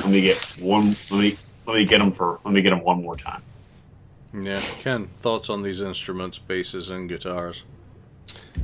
let 0.02 0.10
me 0.10 0.22
get 0.22 0.38
one. 0.60 0.96
Let 1.12 1.20
me 1.20 1.38
let 1.68 1.76
me 1.76 1.86
get 1.86 2.00
them 2.00 2.12
for. 2.12 2.40
Let 2.44 2.56
me 2.56 2.62
get 2.64 2.72
them 2.72 2.84
one 2.84 3.04
more 3.04 3.16
time. 3.16 3.44
Yeah. 4.34 4.60
Ken, 4.80 5.08
thoughts 5.22 5.52
on 5.52 5.62
these 5.62 5.82
instruments, 5.82 6.40
basses 6.40 6.90
and 6.90 7.08
guitars? 7.08 7.64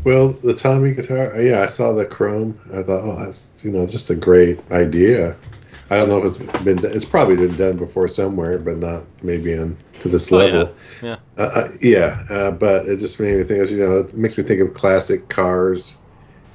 Well, 0.03 0.29
the 0.29 0.55
Tommy 0.55 0.95
guitar, 0.95 1.35
uh, 1.35 1.39
yeah, 1.39 1.61
I 1.61 1.67
saw 1.67 1.93
the 1.93 2.07
chrome. 2.07 2.59
I 2.73 2.81
thought, 2.81 3.03
oh, 3.03 3.23
that's 3.23 3.49
you 3.61 3.69
know 3.69 3.85
just 3.85 4.09
a 4.09 4.15
great 4.15 4.59
idea. 4.71 5.35
I 5.89 5.97
don't 5.97 6.09
know 6.09 6.17
if 6.17 6.25
it's 6.25 6.37
been. 6.63 6.83
It's 6.85 7.05
probably 7.05 7.35
been 7.35 7.55
done 7.55 7.77
before 7.77 8.07
somewhere, 8.07 8.57
but 8.59 8.77
not 8.77 9.03
maybe 9.23 9.57
on 9.57 9.77
to 10.01 10.09
this 10.09 10.31
Oh, 10.31 10.37
level. 10.37 10.75
yeah. 11.01 11.17
Uh, 11.37 11.41
uh, 11.41 11.71
yeah, 11.81 12.23
uh, 12.29 12.51
but 12.51 12.85
it 12.87 12.97
just 12.97 13.19
made 13.19 13.35
me 13.37 13.43
think. 13.43 13.69
You 13.69 13.77
know, 13.77 13.97
it 13.99 14.15
makes 14.15 14.37
me 14.37 14.43
think 14.43 14.61
of 14.61 14.73
classic 14.73 15.29
cars. 15.29 15.95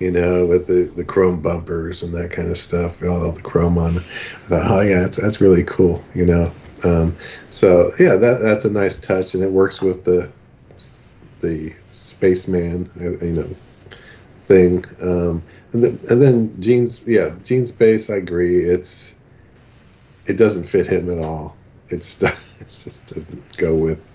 You 0.01 0.11
know, 0.11 0.45
with 0.47 0.67
the, 0.67 0.93
the 0.97 1.05
chrome 1.05 1.41
bumpers 1.41 2.03
and 2.03 2.13
that 2.15 2.31
kind 2.33 2.51
of 2.51 2.59
stuff, 2.59 3.03
all 3.03 3.31
the 3.33 3.41
chrome 3.43 3.79
on. 3.79 3.99
I 3.99 4.49
thought, 4.49 4.71
oh 4.71 4.81
yeah, 4.81 5.01
that's 5.01 5.17
that's 5.19 5.41
really 5.41 5.63
cool. 5.65 6.03
You 6.15 6.27
know, 6.27 6.53
um, 6.85 7.17
so 7.51 7.93
yeah, 7.99 8.17
that 8.17 8.41
that's 8.41 8.65
a 8.65 8.71
nice 8.71 8.99
touch, 8.99 9.35
and 9.35 9.43
it 9.43 9.51
works 9.51 9.81
with 9.81 10.05
the 10.05 10.31
the 11.41 11.73
spaceman, 11.93 12.91
uh, 13.01 13.25
you 13.25 13.33
know, 13.33 13.49
thing. 14.47 14.85
Um, 15.01 15.43
and 15.73 15.83
then 15.85 16.01
and 16.11 16.23
then 16.23 16.61
Gene's 16.61 17.01
yeah, 17.07 17.31
Gene's 17.45 17.71
base. 17.73 18.11
I 18.11 18.17
agree. 18.17 18.65
It's 18.65 19.14
it 20.27 20.37
doesn't 20.37 20.65
fit 20.65 20.87
him 20.87 21.11
at 21.11 21.19
all. 21.19 21.57
It 21.89 21.99
just 21.99 22.23
it 22.23 22.39
just 22.61 23.15
doesn't 23.15 23.57
go 23.57 23.75
with 23.75 24.09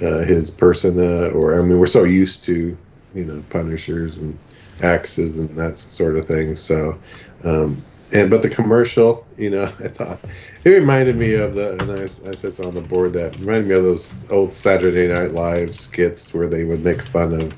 uh, 0.00 0.20
his 0.20 0.50
persona. 0.50 1.28
Or 1.28 1.58
I 1.58 1.62
mean, 1.62 1.78
we're 1.78 1.86
so 1.86 2.04
used 2.04 2.44
to 2.44 2.76
you 3.14 3.24
know 3.24 3.42
Punishers 3.50 4.18
and 4.18 4.38
axes 4.82 5.38
and 5.38 5.48
that 5.56 5.78
sort 5.78 6.16
of 6.16 6.26
thing. 6.26 6.56
So. 6.56 6.98
Um, 7.44 7.82
and 8.12 8.28
but 8.28 8.42
the 8.42 8.48
commercial, 8.50 9.26
you 9.38 9.48
know, 9.50 9.64
I 9.82 9.88
thought 9.88 10.20
it 10.64 10.68
reminded 10.68 11.16
me 11.16 11.34
of 11.34 11.54
the, 11.54 11.72
and 11.72 11.90
I, 11.90 12.02
I 12.30 12.34
said 12.34 12.54
so 12.54 12.68
on 12.68 12.74
the 12.74 12.80
board 12.80 13.14
that 13.14 13.36
reminded 13.38 13.68
me 13.68 13.74
of 13.74 13.84
those 13.84 14.14
old 14.30 14.52
Saturday 14.52 15.08
Night 15.08 15.32
Live 15.32 15.74
skits 15.74 16.34
where 16.34 16.46
they 16.46 16.64
would 16.64 16.84
make 16.84 17.00
fun 17.00 17.32
of 17.40 17.54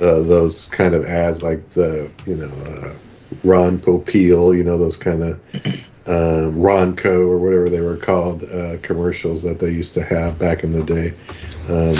uh, 0.00 0.22
those 0.22 0.66
kind 0.68 0.94
of 0.94 1.06
ads, 1.06 1.42
like 1.42 1.68
the, 1.70 2.10
you 2.26 2.36
know, 2.36 2.48
uh, 2.48 2.92
Ron 3.44 3.78
Popeil, 3.78 4.56
you 4.56 4.64
know, 4.64 4.76
those 4.76 4.96
kind 4.96 5.22
of 5.22 5.40
um, 6.06 6.56
Ronco 6.56 7.28
or 7.28 7.38
whatever 7.38 7.68
they 7.68 7.80
were 7.80 7.96
called 7.96 8.44
uh, 8.44 8.78
commercials 8.82 9.42
that 9.42 9.58
they 9.58 9.70
used 9.70 9.94
to 9.94 10.04
have 10.04 10.38
back 10.38 10.62
in 10.62 10.72
the 10.72 10.82
day, 10.82 11.14
um, 11.68 11.96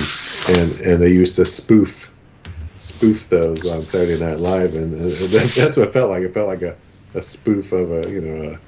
and 0.57 0.81
and 0.81 1.03
they 1.03 1.11
used 1.11 1.37
to 1.37 1.45
spoof 1.45 2.13
spoof 2.75 3.29
those 3.29 3.69
on 3.69 3.83
Saturday 3.83 4.23
Night 4.23 4.39
Live, 4.39 4.75
and, 4.75 4.93
that, 4.95 5.53
that's 5.57 5.77
what 5.77 5.89
it 5.89 5.93
felt 5.93 6.11
like. 6.11 6.23
It 6.23 6.33
felt 6.33 6.47
like 6.47 6.63
a, 6.63 6.77
a 7.15 7.23
spoof 7.23 7.73
of 7.73 7.91
a 7.91 8.11
you 8.11 8.21
know 8.21 8.59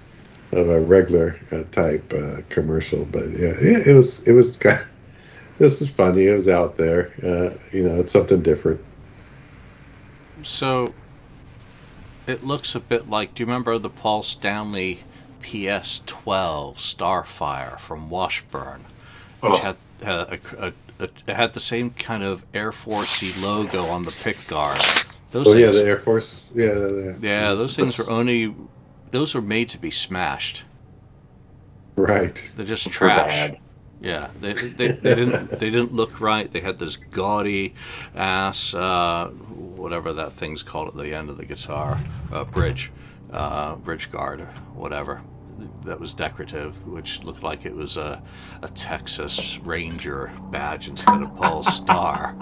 a, 0.52 0.58
of 0.58 0.68
a 0.68 0.80
regular 0.80 1.38
uh, 1.52 1.62
type 1.70 2.12
uh, 2.12 2.42
commercial. 2.48 3.04
But 3.04 3.30
yeah, 3.30 3.50
it, 3.50 3.86
it 3.88 3.94
was 3.94 4.20
it 4.24 4.32
was 4.32 4.56
kind. 4.56 4.80
Of, 4.80 4.86
this 5.58 5.80
is 5.80 5.88
funny. 5.88 6.26
It 6.26 6.34
was 6.34 6.48
out 6.48 6.76
there. 6.76 7.12
Uh, 7.22 7.58
you 7.72 7.84
know, 7.84 8.00
it's 8.00 8.12
something 8.12 8.42
different. 8.42 8.80
So 10.42 10.92
it 12.26 12.44
looks 12.44 12.74
a 12.74 12.80
bit 12.80 13.08
like. 13.08 13.34
Do 13.34 13.42
you 13.42 13.46
remember 13.46 13.78
the 13.78 13.90
Paul 13.90 14.22
Stanley 14.22 15.00
PS12 15.42 16.76
Starfire 16.76 17.78
from 17.80 18.10
Washburn, 18.10 18.84
which 19.40 19.52
Oh. 19.52 19.56
had 19.58 19.76
had, 20.02 20.16
a, 20.16 20.38
a, 21.00 21.08
a, 21.28 21.34
had 21.34 21.54
the 21.54 21.60
same 21.60 21.90
kind 21.90 22.22
of 22.22 22.44
Air 22.54 22.70
Forcey 22.70 23.42
logo 23.42 23.84
on 23.86 24.02
the 24.02 24.12
pick 24.22 24.36
guard. 24.46 24.80
Those 25.32 25.48
Oh 25.48 25.54
yeah, 25.56 25.66
things, 25.66 25.78
the 25.78 25.84
Air 25.88 25.98
Force. 25.98 26.50
Yeah, 26.54 26.74
the, 26.74 27.16
yeah, 27.20 27.54
those 27.54 27.76
things 27.76 27.98
were 27.98 28.10
only. 28.10 28.54
Those 29.10 29.34
were 29.34 29.42
made 29.42 29.70
to 29.70 29.78
be 29.78 29.90
smashed. 29.90 30.64
right. 31.96 32.40
They're 32.56 32.66
just 32.66 32.90
trash. 32.90 33.28
bad. 33.28 33.58
Yeah, 34.00 34.28
they, 34.40 34.52
they, 34.52 34.92
they 34.92 35.14
didn't 35.16 35.50
they 35.50 35.70
didn't 35.70 35.92
look 35.92 36.20
right. 36.20 36.50
They 36.50 36.60
had 36.60 36.78
this 36.78 36.96
gaudy 36.96 37.74
ass 38.14 38.72
uh, 38.72 39.26
whatever 39.28 40.12
that 40.14 40.34
thing's 40.34 40.62
called 40.62 40.88
at 40.88 40.96
the 40.96 41.14
end 41.14 41.30
of 41.30 41.36
the 41.36 41.44
guitar 41.44 41.98
uh, 42.32 42.44
bridge, 42.44 42.92
uh, 43.32 43.76
bridge 43.76 44.10
guard, 44.10 44.40
or 44.40 44.52
whatever. 44.74 45.20
That 45.84 45.98
was 45.98 46.14
decorative, 46.14 46.86
which 46.86 47.24
looked 47.24 47.42
like 47.42 47.66
it 47.66 47.74
was 47.74 47.96
a, 47.96 48.22
a 48.62 48.68
Texas 48.68 49.58
Ranger 49.58 50.30
badge 50.50 50.88
instead 50.88 51.22
of 51.22 51.34
Paul's 51.36 51.74
star. 51.74 52.36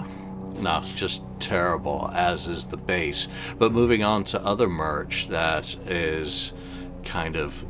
No, 0.59 0.81
just 0.95 1.23
terrible, 1.39 2.09
as 2.13 2.47
is 2.47 2.65
the 2.65 2.77
base. 2.77 3.27
But 3.57 3.71
moving 3.71 4.03
on 4.03 4.23
to 4.25 4.43
other 4.43 4.67
merch 4.67 5.27
that 5.29 5.75
is 5.87 6.53
kind 7.03 7.35
of 7.35 7.63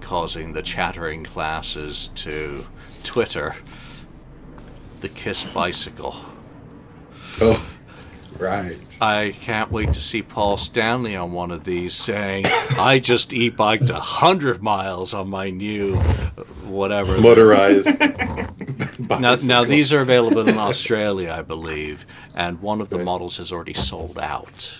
causing 0.00 0.52
the 0.52 0.62
chattering 0.62 1.24
classes 1.24 2.10
to 2.16 2.64
Twitter. 3.04 3.54
The 5.00 5.08
Kiss 5.08 5.44
bicycle. 5.44 6.16
Oh, 7.40 7.64
right. 8.38 8.78
I 9.00 9.34
can't 9.42 9.70
wait 9.72 9.94
to 9.94 10.00
see 10.00 10.22
Paul 10.22 10.56
Stanley 10.56 11.16
on 11.16 11.32
one 11.32 11.50
of 11.50 11.64
these 11.64 11.94
saying, 11.94 12.46
"I 12.46 12.98
just 12.98 13.32
e-biked 13.32 13.90
a 13.90 14.00
hundred 14.00 14.62
miles 14.62 15.14
on 15.14 15.28
my 15.28 15.50
new 15.50 15.96
whatever." 16.64 17.20
Motorized. 17.20 17.88
Now, 19.20 19.36
now 19.36 19.64
these 19.64 19.92
are 19.92 20.00
available 20.00 20.48
in 20.48 20.56
Australia, 20.58 21.34
I 21.36 21.42
believe, 21.42 22.06
and 22.36 22.60
one 22.60 22.80
of 22.80 22.88
the 22.88 22.96
Right. 22.96 23.04
models 23.04 23.36
has 23.38 23.52
already 23.52 23.74
sold 23.74 24.18
out. 24.18 24.72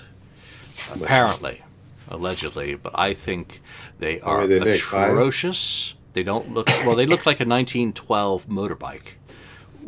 Apparently, 0.94 1.60
allegedly, 2.08 2.74
but 2.74 2.98
I 2.98 3.14
think 3.14 3.60
they 3.98 4.20
are 4.20 4.46
they 4.46 4.60
make, 4.60 4.76
atrocious. 4.76 5.94
They 6.12 6.22
don't 6.22 6.52
look 6.52 6.68
well. 6.68 6.96
They 6.96 7.06
look 7.06 7.26
like 7.26 7.40
a 7.40 7.44
1912 7.46 8.46
motorbike, 8.46 9.16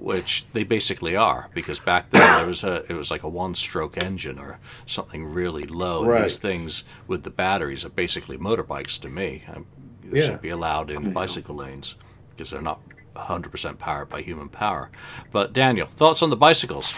which 0.05 0.45
they 0.53 0.65
basically 0.65 1.17
are, 1.17 1.49
because 1.55 1.79
back 1.79 2.11
then 2.11 2.37
there 2.37 2.47
was 2.47 2.63
a 2.63 2.85
it 2.91 2.93
was 2.93 3.11
like 3.11 3.23
a 3.23 3.29
one-stroke 3.29 3.97
engine 3.97 4.39
or 4.39 4.59
something 4.87 5.25
really 5.25 5.67
low. 5.67 6.05
Right. 6.05 6.23
these 6.25 6.37
things 6.37 6.85
with 7.07 7.23
the 7.23 7.31
batteries 7.31 7.85
are 7.85 7.89
basically 7.91 8.37
motorbikes 8.37 9.01
to 9.01 9.09
me. 9.09 9.43
They 10.03 10.21
Yeah. 10.21 10.27
should 10.27 10.43
be 10.43 10.51
allowed 10.51 10.91
in 10.91 11.13
bicycle 11.13 11.57
lanes 11.57 11.95
because 12.31 12.51
they're 12.51 12.61
not 12.61 12.81
100% 13.17 13.79
powered 13.79 14.11
by 14.11 14.21
human 14.21 14.49
power. 14.49 14.91
But 15.33 15.53
Daniel, 15.55 15.89
thoughts 15.97 16.23
on 16.23 16.31
the 16.31 16.37
bicycles? 16.37 16.93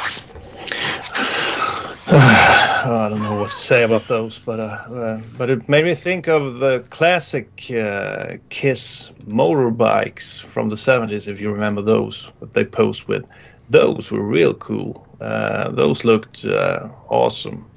I 2.09 3.09
don't 3.11 3.21
know 3.21 3.41
what 3.41 3.51
to 3.51 3.57
say 3.57 3.83
about 3.83 4.07
those, 4.07 4.39
but 4.39 4.61
uh, 4.61 4.63
uh, 4.63 5.21
but 5.37 5.51
it 5.51 5.69
made 5.69 5.85
me 5.85 5.97
think 5.97 6.29
of 6.29 6.61
the 6.61 6.87
classic 6.91 7.69
uh, 7.71 8.37
Kiss 8.49 9.11
motorbikes 9.27 10.41
from 10.41 10.69
the 10.69 10.77
70s, 10.77 11.27
if 11.27 11.41
you 11.41 11.51
remember 11.51 11.83
those 11.83 12.31
that 12.39 12.55
they 12.55 12.65
posed 12.65 13.09
with. 13.09 13.25
Those 13.71 14.13
were 14.13 14.25
real 14.25 14.55
cool. 14.55 15.05
Uh, 15.21 15.73
those 15.73 16.05
looked 16.05 16.45
uh, 16.45 16.89
awesome, 17.09 17.69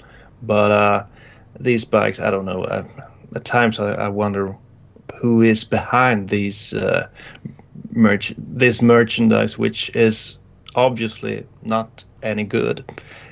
but 0.44 0.70
uh, 0.70 1.06
these 1.60 1.84
bikes, 1.84 2.20
I 2.20 2.30
don't 2.30 2.46
know. 2.46 2.66
Uh, 2.66 2.88
at 3.36 3.46
times, 3.46 3.80
I, 3.80 3.94
I 3.94 4.10
wonder 4.10 4.56
who 5.16 5.42
is 5.42 5.64
behind 5.64 6.30
these 6.30 6.72
merch 7.96 8.36
this 8.38 8.80
merchandise, 8.84 9.58
which 9.58 9.90
is 9.96 10.38
obviously 10.76 11.48
not 11.64 12.04
any 12.22 12.44
good. 12.44 12.86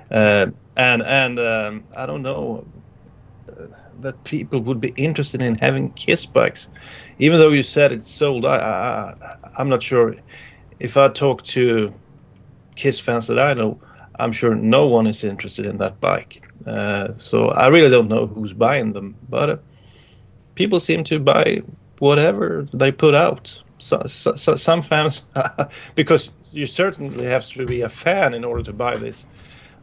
Uh, 0.09 0.47
and 0.77 1.01
and 1.01 1.39
um, 1.39 1.85
I 1.97 2.05
don't 2.05 2.21
know 2.21 2.65
uh, 3.49 3.65
that 3.99 4.23
people 4.23 4.61
would 4.61 4.79
be 4.79 4.89
interested 4.89 5.41
in 5.41 5.55
having 5.55 5.91
Kiss 5.93 6.25
bikes, 6.25 6.69
even 7.17 7.39
though 7.39 7.49
you 7.49 7.63
said 7.63 7.91
it's 7.91 8.13
sold. 8.13 8.45
I, 8.45 8.57
I 8.57 9.35
I'm 9.57 9.69
not 9.69 9.83
sure. 9.83 10.15
If 10.79 10.95
I 10.95 11.09
talk 11.09 11.43
to 11.45 11.93
Kiss 12.75 12.99
fans 12.99 13.27
that 13.27 13.39
I 13.39 13.55
know, 13.55 13.81
I'm 14.19 14.31
sure 14.31 14.53
no 14.53 14.87
one 14.87 15.07
is 15.07 15.23
interested 15.23 15.65
in 15.65 15.77
that 15.79 15.99
bike. 15.99 16.47
Uh, 16.65 17.17
so 17.17 17.49
I 17.49 17.67
really 17.67 17.89
don't 17.89 18.07
know 18.07 18.27
who's 18.27 18.53
buying 18.53 18.93
them, 18.93 19.17
but 19.27 19.49
uh, 19.49 19.57
people 20.53 20.79
seem 20.79 21.03
to 21.05 21.19
buy 21.19 21.63
whatever 21.97 22.67
they 22.73 22.91
put 22.91 23.15
out. 23.15 23.61
So, 23.79 23.99
so, 24.05 24.33
so 24.33 24.55
some 24.55 24.83
fans, 24.83 25.31
because 25.95 26.29
you 26.51 26.67
certainly 26.67 27.25
have 27.25 27.47
to 27.47 27.65
be 27.65 27.81
a 27.81 27.89
fan 27.89 28.35
in 28.35 28.43
order 28.43 28.63
to 28.63 28.73
buy 28.73 28.95
this 28.97 29.25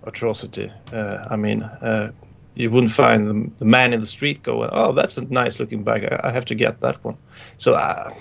atrocity. 0.07 0.73
Uh, 0.93 1.27
I 1.31 1.37
mean, 1.37 1.63
uh, 1.63 2.13
you 2.55 2.71
wouldn't 2.71 2.93
find 2.93 3.27
the, 3.27 3.51
the 3.59 3.65
man 3.65 3.93
in 3.93 4.01
the 4.01 4.07
street 4.07 4.43
going, 4.43 4.71
"Oh, 4.73 4.93
that's 4.93 5.17
a 5.17 5.23
nice 5.23 5.59
looking 5.59 5.83
bag. 5.85 6.05
I, 6.05 6.29
I 6.29 6.33
have 6.33 6.47
to 6.47 6.55
get 6.55 6.81
that 6.81 7.03
one." 7.05 7.17
So 7.59 7.75
I, 7.75 8.17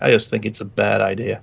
I 0.00 0.10
just 0.10 0.30
think 0.30 0.46
it's 0.46 0.60
a 0.60 0.64
bad 0.64 1.00
idea. 1.00 1.42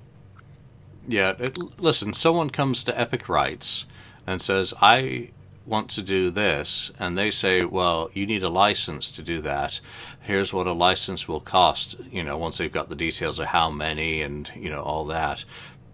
Yeah, 1.08 1.34
it, 1.38 1.58
listen, 1.80 2.12
someone 2.12 2.50
comes 2.50 2.84
to 2.84 2.98
Epic 2.98 3.28
Rights 3.28 3.86
and 4.26 4.40
says, 4.40 4.72
I 4.80 5.30
want 5.66 5.90
to 5.90 6.02
do 6.02 6.30
this, 6.30 6.90
and 6.98 7.16
they 7.16 7.30
say, 7.30 7.64
well, 7.64 8.10
you 8.14 8.26
need 8.26 8.42
a 8.42 8.48
license 8.48 9.12
to 9.12 9.22
do 9.22 9.42
that. 9.42 9.80
Here's 10.20 10.52
what 10.52 10.66
a 10.66 10.72
license 10.72 11.26
will 11.26 11.40
cost, 11.40 11.96
you 12.10 12.24
know, 12.24 12.36
once 12.38 12.58
they've 12.58 12.72
got 12.72 12.88
the 12.88 12.96
details 12.96 13.38
of 13.38 13.46
how 13.46 13.70
many 13.70 14.22
and, 14.22 14.50
you 14.56 14.70
know, 14.70 14.82
all 14.82 15.06
that. 15.06 15.44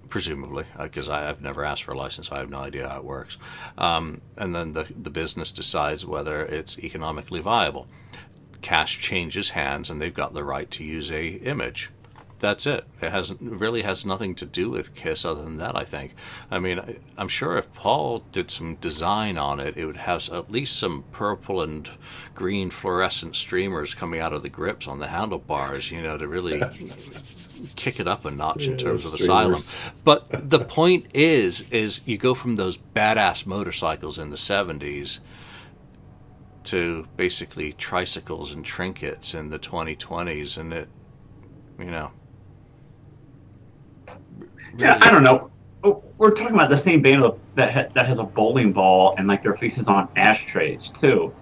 Presumably, 0.08 0.64
because 0.80 1.08
I've 1.08 1.40
never 1.42 1.64
asked 1.64 1.84
for 1.84 1.92
a 1.92 1.98
license, 1.98 2.32
I 2.32 2.38
have 2.38 2.50
no 2.50 2.58
idea 2.58 2.88
how 2.88 2.98
it 2.98 3.04
works. 3.04 3.36
Um, 3.76 4.20
and 4.36 4.54
then 4.54 4.72
the 4.72 4.86
the 4.96 5.10
business 5.10 5.52
decides 5.52 6.04
whether 6.04 6.44
it's 6.44 6.78
economically 6.78 7.40
viable. 7.40 7.86
Cash 8.62 9.00
changes 9.00 9.50
hands, 9.50 9.90
and 9.90 10.00
they've 10.00 10.14
got 10.14 10.34
the 10.34 10.44
right 10.44 10.70
to 10.72 10.84
use 10.84 11.10
a 11.10 11.26
image 11.26 11.90
that's 12.40 12.66
it. 12.66 12.84
It 13.00 13.10
has 13.10 13.34
really 13.40 13.82
has 13.82 14.04
nothing 14.04 14.36
to 14.36 14.46
do 14.46 14.70
with 14.70 14.94
Kiss 14.94 15.24
other 15.24 15.42
than 15.42 15.58
that. 15.58 15.76
I 15.76 15.84
think. 15.84 16.14
I 16.50 16.58
mean, 16.58 16.78
I, 16.78 16.96
I'm 17.16 17.28
sure 17.28 17.58
if 17.58 17.72
Paul 17.74 18.24
did 18.32 18.50
some 18.50 18.76
design 18.76 19.38
on 19.38 19.60
it, 19.60 19.76
it 19.76 19.84
would 19.84 19.96
have 19.96 20.28
at 20.30 20.50
least 20.50 20.76
some 20.76 21.04
purple 21.12 21.62
and 21.62 21.88
green 22.34 22.70
fluorescent 22.70 23.34
streamers 23.34 23.94
coming 23.94 24.20
out 24.20 24.32
of 24.32 24.42
the 24.42 24.48
grips 24.48 24.86
on 24.86 24.98
the 24.98 25.08
handlebars. 25.08 25.90
You 25.90 26.02
know, 26.02 26.16
to 26.16 26.28
really 26.28 26.58
kick 27.76 28.00
it 28.00 28.08
up 28.08 28.24
a 28.24 28.30
notch 28.30 28.68
in 28.68 28.76
terms 28.76 29.04
of 29.04 29.14
streamers. 29.14 29.20
Asylum. 29.20 29.62
But 30.04 30.50
the 30.50 30.60
point 30.64 31.06
is, 31.14 31.60
is 31.70 32.00
you 32.06 32.18
go 32.18 32.34
from 32.34 32.56
those 32.56 32.78
badass 32.78 33.46
motorcycles 33.46 34.18
in 34.18 34.30
the 34.30 34.36
70s 34.36 35.20
to 36.64 37.06
basically 37.16 37.72
tricycles 37.72 38.52
and 38.52 38.64
trinkets 38.64 39.34
in 39.34 39.50
the 39.50 39.58
2020s, 39.58 40.58
and 40.58 40.72
it, 40.72 40.88
you 41.78 41.86
know. 41.90 42.10
Yeah, 44.76 44.98
I 45.00 45.10
don't 45.10 45.24
know. 45.24 45.50
Oh, 45.82 46.02
We're 46.18 46.32
talking 46.32 46.54
about 46.54 46.70
the 46.70 46.76
same 46.76 47.02
band 47.02 47.24
that 47.54 47.72
ha- 47.72 47.88
that 47.94 48.06
has 48.06 48.18
a 48.18 48.24
bowling 48.24 48.72
ball 48.72 49.14
and 49.16 49.28
like 49.28 49.42
their 49.42 49.56
faces 49.56 49.88
on 49.88 50.08
ashtrays 50.16 50.90
too. 50.90 51.34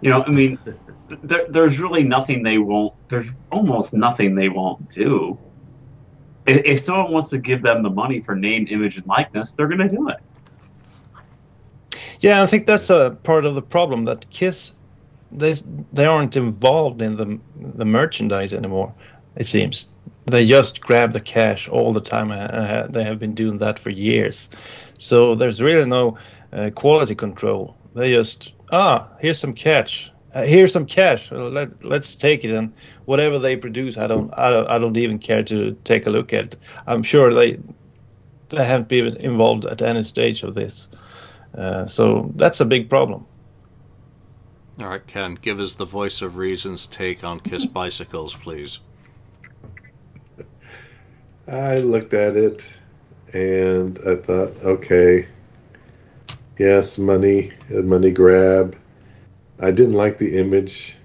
You 0.00 0.10
know, 0.10 0.24
I 0.26 0.30
mean, 0.30 0.58
th- 0.64 1.20
there, 1.22 1.46
there's 1.50 1.78
really 1.80 2.04
nothing 2.04 2.42
they 2.42 2.58
won't. 2.58 2.94
There's 3.10 3.28
almost 3.50 3.92
nothing 3.92 4.34
they 4.34 4.48
won't 4.48 4.88
do. 4.88 5.40
If, 6.50 6.64
if 6.64 6.80
someone 6.80 7.12
wants 7.12 7.30
to 7.30 7.38
give 7.38 7.62
them 7.62 7.82
the 7.82 7.90
money 7.90 8.20
for 8.20 8.34
name, 8.34 8.66
image, 8.70 8.96
and 8.96 9.06
likeness, 9.06 9.52
they're 9.52 9.68
gonna 9.68 9.88
do 9.88 10.08
it. 10.08 10.20
Yeah, 12.20 12.42
I 12.42 12.46
think 12.46 12.66
that's 12.66 12.90
a 12.90 13.16
part 13.22 13.44
of 13.44 13.54
the 13.54 13.62
problem 13.62 14.04
that 14.04 14.28
Kiss 14.30 14.74
they 15.32 15.54
they 15.92 16.04
aren't 16.04 16.36
involved 16.36 17.02
in 17.02 17.16
the 17.16 17.38
the 17.78 17.84
merchandise 17.84 18.52
anymore. 18.52 18.92
It 19.36 19.46
seems 19.46 19.88
they 20.26 20.46
just 20.46 20.80
grab 20.80 21.12
the 21.12 21.20
cash 21.20 21.68
all 21.68 21.92
the 21.92 22.00
time. 22.00 22.28
They 22.92 23.04
have 23.04 23.18
been 23.18 23.34
doing 23.34 23.58
that 23.58 23.78
for 23.78 23.90
years, 23.90 24.48
so 24.98 25.34
there's 25.34 25.62
really 25.62 25.86
no 25.86 26.18
uh, 26.52 26.70
quality 26.74 27.14
control. 27.14 27.76
They 27.94 28.12
just 28.12 28.52
ah 28.72 29.08
here's 29.20 29.38
some 29.38 29.54
cash. 29.54 30.10
Uh, 30.32 30.42
here's 30.44 30.72
some 30.72 30.86
cash. 30.86 31.32
Uh, 31.32 31.48
let 31.48 31.84
let's 31.84 32.14
take 32.14 32.44
it 32.44 32.50
and 32.50 32.72
whatever 33.04 33.38
they 33.38 33.56
produce, 33.56 33.96
I 33.98 34.06
don't 34.06 34.32
I 34.38 34.50
don't, 34.50 34.68
I 34.68 34.78
don't 34.78 34.96
even 34.96 35.18
care 35.18 35.42
to 35.44 35.76
take 35.84 36.06
a 36.06 36.10
look 36.10 36.32
at. 36.32 36.56
I'm 36.86 37.02
sure 37.02 37.34
they 37.34 37.58
they 38.50 38.64
haven't 38.64 38.88
been 38.88 39.16
involved 39.16 39.64
at 39.64 39.82
any 39.82 40.02
stage 40.02 40.42
of 40.42 40.54
this. 40.54 40.88
Uh, 41.56 41.86
so 41.86 42.30
that's 42.36 42.60
a 42.60 42.64
big 42.64 42.88
problem. 42.88 43.26
All 44.78 44.86
right, 44.86 45.06
Ken, 45.06 45.38
give 45.40 45.60
us 45.60 45.74
the 45.74 45.84
voice 45.84 46.22
of 46.22 46.36
reason's 46.36 46.86
take 46.86 47.24
on 47.24 47.40
Kiss 47.40 47.66
bicycles, 47.80 48.34
please. 48.34 48.78
I 51.48 51.78
looked 51.78 52.14
at 52.14 52.36
it 52.36 52.64
and 53.32 53.98
I 54.06 54.16
thought, 54.16 54.56
okay, 54.62 55.26
yes, 56.58 56.96
money, 56.96 57.52
a 57.70 57.82
money 57.82 58.10
grab. 58.10 58.76
I 59.60 59.70
didn't 59.70 59.94
like 59.94 60.18
the 60.18 60.38
image 60.38 60.96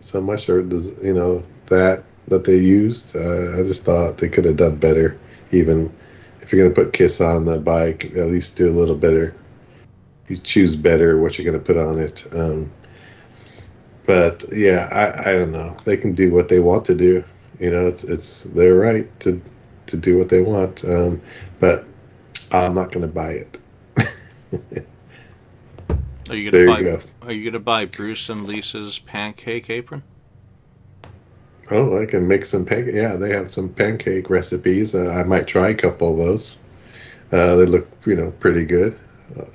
so 0.00 0.20
much, 0.20 0.48
or 0.48 0.60
you 0.60 1.14
know 1.14 1.42
that 1.66 2.04
that 2.28 2.44
they 2.44 2.56
used. 2.56 3.16
Uh, 3.16 3.58
I 3.58 3.62
just 3.62 3.84
thought 3.84 4.18
they 4.18 4.28
could 4.28 4.44
have 4.44 4.56
done 4.56 4.76
better. 4.76 5.18
Even 5.52 5.92
if 6.42 6.52
you're 6.52 6.62
gonna 6.68 6.74
put 6.74 6.92
Kiss 6.92 7.20
on 7.20 7.44
the 7.44 7.58
bike, 7.58 8.04
at 8.16 8.28
least 8.28 8.56
do 8.56 8.68
a 8.68 8.72
little 8.72 8.96
better. 8.96 9.34
You 10.28 10.36
choose 10.38 10.76
better 10.76 11.18
what 11.18 11.38
you're 11.38 11.50
gonna 11.50 11.62
put 11.64 11.76
on 11.76 11.98
it. 11.98 12.26
Um, 12.32 12.70
but 14.06 14.44
yeah, 14.52 14.88
I, 14.90 15.30
I 15.30 15.32
don't 15.34 15.52
know. 15.52 15.76
They 15.84 15.96
can 15.96 16.14
do 16.14 16.32
what 16.32 16.48
they 16.48 16.60
want 16.60 16.84
to 16.86 16.94
do. 16.94 17.24
You 17.58 17.70
know, 17.70 17.86
it's 17.86 18.04
it's 18.04 18.44
their 18.44 18.74
right 18.74 19.08
to 19.20 19.40
to 19.86 19.96
do 19.96 20.18
what 20.18 20.28
they 20.28 20.40
want. 20.40 20.84
Um, 20.84 21.20
but 21.60 21.84
I'm 22.52 22.74
not 22.74 22.90
to 22.92 23.06
buy 23.06 23.32
it. 23.32 23.58
Are 26.30 26.36
you 26.36 26.50
gonna 26.50 26.62
you 26.62 26.70
buy? 26.70 26.82
go. 26.82 27.00
Are 27.22 27.32
you 27.32 27.50
gonna 27.50 27.62
buy 27.62 27.86
Bruce 27.86 28.28
and 28.28 28.46
Lisa's 28.46 29.00
pancake 29.00 29.68
apron? 29.68 30.02
oh, 31.72 32.00
I 32.00 32.06
can 32.06 32.26
make 32.26 32.44
some 32.44 32.64
pancake. 32.64 32.94
Yeah, 32.94 33.16
they 33.16 33.30
have 33.30 33.50
some 33.50 33.68
pancake 33.68 34.30
recipes. 34.30 34.94
Uh, 34.94 35.08
I 35.08 35.24
might 35.24 35.46
try 35.46 35.70
a 35.70 35.74
couple 35.74 36.12
of 36.12 36.18
those. 36.18 36.58
Uh, 37.32 37.56
they 37.56 37.66
look, 37.66 37.88
you 38.06 38.16
know, 38.16 38.30
pretty 38.32 38.64
good. 38.64 38.98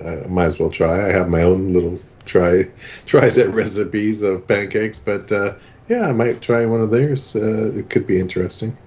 Uh, 0.02 0.24
I 0.24 0.28
might 0.28 0.46
as 0.46 0.60
well 0.60 0.70
try. 0.70 1.08
I 1.08 1.12
have 1.12 1.30
my 1.30 1.44
own 1.44 1.74
little 1.74 2.00
try 2.26 2.70
try 3.06 3.30
set 3.30 3.54
recipes 3.54 4.22
of 4.22 4.48
pancakes, 4.48 5.00
but 5.00 5.32
uh, 5.32 5.54
yeah, 5.88 6.08
I 6.08 6.12
might 6.12 6.42
try 6.42 6.66
one 6.66 6.82
of 6.82 6.92
theirs. 6.92 7.36
Uh, 7.36 7.72
it 7.78 7.90
could 7.90 8.08
be 8.08 8.20
interesting. 8.20 8.78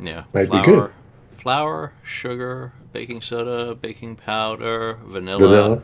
Yeah. 0.00 0.24
Might 0.34 0.50
be 0.50 0.60
good. 0.62 0.90
Flour, 1.38 1.92
sugar, 2.02 2.72
baking 2.92 3.22
soda, 3.22 3.74
baking 3.76 4.16
powder, 4.16 4.98
vanilla. 5.04 5.38
Vanilla, 5.38 5.82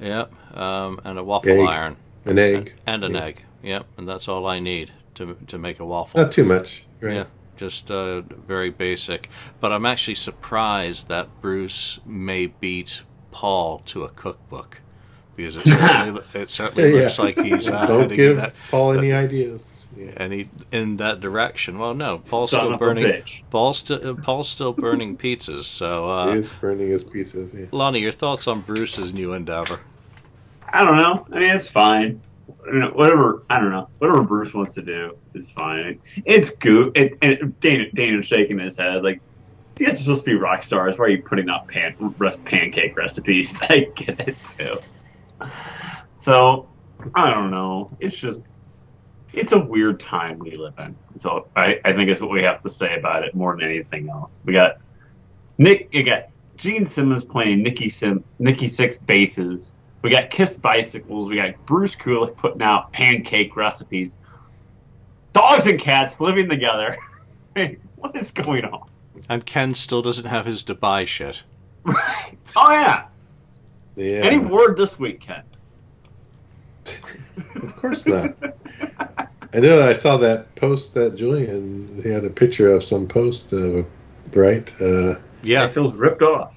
Yep. 0.00 0.56
Um, 0.56 1.00
and 1.04 1.18
a 1.18 1.24
waffle 1.24 1.50
Egg. 1.50 1.68
iron. 1.68 1.96
an 2.24 2.38
egg. 2.38 2.74
And 2.86 3.04
an 3.04 3.14
Yeah. 3.14 3.24
egg. 3.24 3.42
Yep. 3.62 3.86
And 3.96 4.08
that's 4.08 4.28
all 4.28 4.46
I 4.46 4.58
need 4.60 4.92
to 5.16 5.36
to 5.48 5.58
make 5.58 5.80
a 5.80 5.84
waffle. 5.84 6.20
Not 6.20 6.32
too 6.32 6.44
much. 6.44 6.84
Right? 7.00 7.14
Yeah, 7.14 7.24
just 7.56 7.90
uh, 7.90 8.20
very 8.20 8.70
basic. 8.70 9.28
But 9.60 9.72
I'm 9.72 9.86
actually 9.86 10.14
surprised 10.16 11.08
that 11.08 11.28
Bruce 11.40 11.98
may 12.06 12.46
beat 12.46 13.02
Paul 13.30 13.82
to 13.86 14.04
a 14.04 14.08
cookbook 14.10 14.78
because 15.36 15.56
it 15.56 15.62
certainly, 15.62 16.22
it 16.34 16.50
certainly 16.50 16.94
Yeah. 16.94 17.02
looks 17.04 17.18
like 17.18 17.38
he's 17.38 17.68
uh, 17.68 17.86
Don't 17.86 18.08
give 18.12 18.36
that, 18.36 18.54
Paul 18.70 18.96
any 18.98 19.12
ideas. 19.12 19.77
Yeah. 19.96 20.12
any 20.16 20.48
in 20.70 20.98
that 20.98 21.20
direction. 21.20 21.78
Well, 21.78 21.94
no, 21.94 22.18
Paul's 22.18 22.50
Son 22.50 22.60
still 22.60 22.76
burning. 22.76 23.04
bitch. 23.04 23.42
Paul's 23.50 23.78
still 23.78 24.16
Paul's 24.16 24.48
still 24.48 24.72
burning 24.72 25.16
pizzas. 25.18 25.64
So, 25.64 26.10
uh, 26.10 26.32
he 26.32 26.38
is 26.38 26.50
burning 26.60 26.88
his 26.88 27.04
pizzas. 27.04 27.54
Yeah. 27.54 27.66
Lonnie, 27.72 28.00
your 28.00 28.12
thoughts 28.12 28.46
on 28.46 28.60
Bruce's 28.60 29.12
new 29.12 29.32
endeavor? 29.32 29.80
I 30.70 30.84
don't 30.84 30.96
know. 30.96 31.26
I 31.32 31.38
mean, 31.40 31.56
it's 31.56 31.68
fine. 31.68 32.20
You 32.66 32.78
know, 32.80 32.88
whatever. 32.88 33.42
I 33.48 33.58
don't 33.60 33.70
know. 33.70 33.88
Whatever 33.98 34.22
Bruce 34.22 34.52
wants 34.52 34.74
to 34.74 34.82
do 34.82 35.16
is 35.34 35.50
fine. 35.50 36.00
It's 36.24 36.50
good. 36.50 36.96
It, 36.96 37.18
and 37.22 37.58
Dana, 37.60 37.90
Dana 37.92 38.22
shaking 38.22 38.58
his 38.58 38.76
head 38.76 39.02
like, 39.02 39.20
you 39.78 39.86
guys 39.86 39.94
are 39.94 39.98
supposed 39.98 40.24
to 40.24 40.30
be 40.30 40.34
rock 40.34 40.62
stars. 40.64 40.98
Why 40.98 41.06
are 41.06 41.08
you 41.08 41.22
putting 41.22 41.48
out 41.48 41.68
pan, 41.68 41.94
rest 42.18 42.44
pancake 42.44 42.96
recipes? 42.96 43.56
I 43.62 43.86
get 43.94 44.20
it 44.28 44.36
too. 44.58 44.78
So 46.14 46.68
I 47.14 47.30
don't 47.30 47.50
know. 47.50 47.96
It's 48.00 48.16
just 48.16 48.40
it's 49.38 49.52
a 49.52 49.58
weird 49.58 50.00
time 50.00 50.38
we 50.38 50.56
live 50.56 50.74
in. 50.78 50.96
So 51.18 51.46
I, 51.56 51.80
I 51.84 51.92
think 51.92 52.10
is 52.10 52.20
what 52.20 52.30
we 52.30 52.42
have 52.42 52.62
to 52.62 52.70
say 52.70 52.98
about 52.98 53.24
it 53.24 53.34
more 53.34 53.56
than 53.56 53.64
anything 53.64 54.08
else. 54.08 54.42
We 54.44 54.52
got 54.52 54.78
Nick. 55.56 55.88
You 55.92 56.02
got 56.02 56.28
Gene 56.56 56.86
Simmons 56.86 57.24
playing 57.24 57.62
Nikki 57.62 57.88
Sim, 57.88 58.24
Nikki 58.38 58.66
Sixx 58.66 59.04
basses. 59.04 59.74
We 60.02 60.10
got 60.10 60.30
Kiss 60.30 60.54
bicycles. 60.54 61.28
We 61.28 61.36
got 61.36 61.54
Bruce 61.66 61.94
Kulick 61.94 62.36
putting 62.36 62.62
out 62.62 62.92
pancake 62.92 63.56
recipes. 63.56 64.14
Dogs 65.32 65.66
and 65.66 65.78
cats 65.78 66.20
living 66.20 66.48
together. 66.48 66.96
Hey, 67.54 67.78
what 67.96 68.14
is 68.14 68.30
going 68.30 68.64
on? 68.66 68.88
And 69.28 69.44
Ken 69.44 69.74
still 69.74 70.00
doesn't 70.00 70.26
have 70.26 70.46
his 70.46 70.62
Dubai 70.62 71.08
shit. 71.08 71.42
oh 71.86 71.94
yeah. 72.54 73.06
Yeah. 73.96 74.20
Any 74.20 74.38
word 74.38 74.76
this 74.76 74.96
week, 74.96 75.22
Ken? 75.22 75.42
Of 77.56 77.76
course 77.76 78.06
not. 78.06 78.36
I 79.54 79.60
know 79.60 79.86
I 79.86 79.94
saw 79.94 80.18
that 80.18 80.54
post 80.56 80.94
that 80.94 81.16
Julian 81.16 82.00
he 82.02 82.10
had 82.10 82.24
a 82.24 82.30
picture 82.30 82.70
of 82.70 82.84
some 82.84 83.06
post, 83.06 83.52
uh, 83.52 83.82
right? 84.34 84.70
Uh, 84.80 85.14
Yeah, 85.42 85.64
It 85.66 85.72
feels 85.72 85.94
ripped 85.94 86.22
off. 86.22 86.52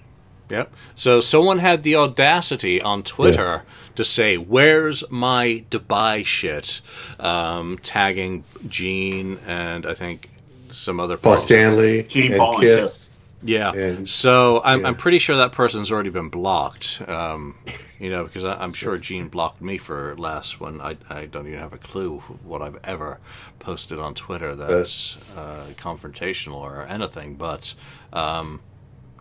Yep. 0.50 0.74
So 0.96 1.22
someone 1.22 1.60
had 1.60 1.84
the 1.84 1.96
audacity 1.96 2.82
on 2.82 3.04
Twitter 3.04 3.40
Yes. 3.40 3.62
to 3.96 4.04
say, 4.04 4.36
"Where's 4.36 5.04
my 5.10 5.64
Dubai 5.72 6.26
shit?" 6.26 6.82
Um, 7.20 7.80
tagging 7.82 8.44
Gene 8.68 9.38
and 9.48 9.86
I 9.86 9.94
think 9.94 10.30
some 10.72 11.00
other 11.00 11.16
Paul. 11.16 11.38
Stanley 11.38 12.04
Gene 12.04 12.34
and 12.34 12.40
Paul 12.40 12.56
and 12.56 12.62
Kiss. 12.64 13.11
Yeah. 13.44 13.74
And- 13.74 14.10
so 14.10 14.62
I'm, 14.64 14.82
yeah. 14.82 14.88
I'm 14.88 14.96
pretty 14.96 15.20
sure 15.20 15.38
that 15.38 15.52
person's 15.52 15.92
already 15.92 16.10
been 16.10 16.30
blocked. 16.30 17.02
Um, 17.08 17.56
you 18.00 18.10
know, 18.10 18.24
because 18.24 18.46
I, 18.46 18.54
I'm 18.54 18.74
sure 18.74 18.98
Gene 18.98 19.28
blocked 19.28 19.62
me 19.62 19.78
for 19.78 20.16
less 20.18 20.60
when 20.60 20.82
I, 20.82 20.98
I 21.10 21.26
don't 21.26 21.48
even 21.48 21.60
have 21.60 21.74
a 21.74 21.78
clue 21.78 22.20
what 22.44 22.62
I've 22.62 22.78
ever 22.84 23.20
posted 23.60 24.00
on 24.00 24.16
Twitter 24.16 24.56
that's 24.56 25.18
uh, 25.38 25.66
confrontational 25.78 26.56
or 26.56 26.86
anything. 26.86 27.36
But 27.36 27.74
um, 28.14 28.62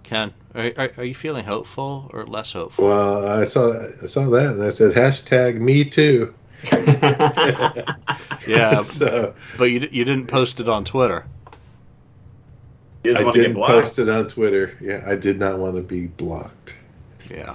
Ken, 0.02 0.33
are, 0.54 0.72
are, 0.76 0.90
are 0.98 1.04
you 1.04 1.14
feeling 1.14 1.44
hopeful 1.44 2.11
or 2.12 2.26
less 2.26 2.52
hopeful? 2.52 2.88
Well, 2.88 3.28
I 3.28 3.44
saw 3.44 3.72
I 4.02 4.06
saw 4.06 4.28
that 4.30 4.52
and 4.52 4.62
I 4.62 4.70
said 4.70 4.92
hashtag 4.92 5.61
me 5.61 5.85
too. 5.85 6.35
Yeah, 8.46 8.76
so 8.83 9.35
but 9.59 9.64
you 9.64 9.88
you 9.90 10.04
didn't 10.04 10.26
post 10.28 10.61
it 10.61 10.68
on 10.68 10.85
Twitter. 10.85 11.26
You 13.05 13.13
just 13.13 13.23
I 13.23 13.25
want 13.25 13.37
to 13.37 13.41
get 13.41 13.55
didn't 13.55 13.55
blocked. 13.55 13.85
post 13.85 13.99
it 13.99 14.09
on 14.09 14.29
Twitter. 14.29 14.77
Yeah, 14.81 15.03
I 15.07 15.17
did 15.17 15.39
not 15.39 15.59
want 15.59 15.77
to 15.77 15.83
be 15.83 16.07
blocked. 16.07 16.77
Yeah. 17.31 17.55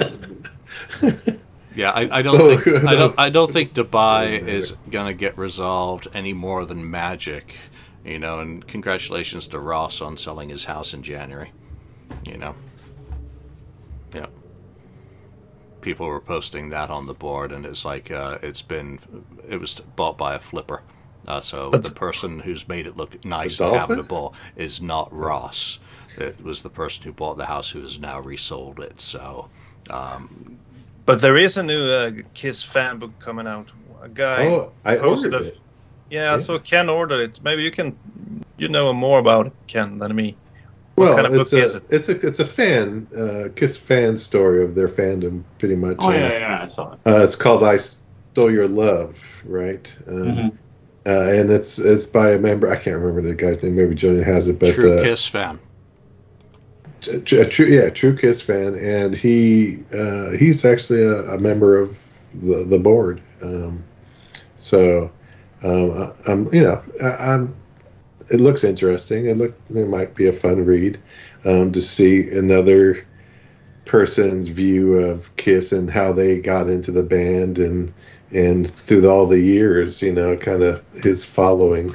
Yeah, 1.74 1.90
I, 1.90 2.18
I 2.18 2.22
don't 2.22 2.40
Oh, 2.40 2.56
think 2.58 2.84
I 2.86 2.94
don't 2.96 3.14
I 3.18 3.28
don't 3.30 3.52
think 3.52 3.74
Dubai 3.74 4.40
is 4.46 4.72
gonna 4.90 5.14
get 5.14 5.38
resolved 5.38 6.08
any 6.14 6.32
more 6.32 6.64
than 6.66 6.90
Magic 6.90 7.54
You 8.04 8.18
know, 8.18 8.40
and 8.40 8.66
congratulations 8.66 9.48
to 9.48 9.58
Ross 9.60 10.00
on 10.00 10.16
selling 10.16 10.48
his 10.48 10.64
house 10.64 10.94
in 10.94 11.02
January. 11.02 11.52
You 12.24 12.38
know. 12.38 12.56
Yeah. 14.14 14.26
People 15.80 16.06
were 16.06 16.20
posting 16.20 16.70
that 16.70 16.90
on 16.90 17.06
the 17.06 17.14
board, 17.14 17.52
and 17.52 17.64
it's 17.66 17.84
like 17.84 18.10
uh, 18.10 18.38
it's 18.42 18.62
been 18.62 18.98
it 19.48 19.58
was 19.60 19.74
bought 19.96 20.18
by 20.18 20.34
a 20.34 20.40
flipper. 20.40 20.82
Uh, 21.26 21.40
so 21.40 21.70
But 21.70 21.82
the 21.82 21.88
the- 21.90 21.94
person 21.94 22.40
who's 22.40 22.66
made 22.68 22.86
it 22.86 22.96
look 22.96 23.24
nice 23.24 23.60
and 23.60 23.74
having 23.74 23.96
dolphin? 23.96 23.98
a 24.04 24.08
ball 24.08 24.34
is 24.56 24.80
not 24.80 25.12
Ross. 25.12 25.78
It 26.16 26.42
was 26.42 26.62
the 26.62 26.70
person 26.70 27.04
who 27.04 27.12
bought 27.12 27.36
the 27.36 27.44
house 27.46 27.70
who 27.70 27.82
has 27.82 27.98
now 28.00 28.20
resold 28.20 28.80
it. 28.80 29.00
So 29.00 29.48
um, 29.90 30.58
But 31.06 31.20
there 31.20 31.36
is 31.36 31.56
a 31.56 31.62
new 31.62 31.84
uh, 31.88 32.10
Kiss 32.34 32.62
fan 32.62 32.98
book 32.98 33.18
coming 33.18 33.46
out. 33.46 33.68
A 34.02 34.08
guy. 34.08 34.46
Oh, 34.46 34.72
I 34.84 34.96
posted 34.96 35.34
ordered 35.34 35.46
a- 35.46 35.48
it. 35.50 35.58
Yeah, 36.08 36.32
Yeah. 36.32 36.38
so 36.38 36.58
Ken 36.58 36.88
ordered 36.88 37.20
it. 37.30 37.40
Maybe 37.42 37.62
you 37.62 37.70
can, 37.70 37.96
you 38.58 38.68
know 38.68 38.92
more 38.92 39.18
about 39.20 39.46
it, 39.46 39.52
Ken, 39.68 39.98
than 39.98 40.14
me. 40.16 40.36
Well, 40.96 41.14
kind 41.14 41.26
of 41.26 41.34
it's 41.34 41.50
book 41.50 41.60
a 41.60 41.64
is 41.64 41.74
it? 41.76 41.84
it's 41.90 42.08
a 42.08 42.26
it's 42.26 42.40
a 42.40 42.44
fan 42.44 43.08
uh, 43.16 43.48
Kiss 43.54 43.76
fan 43.76 44.16
story 44.16 44.64
of 44.64 44.74
their 44.74 44.88
fandom, 44.88 45.44
pretty 45.58 45.76
much. 45.76 45.96
Oh 46.00 46.08
uh, 46.10 46.12
yeah, 46.12 46.38
yeah, 46.38 46.62
I 46.62 46.66
saw 46.66 46.92
it. 46.92 46.98
Uh, 47.06 47.22
it's 47.24 47.36
called 47.36 47.62
"I 47.62 47.76
Stole 47.78 48.50
Your 48.50 48.68
Love," 48.68 49.18
right? 49.44 49.96
Um, 50.06 50.14
Mhm. 50.26 50.58
Uh, 51.06 51.28
and 51.28 51.50
it's 51.50 51.78
it's 51.78 52.06
by 52.06 52.32
a 52.32 52.38
member. 52.38 52.70
I 52.70 52.76
can't 52.76 52.96
remember 52.96 53.22
the 53.22 53.34
guy's 53.34 53.62
name. 53.62 53.76
Maybe 53.76 53.94
Julian 53.94 54.24
has 54.24 54.48
it, 54.48 54.58
but 54.58 54.74
true 54.74 54.98
uh, 54.98 55.02
Kiss 55.02 55.26
fan. 55.26 55.58
true 57.00 57.66
yeah, 57.66 57.90
true 57.90 58.16
Kiss 58.16 58.42
fan, 58.42 58.74
and 58.74 59.14
he 59.14 59.78
uh, 59.94 60.30
he's 60.30 60.64
actually 60.64 61.02
a, 61.02 61.34
a 61.34 61.38
member 61.38 61.78
of 61.78 61.96
the 62.34 62.64
the 62.64 62.78
board. 62.78 63.22
Um, 63.42 63.82
so 64.56 65.10
um, 65.62 65.90
I, 65.92 66.30
I'm 66.30 66.52
you 66.54 66.62
know 66.62 66.82
I, 67.02 67.32
I'm 67.32 67.56
it 68.30 68.40
looks 68.40 68.62
interesting. 68.62 69.26
It 69.26 69.38
look 69.38 69.54
it 69.74 69.88
might 69.88 70.14
be 70.14 70.26
a 70.26 70.32
fun 70.32 70.64
read 70.64 71.00
um, 71.44 71.72
to 71.72 71.80
see 71.80 72.30
another 72.30 73.06
person's 73.86 74.48
view 74.48 74.98
of 74.98 75.34
Kiss 75.36 75.72
and 75.72 75.90
how 75.90 76.12
they 76.12 76.40
got 76.40 76.68
into 76.68 76.92
the 76.92 77.02
band 77.02 77.58
and 77.58 77.92
and 78.32 78.70
through 78.70 79.08
all 79.08 79.26
the 79.26 79.40
years, 79.40 80.02
you 80.02 80.12
know, 80.12 80.36
kind 80.36 80.62
of 80.62 80.82
his 81.02 81.24
following 81.24 81.94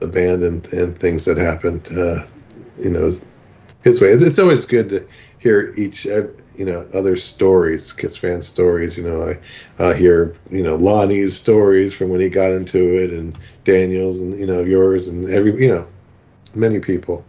the 0.00 0.06
band 0.06 0.42
and, 0.42 0.66
and 0.72 0.98
things 0.98 1.24
that 1.24 1.36
happened, 1.36 1.86
uh, 1.96 2.24
you 2.78 2.90
know, 2.90 3.14
his 3.82 4.00
way. 4.00 4.08
It's, 4.08 4.22
it's 4.22 4.38
always 4.38 4.64
good 4.64 4.88
to 4.90 5.06
hear 5.38 5.74
each, 5.76 6.06
uh, 6.06 6.26
you 6.56 6.64
know, 6.64 6.86
other 6.94 7.16
stories, 7.16 7.92
Kiss 7.92 8.16
fan 8.16 8.40
stories. 8.42 8.96
You 8.96 9.04
know, 9.04 9.28
I 9.78 9.82
uh, 9.82 9.94
hear, 9.94 10.34
you 10.50 10.62
know, 10.62 10.76
Lonnie's 10.76 11.36
stories 11.36 11.94
from 11.94 12.10
when 12.10 12.20
he 12.20 12.28
got 12.28 12.52
into 12.52 13.02
it, 13.02 13.10
and 13.12 13.36
Daniel's, 13.64 14.20
and 14.20 14.38
you 14.38 14.46
know, 14.46 14.62
yours, 14.62 15.08
and 15.08 15.28
every, 15.30 15.60
you 15.60 15.68
know, 15.68 15.86
many 16.54 16.78
people. 16.78 17.24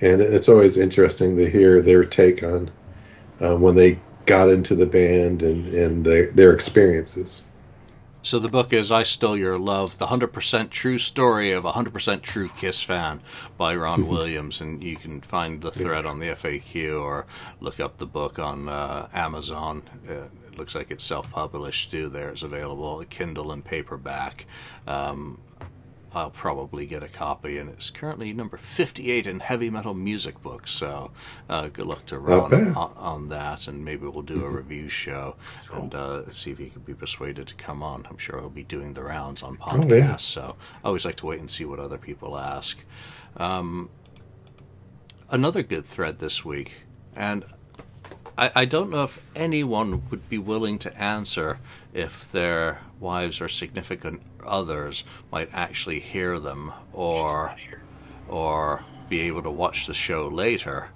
And 0.00 0.20
it's 0.20 0.48
always 0.48 0.76
interesting 0.76 1.36
to 1.36 1.50
hear 1.50 1.82
their 1.82 2.04
take 2.04 2.42
on 2.42 2.70
uh, 3.42 3.56
when 3.56 3.74
they 3.74 3.98
got 4.26 4.48
into 4.48 4.74
the 4.74 4.86
band 4.86 5.42
and 5.42 5.66
and 5.74 6.04
their, 6.04 6.30
their 6.32 6.52
experiences. 6.52 7.42
So 8.22 8.40
the 8.40 8.48
book 8.48 8.72
is 8.72 8.90
I 8.90 9.04
Stole 9.04 9.36
Your 9.36 9.58
Love, 9.58 9.96
the 9.96 10.06
100% 10.06 10.70
true 10.70 10.98
story 10.98 11.52
of 11.52 11.64
a 11.64 11.72
100% 11.72 12.20
true 12.20 12.48
Kiss 12.48 12.82
fan 12.82 13.20
by 13.56 13.76
Ron 13.76 14.08
Williams. 14.08 14.60
And 14.60 14.82
you 14.82 14.96
can 14.96 15.20
find 15.20 15.62
the 15.62 15.70
thread 15.70 16.04
on 16.04 16.18
the 16.18 16.26
FAQ 16.26 17.00
or 17.00 17.26
look 17.60 17.78
up 17.78 17.96
the 17.96 18.06
book 18.06 18.38
on 18.38 18.68
uh, 18.68 19.08
Amazon. 19.14 19.82
Uh, 20.08 20.24
it 20.46 20.58
looks 20.58 20.74
like 20.74 20.90
it's 20.90 21.04
self 21.04 21.30
published 21.30 21.92
too. 21.92 22.08
There 22.08 22.30
it's 22.30 22.42
available, 22.42 23.04
Kindle 23.08 23.52
and 23.52 23.64
paperback. 23.64 24.46
Um, 24.86 25.38
I'll 26.14 26.30
probably 26.30 26.86
get 26.86 27.02
a 27.02 27.08
copy, 27.08 27.58
and 27.58 27.68
it's 27.68 27.90
currently 27.90 28.32
number 28.32 28.56
58 28.56 29.26
in 29.26 29.40
heavy 29.40 29.68
metal 29.68 29.92
music 29.92 30.40
books. 30.42 30.70
So, 30.70 31.10
uh, 31.50 31.68
good 31.68 31.86
luck 31.86 32.06
to 32.06 32.18
Ron 32.18 32.74
on, 32.74 32.92
on 32.96 33.28
that, 33.28 33.68
and 33.68 33.84
maybe 33.84 34.06
we'll 34.06 34.22
do 34.22 34.44
a 34.44 34.48
review 34.50 34.88
show 34.88 35.36
and 35.72 35.94
uh, 35.94 36.30
see 36.32 36.50
if 36.50 36.58
he 36.58 36.70
can 36.70 36.80
be 36.82 36.94
persuaded 36.94 37.48
to 37.48 37.54
come 37.56 37.82
on. 37.82 38.06
I'm 38.08 38.16
sure 38.18 38.40
he'll 38.40 38.48
be 38.48 38.64
doing 38.64 38.94
the 38.94 39.02
rounds 39.02 39.42
on 39.42 39.58
Oh, 39.60 39.66
podcasts. 39.66 39.90
yeah. 39.98 40.16
So, 40.16 40.56
I 40.82 40.86
always 40.86 41.04
like 41.04 41.16
to 41.16 41.26
wait 41.26 41.40
and 41.40 41.50
see 41.50 41.66
what 41.66 41.78
other 41.78 41.98
people 41.98 42.38
ask. 42.38 42.78
Um, 43.36 43.90
another 45.30 45.62
good 45.62 45.84
thread 45.84 46.18
this 46.18 46.44
week, 46.44 46.72
and 47.14 47.44
I, 48.38 48.52
I 48.54 48.64
don't 48.66 48.90
know 48.90 49.02
if 49.02 49.18
anyone 49.34 50.02
would 50.10 50.28
be 50.28 50.38
willing 50.38 50.78
to 50.80 50.96
answer 50.96 51.58
if 51.92 52.30
their 52.30 52.80
wives 53.00 53.40
or 53.40 53.48
significant 53.48 54.22
others 54.46 55.02
might 55.32 55.50
actually 55.52 56.00
hear 56.00 56.38
them 56.38 56.72
or 56.92 57.54
or 58.28 58.80
be 59.08 59.20
able 59.22 59.42
to 59.42 59.50
watch 59.50 59.86
the 59.86 59.94
show 59.94 60.28
later 60.28 60.88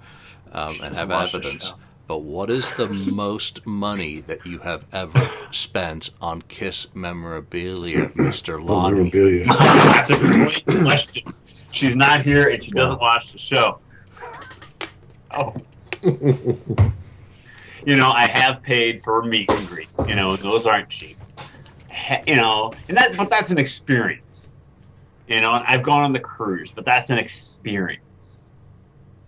um, 0.53 0.77
and 0.81 0.95
have 0.95 1.11
evidence. 1.11 1.73
But 2.07 2.19
what 2.19 2.49
is 2.49 2.69
the 2.71 2.87
most 2.87 3.65
money 3.65 4.21
that 4.21 4.45
you 4.45 4.59
have 4.59 4.85
ever 4.93 5.29
spent 5.51 6.11
on 6.21 6.41
Kiss 6.43 6.87
memorabilia, 6.93 8.07
Mr. 8.15 8.63
Lonnie? 8.63 8.95
Memorabilia. 8.95 9.45
That's 9.47 10.11
a 10.11 10.19
great 10.19 10.65
question. 10.65 11.33
She's 11.71 11.95
not 11.95 12.23
here 12.23 12.49
and 12.49 12.63
she 12.63 12.71
doesn't 12.71 12.99
watch 12.99 13.31
the 13.31 13.39
show. 13.39 13.79
Oh, 15.31 15.55
you 17.85 17.95
know, 17.95 18.09
I 18.09 18.27
have 18.27 18.61
paid 18.63 19.03
for 19.03 19.23
meet 19.23 19.51
and 19.53 19.67
greet. 19.67 19.89
You 20.05 20.15
know, 20.15 20.37
those 20.37 20.65
aren't 20.65 20.89
cheap. 20.89 21.17
You 22.27 22.35
know, 22.35 22.75
and 22.87 22.97
that, 22.97 23.15
but 23.17 23.29
that's 23.29 23.51
an 23.51 23.57
experience. 23.57 24.49
You 25.27 25.41
know, 25.41 25.53
and 25.53 25.63
I've 25.65 25.83
gone 25.83 26.03
on 26.03 26.13
the 26.13 26.19
cruise, 26.19 26.71
but 26.75 26.85
that's 26.85 27.09
an 27.09 27.17
experience. 27.17 28.39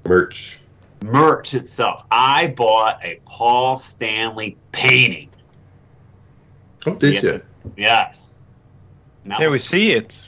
Merch. 0.08 0.60
Merch 1.04 1.54
itself. 1.54 2.02
I 2.12 2.48
bought 2.48 3.00
a 3.04 3.22
Paul 3.28 3.78
Stanley 3.78 4.58
painting. 4.72 5.30
Oh, 6.86 6.96
did 6.96 7.16
Yeah. 7.16 7.32
you? 7.32 7.42
Yes. 7.78 8.34
And 9.24 9.34
that 9.34 9.50
we 9.50 9.60
see 9.60 9.92
it. 9.94 10.26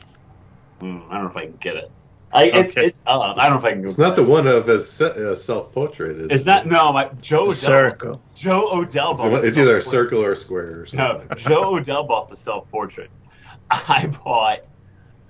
Hmm, 0.79 0.99
I 1.09 1.15
don't 1.15 1.23
know 1.25 1.29
if 1.29 1.37
I 1.37 1.45
can 1.45 1.57
get 1.57 1.75
it. 1.75 1.91
I, 2.33 2.43
it's, 2.45 2.77
Okay. 2.77 2.87
it's, 2.87 3.01
uh, 3.07 3.19
I 3.19 3.47
don't 3.49 3.53
know 3.53 3.59
if 3.59 3.63
I 3.65 3.71
can 3.73 3.81
go. 3.83 3.89
It's 3.89 3.97
not 3.97 4.15
the 4.17 4.23
one 4.23 4.47
of 4.47 4.67
his 4.67 4.91
se- 4.91 5.13
uh, 5.17 5.33
self-portrait, 5.35 6.17
is 6.17 6.31
It's 6.31 6.41
it? 6.43 6.45
not. 6.45 6.65
No, 6.67 6.91
my 6.91 7.09
Joe 7.21 7.37
The 7.45 7.51
Odell. 7.51 7.53
circle. 7.55 8.21
Joe 8.35 8.67
Odell. 8.71 9.11
It's, 9.11 9.21
bought 9.21 9.31
one- 9.31 9.41
the 9.41 9.47
it's 9.47 9.57
either 9.57 9.77
a 9.77 9.81
circle 9.81 10.21
or 10.23 10.33
a 10.33 10.35
square 10.35 10.81
or 10.81 10.85
something. 10.85 10.99
No, 11.07 11.17
like 11.19 11.29
that. 11.29 11.37
Joe 11.37 11.75
Odell 11.75 12.03
bought 12.05 12.29
the 12.29 12.35
self 12.35 12.69
portrait. 12.69 13.09
I 13.71 14.07
bought. 14.23 14.59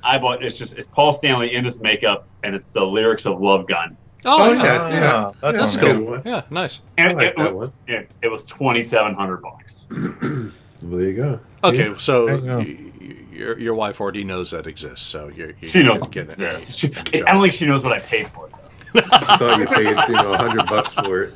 I 0.03 0.17
bought. 0.17 0.43
It's 0.43 0.57
just 0.57 0.73
it's 0.77 0.87
Paul 0.87 1.13
Stanley 1.13 1.53
in 1.53 1.65
his 1.65 1.79
makeup, 1.79 2.27
and 2.43 2.55
it's 2.55 2.71
the 2.71 2.83
lyrics 2.83 3.25
of 3.25 3.39
Love 3.41 3.67
Gun. 3.67 3.97
Oh, 4.25 4.49
Oh, 4.49 4.51
yeah. 4.53 4.63
yeah, 4.63 4.73
Ah, 4.73 4.89
yeah. 4.89 5.31
that's 5.51 5.57
That's 5.57 5.75
a 5.75 5.79
cool. 5.79 5.93
good 5.93 6.01
one. 6.09 6.21
Yeah, 6.25 6.41
nice. 6.49 6.79
And 6.97 7.11
I 7.11 7.13
like 7.13 7.27
it, 7.27 7.37
that 7.37 7.55
one. 7.55 7.73
it, 7.87 8.11
it 8.23 8.27
was 8.27 8.43
twenty 8.45 8.83
seven 8.83 9.13
hundred 9.13 9.41
bucks. 9.43 9.85
Well, 10.83 10.99
there 10.99 11.09
you 11.09 11.15
go. 11.15 11.39
Okay, 11.63 11.95
so 11.97 12.27
you 12.29 12.37
go. 12.39 12.57
y- 12.59 12.91
y- 13.01 13.15
your 13.37 13.59
your 13.59 13.75
wife 13.75 14.01
already 14.01 14.23
knows 14.23 14.51
that 14.51 14.67
exists, 14.67 15.05
so 15.05 15.27
you're, 15.29 15.51
you 15.61 15.67
She 15.67 15.83
knows 15.83 16.07
get 16.09 16.31
it 16.31 16.39
it. 16.39 16.43
exists. 16.53 16.77
She, 16.77 16.95
I 16.95 17.01
don't 17.33 17.41
think 17.41 17.53
she 17.53 17.65
knows 17.65 17.83
what 17.83 17.93
I 17.93 17.99
paid 17.99 18.27
for 18.29 18.47
it. 18.47 18.53
Though. 18.93 19.01
I 19.11 19.37
thought 19.37 19.59
you 19.59 19.67
paid, 19.67 20.09
you 20.09 20.15
know, 20.15 20.33
a 20.33 20.37
hundred 20.37 20.65
bucks 20.67 20.93
for 20.95 21.23
it. 21.23 21.33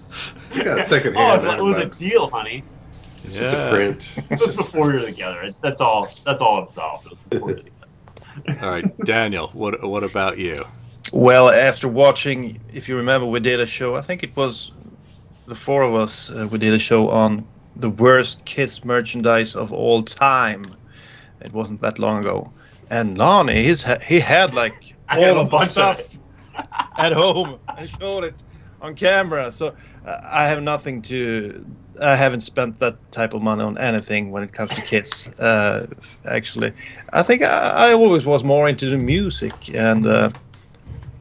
Yeah, 0.54 0.82
second 0.84 1.16
Oh, 1.18 1.34
it 1.34 1.38
was, 1.38 1.46
it 1.46 1.64
was 1.64 1.78
a 1.78 1.86
deal, 1.86 2.30
honey. 2.30 2.64
It's 3.24 3.38
just 3.38 3.56
a 3.56 3.70
print. 3.70 4.16
It 4.32 4.40
was 4.48 4.58
before 4.58 4.92
you're 4.92 5.06
together. 5.06 5.44
It, 5.44 5.56
that's 5.62 5.80
all. 5.82 6.10
That's 6.26 6.42
all 6.42 6.64
involved. 6.64 7.06
It 7.06 7.12
was 7.12 7.20
before 7.30 7.50
you're 7.50 7.58
together. 7.60 8.62
All 8.64 8.70
right, 8.70 9.06
Daniel, 9.06 9.50
what 9.54 9.84
what 9.84 10.04
about 10.04 10.38
you? 10.38 10.64
Well, 11.14 11.50
after 11.50 11.88
watching, 11.88 12.60
if 12.74 12.88
you 12.90 12.96
remember, 12.98 13.28
we 13.28 13.40
did 13.42 13.60
a 13.60 13.68
show. 13.68 13.96
I 13.96 14.02
think 14.02 14.24
it 14.24 14.36
was 14.36 14.72
the 15.46 15.56
four 15.56 15.84
of 15.84 15.94
us. 15.94 16.30
Uh, 16.30 16.48
we 16.50 16.58
did 16.58 16.74
a 16.74 16.80
show 16.80 17.10
on 17.10 17.46
the 17.76 17.90
worst 17.90 18.46
Kiss 18.46 18.84
merchandise 18.86 19.56
of 19.56 19.72
all 19.74 20.04
time. 20.04 20.66
It 21.44 21.54
wasn't 21.54 21.82
that 21.82 22.00
long 22.00 22.20
ago. 22.20 22.52
And 22.90 23.18
Lonnie, 23.18 23.74
ha- 23.74 24.00
he 24.06 24.20
had 24.20 24.54
like 24.54 24.96
all 25.10 25.40
of 25.40 25.50
the 25.50 25.66
stuff 25.66 26.18
at 26.98 27.12
home 27.14 27.60
and 27.78 27.90
showed 27.90 28.24
it 28.24 28.44
on 28.82 28.96
camera. 28.96 29.52
So 29.52 29.76
uh, 30.06 30.18
I 30.24 30.48
have 30.48 30.62
nothing 30.62 31.02
to. 31.04 31.66
I 32.02 32.16
haven't 32.16 32.42
spent 32.42 32.80
that 32.80 33.12
type 33.12 33.34
of 33.34 33.42
money 33.42 33.64
on 33.64 33.78
anything 33.78 34.32
when 34.32 34.44
it 34.44 34.52
comes 34.54 34.72
to 34.72 34.82
Kiss. 34.82 35.28
Uh, 35.40 35.88
actually, 36.26 36.74
I 37.14 37.24
think 37.24 37.44
I, 37.44 37.90
I 37.90 37.94
always 37.94 38.26
was 38.26 38.44
more 38.44 38.68
into 38.68 38.90
the 38.90 38.98
music, 38.98 39.74
and 39.74 40.06
uh, 40.06 40.30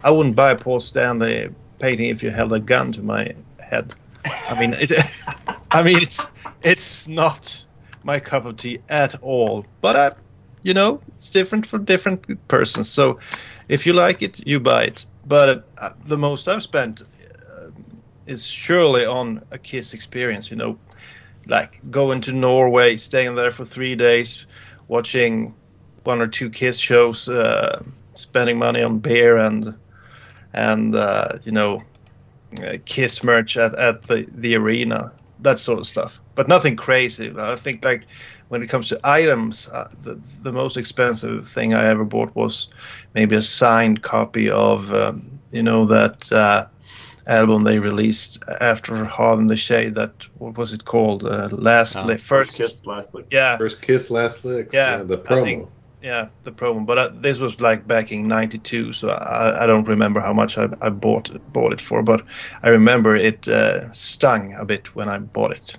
I 0.03 0.11
wouldn't 0.11 0.37
buy 0.37 0.53
a 0.53 0.57
Paul 0.57 0.81
Stanley 0.81 1.51
painting 1.79 2.09
if 2.09 2.23
you 2.23 2.31
held 2.31 2.53
a 2.53 2.61
gun 2.61 2.93
to 2.93 3.03
my 3.03 3.33
head. 3.61 3.95
I 4.25 4.59
mean, 4.59 4.75
it, 4.75 4.91
I 5.71 5.83
mean, 5.83 5.99
it's 5.99 6.29
it's 6.63 7.07
not 7.09 7.65
my 8.03 8.21
cup 8.21 8.45
of 8.45 8.57
tea 8.57 8.79
at 8.89 9.15
all. 9.23 9.65
But 9.81 9.97
I, 9.97 10.13
you 10.63 10.75
know, 10.75 11.01
it's 11.17 11.31
different 11.31 11.67
for 11.67 11.79
different 11.79 12.49
persons. 12.49 12.89
So 12.89 13.19
if 13.69 13.87
you 13.87 13.93
like 13.93 14.23
it, 14.23 14.47
you 14.47 14.61
buy 14.61 14.85
it. 14.85 15.05
But 15.27 15.69
uh, 15.79 15.91
the 16.07 16.17
most 16.17 16.49
I've 16.49 16.63
spent 16.63 17.03
uh, 17.03 17.71
is 18.27 18.45
surely 18.45 19.05
on 19.05 19.43
a 19.51 19.59
Kiss 19.59 19.95
experience. 19.95 20.51
You 20.51 20.57
know, 20.57 20.79
like 21.47 21.81
going 21.91 22.21
to 22.23 22.33
Norway, 22.33 22.97
staying 22.97 23.35
there 23.35 23.51
for 23.51 23.65
three 23.65 23.95
days, 23.95 24.47
watching 24.89 25.55
one 26.05 26.21
or 26.21 26.27
two 26.29 26.51
Kiss 26.51 26.79
shows. 26.79 27.29
Uh, 27.29 27.83
spending 28.15 28.59
money 28.59 28.83
on 28.83 28.99
beer 28.99 29.37
and 29.39 29.75
and 30.53 30.95
uh, 30.95 31.39
you 31.45 31.53
know 31.53 31.83
uh, 32.63 32.77
Kiss 32.85 33.23
merch 33.23 33.57
at, 33.57 33.75
at 33.75 34.03
the, 34.03 34.27
the 34.35 34.57
arena, 34.57 35.13
that 35.43 35.59
sort 35.59 35.79
of 35.79 35.87
stuff. 35.87 36.21
But 36.35 36.49
nothing 36.49 36.77
crazy. 36.77 37.33
I 37.37 37.57
think 37.57 37.85
like 37.85 38.07
when 38.49 38.63
it 38.63 38.69
comes 38.69 38.89
to 38.89 39.01
items, 39.05 39.69
uh, 39.69 39.89
the 40.03 40.21
the 40.43 40.53
most 40.53 40.77
expensive 40.77 41.49
thing 41.49 41.75
I 41.75 41.87
ever 41.89 42.05
bought 42.05 42.35
was 42.35 42.69
maybe 43.15 43.37
a 43.37 43.43
signed 43.43 44.03
copy 44.03 44.51
of 44.51 44.93
um, 44.93 45.41
you 45.51 45.63
know 45.63 45.87
that 45.87 46.31
uh, 46.33 46.67
album 47.27 47.65
they 47.65 47.79
released 47.79 48.43
after 48.61 49.05
Hot 49.05 49.39
in 49.39 49.47
the 49.47 49.57
Shade. 49.57 49.95
That 49.95 50.27
what 50.39 50.57
was 50.57 50.73
it 50.73 50.85
called? 50.85 51.25
Uh, 51.25 51.49
last 51.53 51.97
Oh, 51.97 52.07
li- 52.07 52.17
First 52.17 52.53
first 52.53 52.57
kiss, 52.57 52.87
last 52.87 53.15
lick. 53.15 53.27
yeah 53.31 53.57
First 53.59 53.81
kiss, 53.83 54.11
last 54.11 54.45
lick. 54.45 54.71
Yeah, 54.73 55.03
the 55.03 55.19
I 55.19 55.23
promo. 55.23 55.69
Think- 56.01 56.05
yeah 56.05 56.29
the 56.45 56.53
promo. 56.53 56.85
But 56.87 56.99
uh, 56.99 57.11
this 57.15 57.39
was 57.39 57.61
like 57.61 57.87
back 57.87 58.13
in 58.13 58.29
'92, 58.29 58.93
so 58.93 59.11
I, 59.11 59.63
I 59.65 59.67
don't 59.67 59.89
remember 59.89 60.21
how 60.21 60.33
much 60.33 60.59
I, 60.59 60.69
I 60.81 60.89
bought 60.91 61.31
bought 61.53 61.73
it 61.73 61.81
for. 61.81 62.03
But 62.03 62.25
I 62.63 62.71
remember 62.71 63.17
it 63.17 63.47
uh, 63.49 63.93
stung 63.93 64.55
a 64.55 64.65
bit 64.65 64.95
when 64.95 65.09
I 65.09 65.19
bought 65.19 65.53
it. 65.53 65.77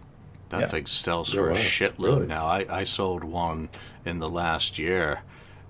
That 0.50 0.60
Yeah. 0.62 0.68
thing 0.68 0.86
sells 0.88 1.34
for 1.34 1.50
a 1.50 1.54
wow. 1.54 1.60
shitload 1.60 2.16
Really? 2.16 2.28
now. 2.28 2.46
I, 2.46 2.66
I 2.70 2.84
sold 2.84 3.24
one 3.24 3.70
in 4.06 4.20
the 4.20 4.28
last 4.28 4.78
year, 4.80 5.22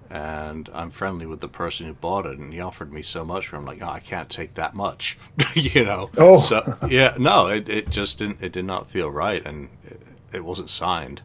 and 0.10 0.68
I'm 0.74 0.90
friendly 0.90 1.28
with 1.28 1.40
the 1.40 1.48
person 1.48 1.86
who 1.86 1.94
bought 1.94 2.26
it, 2.26 2.40
and 2.40 2.52
he 2.52 2.62
offered 2.62 2.92
me 2.92 3.04
so 3.04 3.24
much 3.24 3.48
for. 3.48 3.56
it. 3.58 3.60
I'm 3.60 3.66
like, 3.66 3.82
oh, 3.84 3.88
I 3.90 4.00
can't 4.00 4.28
take 4.30 4.56
that 4.56 4.74
much, 4.74 5.20
you 5.54 5.86
know. 5.86 6.10
Oh. 6.18 6.40
So 6.40 6.64
yeah, 6.90 7.16
no, 7.20 7.48
it, 7.48 7.70
it 7.70 7.90
just 7.92 8.18
didn't. 8.20 8.42
It 8.42 8.52
did 8.54 8.66
not 8.66 8.90
feel 8.90 9.10
right, 9.10 9.46
and 9.46 9.70
it, 9.86 10.02
it 10.34 10.44
wasn't 10.44 10.70
signed. 10.72 11.22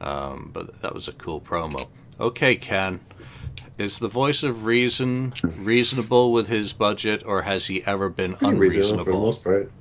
Um, 0.00 0.50
but 0.52 0.80
that 0.82 0.94
was 0.94 1.08
a 1.08 1.12
cool 1.12 1.40
promo. 1.40 1.86
Okay, 2.20 2.56
Ken. 2.56 3.00
Is 3.76 3.98
the 3.98 4.08
voice 4.08 4.44
of 4.44 4.66
reason 4.66 5.32
reasonable 5.58 6.32
with 6.32 6.46
his 6.46 6.72
budget, 6.72 7.24
or 7.26 7.42
has 7.42 7.66
he 7.66 7.84
ever 7.84 8.08
been 8.08 8.34
Pretty 8.34 8.54
unreasonable? 8.54 9.04
for 9.04 9.12
the 9.12 9.18
most 9.18 9.42
part. 9.42 9.72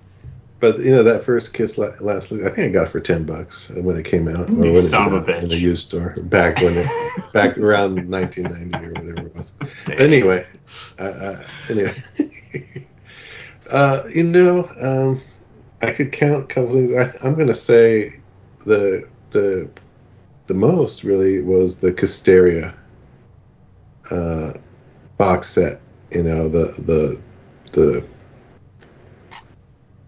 But 0.59 0.79
you 0.79 0.91
know 0.91 1.03
that 1.03 1.23
first 1.23 1.53
kiss 1.53 1.77
la- 1.77 1.91
last 1.99 2.31
lick, 2.31 2.43
I 2.45 2.49
think 2.49 2.69
I 2.69 2.69
got 2.69 2.87
it 2.87 2.89
for 2.89 3.01
ten 3.01 3.25
bucks 3.25 3.69
when 3.69 3.97
it 3.97 4.05
came 4.05 4.27
out, 4.27 4.49
or 4.49 4.55
when 4.55 4.67
it 4.67 4.71
was 4.71 4.89
son 4.89 5.13
of 5.13 5.29
a 5.29 5.35
out 5.35 5.43
in 5.43 5.49
the 5.49 5.59
used 5.59 5.87
store 5.87 6.15
back 6.23 6.61
when 6.61 6.77
it 6.77 6.87
back 7.33 7.57
around 7.57 8.09
1990 8.09 8.85
or 8.85 8.89
whatever 8.93 9.27
it 9.27 9.35
was. 9.35 9.51
Anyway, 9.91 10.47
uh, 10.97 11.01
uh, 11.01 11.43
anyway, 11.69 11.93
uh, 13.69 14.03
you 14.13 14.23
know, 14.23 14.71
um, 14.79 15.21
I 15.81 15.91
could 15.91 16.11
count 16.13 16.43
a 16.43 16.47
couple 16.47 16.73
things. 16.73 16.93
I, 16.93 17.11
I'm 17.21 17.35
going 17.35 17.47
to 17.47 17.53
say 17.53 18.21
the 18.65 19.07
the 19.31 19.69
the 20.47 20.53
most 20.53 21.03
really 21.03 21.41
was 21.41 21.77
the 21.77 21.91
Kissteria 21.91 22.73
uh, 24.09 24.53
box 25.17 25.49
set. 25.49 25.79
You 26.11 26.23
know, 26.23 26.47
the 26.49 26.73
the 26.81 27.19
the 27.71 28.03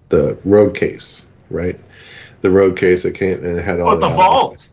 the 0.10 0.38
road 0.46 0.76
case, 0.76 1.26
right? 1.50 1.80
The 2.42 2.50
road 2.52 2.78
case 2.78 3.04
that 3.04 3.14
came 3.14 3.44
and 3.44 3.58
it 3.58 3.64
had 3.66 3.80
all 3.80 3.96
But 3.98 4.08
the 4.08 4.08
albums. 4.10 4.62
vault. 4.62 4.70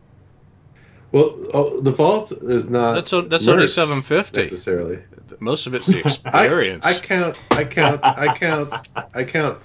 Well, 1.11 1.47
oh, 1.53 1.79
the 1.81 1.91
vault 1.91 2.31
is 2.31 2.69
not. 2.69 2.95
That's 2.95 3.13
o- 3.13 3.21
that's 3.21 3.47
only 3.47 3.67
750. 3.67 4.41
necessarily. 4.41 4.99
Most 5.39 5.67
of 5.67 5.73
it's 5.75 5.85
the 5.87 5.99
I, 5.99 6.45
experience. 6.45 6.85
I 6.85 6.99
count, 6.99 7.39
I 7.51 7.63
count, 7.63 8.01
I 8.03 8.35
count, 8.35 8.89
I 9.13 9.23
count 9.23 9.59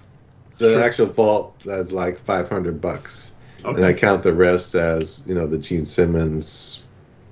the 0.59 0.83
actual 0.83 1.07
vault 1.07 1.67
as 1.67 1.93
like 1.93 2.19
500 2.19 2.81
bucks, 2.81 3.33
and 3.65 3.85
I 3.85 3.93
count 3.93 4.23
the 4.23 4.33
rest 4.33 4.75
as 4.75 5.23
you 5.27 5.35
know 5.35 5.47
the 5.47 5.59
Gene 5.59 5.85
Simmons, 5.85 6.85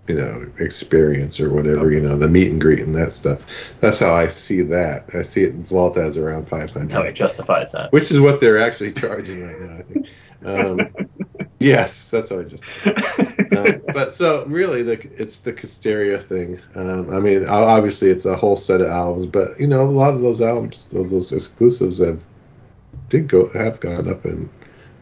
you 0.09 0.15
know, 0.15 0.51
experience 0.59 1.41
or 1.41 1.51
whatever, 1.53 1.91
you 1.91 2.01
know, 2.01 2.17
the 2.17 2.29
meet 2.29 2.51
and 2.51 2.61
greet 2.61 2.81
and 2.81 2.95
that 2.95 3.13
stuff. 3.13 3.43
That's 3.81 3.99
how 3.99 4.15
I 4.15 4.29
see 4.29 4.63
that. 4.63 5.11
I 5.15 5.23
see 5.23 5.45
it 5.45 5.51
in 5.51 5.65
vault 5.65 5.97
as 5.97 6.17
around 6.17 6.49
500 6.49 6.83
That's 6.83 6.95
how 6.95 7.03
he 7.05 7.13
justifies 7.13 7.73
that. 7.73 7.93
which 7.93 8.11
is 8.11 8.21
what 8.21 8.41
they're 8.41 8.59
actually 8.59 8.93
charging 8.93 9.47
right 9.47 9.61
now. 9.61 9.77
I 9.77 9.83
think. 9.83 10.07
Um, 10.45 10.95
yes, 11.59 12.11
that's 12.11 12.31
what 12.31 12.41
I 12.41 12.43
just. 12.45 12.63
Um, 13.57 13.83
but 13.93 14.13
so 14.13 14.45
really, 14.47 14.83
the 14.83 14.95
it's 15.21 15.39
the 15.39 15.53
Kissteria 15.53 16.23
thing. 16.23 16.61
Um, 16.75 17.13
I 17.15 17.21
mean, 17.21 17.47
obviously 17.47 18.11
it's 18.11 18.27
a 18.27 18.37
whole 18.37 18.57
set 18.57 18.81
of 18.81 18.89
albums, 18.89 19.27
but 19.27 19.59
you 19.59 19.67
know, 19.67 19.83
a 19.83 19.91
lot 19.91 20.15
of 20.15 20.21
those 20.21 20.41
albums, 20.41 20.87
those, 20.93 21.11
those 21.11 21.33
exclusives 21.33 21.99
have 21.99 22.25
did 23.09 23.29
go 23.29 23.49
have 23.51 23.81
gone 23.81 24.09
up 24.09 24.25
in 24.27 24.51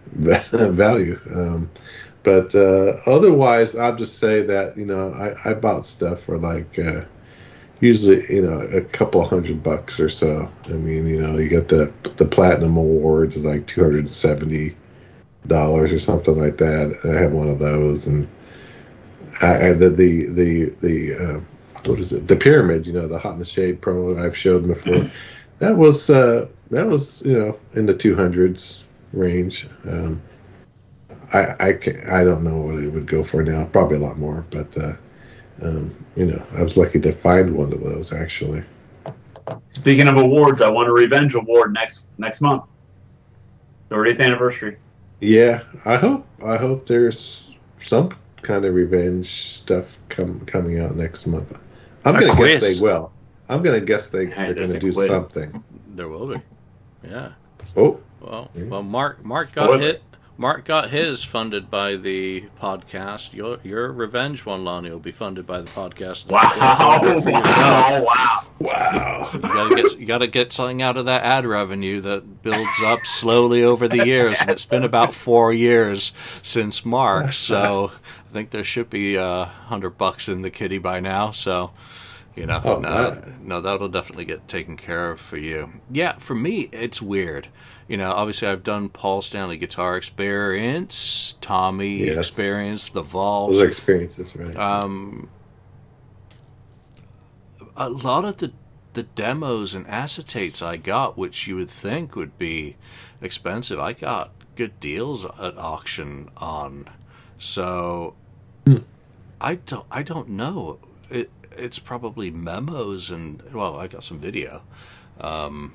value. 0.12 1.18
Um, 1.34 1.70
but 2.22 2.54
uh, 2.54 3.00
otherwise, 3.06 3.76
I'll 3.76 3.96
just 3.96 4.18
say 4.18 4.42
that 4.42 4.76
you 4.76 4.86
know 4.86 5.12
I, 5.12 5.50
I 5.50 5.54
bought 5.54 5.86
stuff 5.86 6.20
for 6.20 6.38
like 6.38 6.78
uh, 6.78 7.02
usually 7.80 8.24
you 8.34 8.42
know 8.42 8.60
a 8.60 8.80
couple 8.80 9.26
hundred 9.26 9.62
bucks 9.62 10.00
or 10.00 10.08
so. 10.08 10.50
I 10.66 10.72
mean, 10.72 11.06
you 11.06 11.20
know, 11.20 11.36
you 11.36 11.48
get 11.48 11.68
the 11.68 11.92
the 12.16 12.24
platinum 12.24 12.76
awards 12.76 13.36
is 13.36 13.44
like 13.44 13.66
two 13.66 13.82
hundred 13.82 14.00
and 14.00 14.10
seventy 14.10 14.76
dollars 15.46 15.92
or 15.92 15.98
something 15.98 16.38
like 16.38 16.56
that. 16.56 16.98
I 17.04 17.20
have 17.20 17.32
one 17.32 17.48
of 17.48 17.58
those, 17.58 18.06
and 18.06 18.26
I, 19.42 19.68
I 19.68 19.72
the 19.74 19.90
the 19.90 20.26
the 20.26 20.64
the 20.80 21.14
uh, 21.14 21.40
what 21.84 22.00
is 22.00 22.12
it? 22.12 22.26
The 22.26 22.36
pyramid, 22.36 22.86
you 22.86 22.94
know, 22.94 23.06
the 23.06 23.18
hot 23.18 23.34
in 23.34 23.38
the 23.38 23.44
shade 23.44 23.82
promo 23.82 24.24
I've 24.24 24.36
showed 24.36 24.66
before. 24.66 25.10
That 25.58 25.76
was 25.76 26.08
uh, 26.08 26.48
that 26.70 26.86
was 26.86 27.20
you 27.22 27.34
know 27.34 27.58
in 27.74 27.84
the 27.86 27.94
two 27.94 28.16
hundreds 28.16 28.84
range. 29.16 29.68
Um, 29.86 30.20
I 31.32 31.54
I 31.68 31.72
can 31.72 32.00
I 32.08 32.24
don't 32.24 32.44
know 32.44 32.56
what 32.58 32.78
it 32.78 32.88
would 32.92 33.06
go 33.06 33.24
for 33.24 33.42
now. 33.42 33.64
Probably 33.64 33.96
a 33.96 34.00
lot 34.00 34.18
more, 34.18 34.44
but 34.50 34.76
uh, 34.76 34.94
um, 35.62 35.94
you 36.16 36.26
know, 36.26 36.42
I 36.56 36.62
was 36.62 36.76
lucky 36.76 37.00
to 37.00 37.12
find 37.12 37.54
one 37.56 37.72
of 37.72 37.80
those 37.82 38.12
actually. 38.12 38.62
Speaking 39.68 40.08
of 40.08 40.16
awards, 40.16 40.60
I 40.62 40.68
won 40.68 40.86
a 40.86 40.92
revenge 40.92 41.34
award 41.34 41.72
next 41.74 42.04
next 42.18 42.40
month. 42.40 42.64
30th 43.90 44.20
anniversary. 44.20 44.78
Yeah, 45.20 45.62
I 45.84 45.96
hope 45.96 46.26
I 46.44 46.56
hope 46.56 46.86
there's 46.86 47.56
some 47.78 48.10
kind 48.42 48.64
of 48.64 48.74
revenge 48.74 49.56
stuff 49.58 49.98
come 50.08 50.40
coming 50.46 50.80
out 50.80 50.96
next 50.96 51.26
month. 51.26 51.56
I'm 52.04 52.16
A 52.16 52.20
gonna 52.20 52.34
quiz. 52.34 52.60
guess 52.60 52.76
they 52.76 52.80
will. 52.82 53.12
I'm 53.48 53.62
gonna 53.62 53.80
guess 53.80 54.10
they 54.10 54.26
Hey, 54.26 54.52
they're 54.52 54.66
gonna 54.66 54.78
do 54.78 54.92
quiz. 54.92 55.06
something. 55.08 55.62
There 55.94 56.08
will 56.08 56.26
be. 56.28 56.36
Yeah. 57.06 57.32
Oh, 57.76 58.00
Well, 58.24 58.50
Yeah. 58.54 58.64
well, 58.64 58.82
Mark, 58.82 59.24
Mark 59.24 59.52
got 59.52 59.80
hit. 59.80 60.02
Mark 60.36 60.64
got 60.64 60.90
his 60.90 61.22
funded 61.22 61.70
by 61.70 61.94
the 61.94 62.44
podcast. 62.60 63.34
Your 63.34 63.58
your 63.62 63.92
revenge 63.92 64.44
one, 64.44 64.64
Lonnie, 64.64 64.90
will 64.90 64.98
be 64.98 65.12
funded 65.12 65.46
by 65.46 65.60
the 65.60 65.70
podcast. 65.70 66.28
Wow! 66.28 66.98
Good 67.00 67.22
for 67.22 67.30
yourself. 67.30 67.44
Wow! 67.54 68.04
Wow! 68.04 68.48
wow! 68.58 69.30
You 69.32 69.40
gotta 69.40 69.74
get 69.76 69.98
you 70.00 70.06
gotta 70.06 70.26
get 70.26 70.52
something 70.52 70.82
out 70.82 70.96
of 70.96 71.06
that 71.06 71.22
ad 71.22 71.46
revenue 71.46 72.00
that 72.00 72.42
builds 72.42 72.82
up 72.82 73.06
slowly 73.06 73.62
over 73.62 73.86
the 73.86 74.04
years, 74.06 74.38
and 74.40 74.50
it's 74.50 74.66
been 74.66 74.82
about 74.82 75.14
four 75.14 75.52
years 75.52 76.12
since 76.42 76.84
Mark. 76.84 77.32
So 77.32 77.92
I 78.30 78.32
think 78.32 78.50
there 78.50 78.64
should 78.64 78.90
be 78.90 79.16
uh, 79.16 79.24
a 79.24 79.44
hundred 79.44 79.96
bucks 79.98 80.28
in 80.28 80.42
the 80.42 80.50
kitty 80.50 80.78
by 80.78 80.98
now. 80.98 81.30
So 81.30 81.70
you 82.36 82.46
know, 82.46 82.60
Oh, 82.64 82.80
no, 82.80 83.16
no, 83.40 83.60
that'll 83.60 83.88
definitely 83.88 84.24
get 84.24 84.48
taken 84.48 84.76
care 84.76 85.12
of 85.12 85.20
for 85.20 85.36
you. 85.36 85.70
Yeah, 85.90 86.14
for 86.18 86.34
me, 86.34 86.62
it's 86.72 87.00
weird. 87.00 87.48
You 87.88 87.96
know, 87.96 88.12
obviously 88.12 88.48
I've 88.48 88.64
done 88.64 88.88
Paul 88.88 89.22
Stanley 89.22 89.56
Guitar 89.56 89.96
Experience, 89.96 91.34
Tommy 91.40 92.00
Yes. 92.00 92.16
Experience, 92.18 92.88
The 92.88 93.02
Vault. 93.02 93.52
Those 93.52 93.62
experiences, 93.62 94.34
right? 94.36 94.56
Um, 94.56 95.28
a 97.76 97.88
lot 97.88 98.24
of 98.24 98.36
the 98.38 98.52
the 98.94 99.02
demos 99.02 99.74
and 99.74 99.86
acetates 99.86 100.62
I 100.62 100.76
got, 100.76 101.18
which 101.18 101.46
you 101.48 101.56
would 101.56 101.70
think 101.70 102.14
would 102.14 102.38
be 102.38 102.76
expensive, 103.20 103.80
I 103.80 103.92
got 103.92 104.32
good 104.56 104.78
deals 104.78 105.24
at 105.24 105.58
auction 105.58 106.28
on. 106.36 106.88
So 107.38 108.14
Hmm. 108.66 108.78
I 109.40 109.54
don't 109.56 109.86
I 109.90 110.02
don't 110.02 110.30
know. 110.30 110.78
It 111.10 111.30
it's 111.58 111.78
probably 111.78 112.30
memos 112.30 113.10
and 113.10 113.42
well, 113.52 113.76
I 113.76 113.88
got 113.88 114.04
some 114.04 114.18
video. 114.20 114.62
Um, 115.20 115.74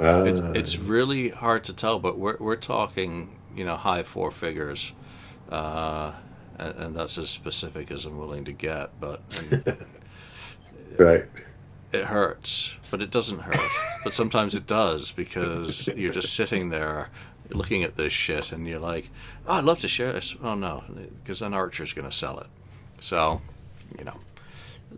Uh, 0.00 0.24
it's, 0.26 0.40
it's 0.56 0.78
really 0.78 1.28
hard 1.28 1.64
to 1.64 1.74
tell, 1.74 1.98
but 1.98 2.18
we're 2.18 2.36
we're 2.38 2.56
talking, 2.56 3.36
you 3.54 3.64
know, 3.64 3.76
high 3.76 4.02
four 4.02 4.30
figures, 4.30 4.92
uh, 5.50 6.12
and, 6.58 6.74
and 6.76 6.96
that's 6.96 7.18
as 7.18 7.28
specific 7.30 7.90
as 7.90 8.06
I'm 8.06 8.16
willing 8.18 8.46
to 8.46 8.52
get. 8.52 8.98
But 8.98 9.20
and 9.50 9.62
right. 10.98 11.24
it 11.92 12.04
hurts, 12.04 12.74
but 12.90 13.02
it 13.02 13.10
doesn't 13.10 13.40
hurt. 13.40 13.60
but 14.04 14.14
sometimes 14.14 14.54
it 14.54 14.66
does 14.66 15.12
because 15.12 15.88
you're 15.96 16.12
just 16.12 16.34
sitting 16.34 16.70
there 16.70 17.10
looking 17.50 17.84
at 17.84 17.96
this 17.96 18.12
shit, 18.12 18.52
and 18.52 18.66
you're 18.66 18.80
like, 18.80 19.10
oh, 19.46 19.54
I'd 19.54 19.64
love 19.64 19.80
to 19.80 19.88
share 19.88 20.12
this. 20.12 20.34
Oh 20.42 20.54
no, 20.54 20.82
because 21.22 21.40
then 21.40 21.52
Archer's 21.54 21.92
gonna 21.92 22.12
sell 22.12 22.40
it. 22.40 22.46
So, 23.00 23.40
you 23.98 24.04
know. 24.04 24.18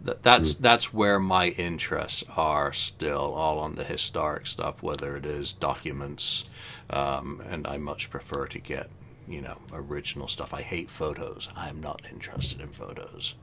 That, 0.02 0.22
that's 0.22 0.54
that's 0.54 0.92
where 0.92 1.18
my 1.18 1.48
interests 1.48 2.24
are 2.36 2.72
still 2.72 3.32
all 3.34 3.58
on 3.58 3.74
the 3.74 3.84
historic 3.84 4.46
stuff, 4.46 4.82
whether 4.82 5.16
it 5.16 5.24
is 5.26 5.52
documents, 5.52 6.44
um, 6.90 7.42
and 7.46 7.66
I 7.66 7.78
much 7.78 8.10
prefer 8.10 8.46
to 8.48 8.58
get 8.58 8.90
you 9.26 9.40
know 9.40 9.60
original 9.72 10.28
stuff. 10.28 10.52
I 10.54 10.62
hate 10.62 10.90
photos. 10.90 11.48
I'm 11.56 11.80
not 11.80 12.02
interested 12.10 12.60
in 12.60 12.70
photos, 12.72 13.34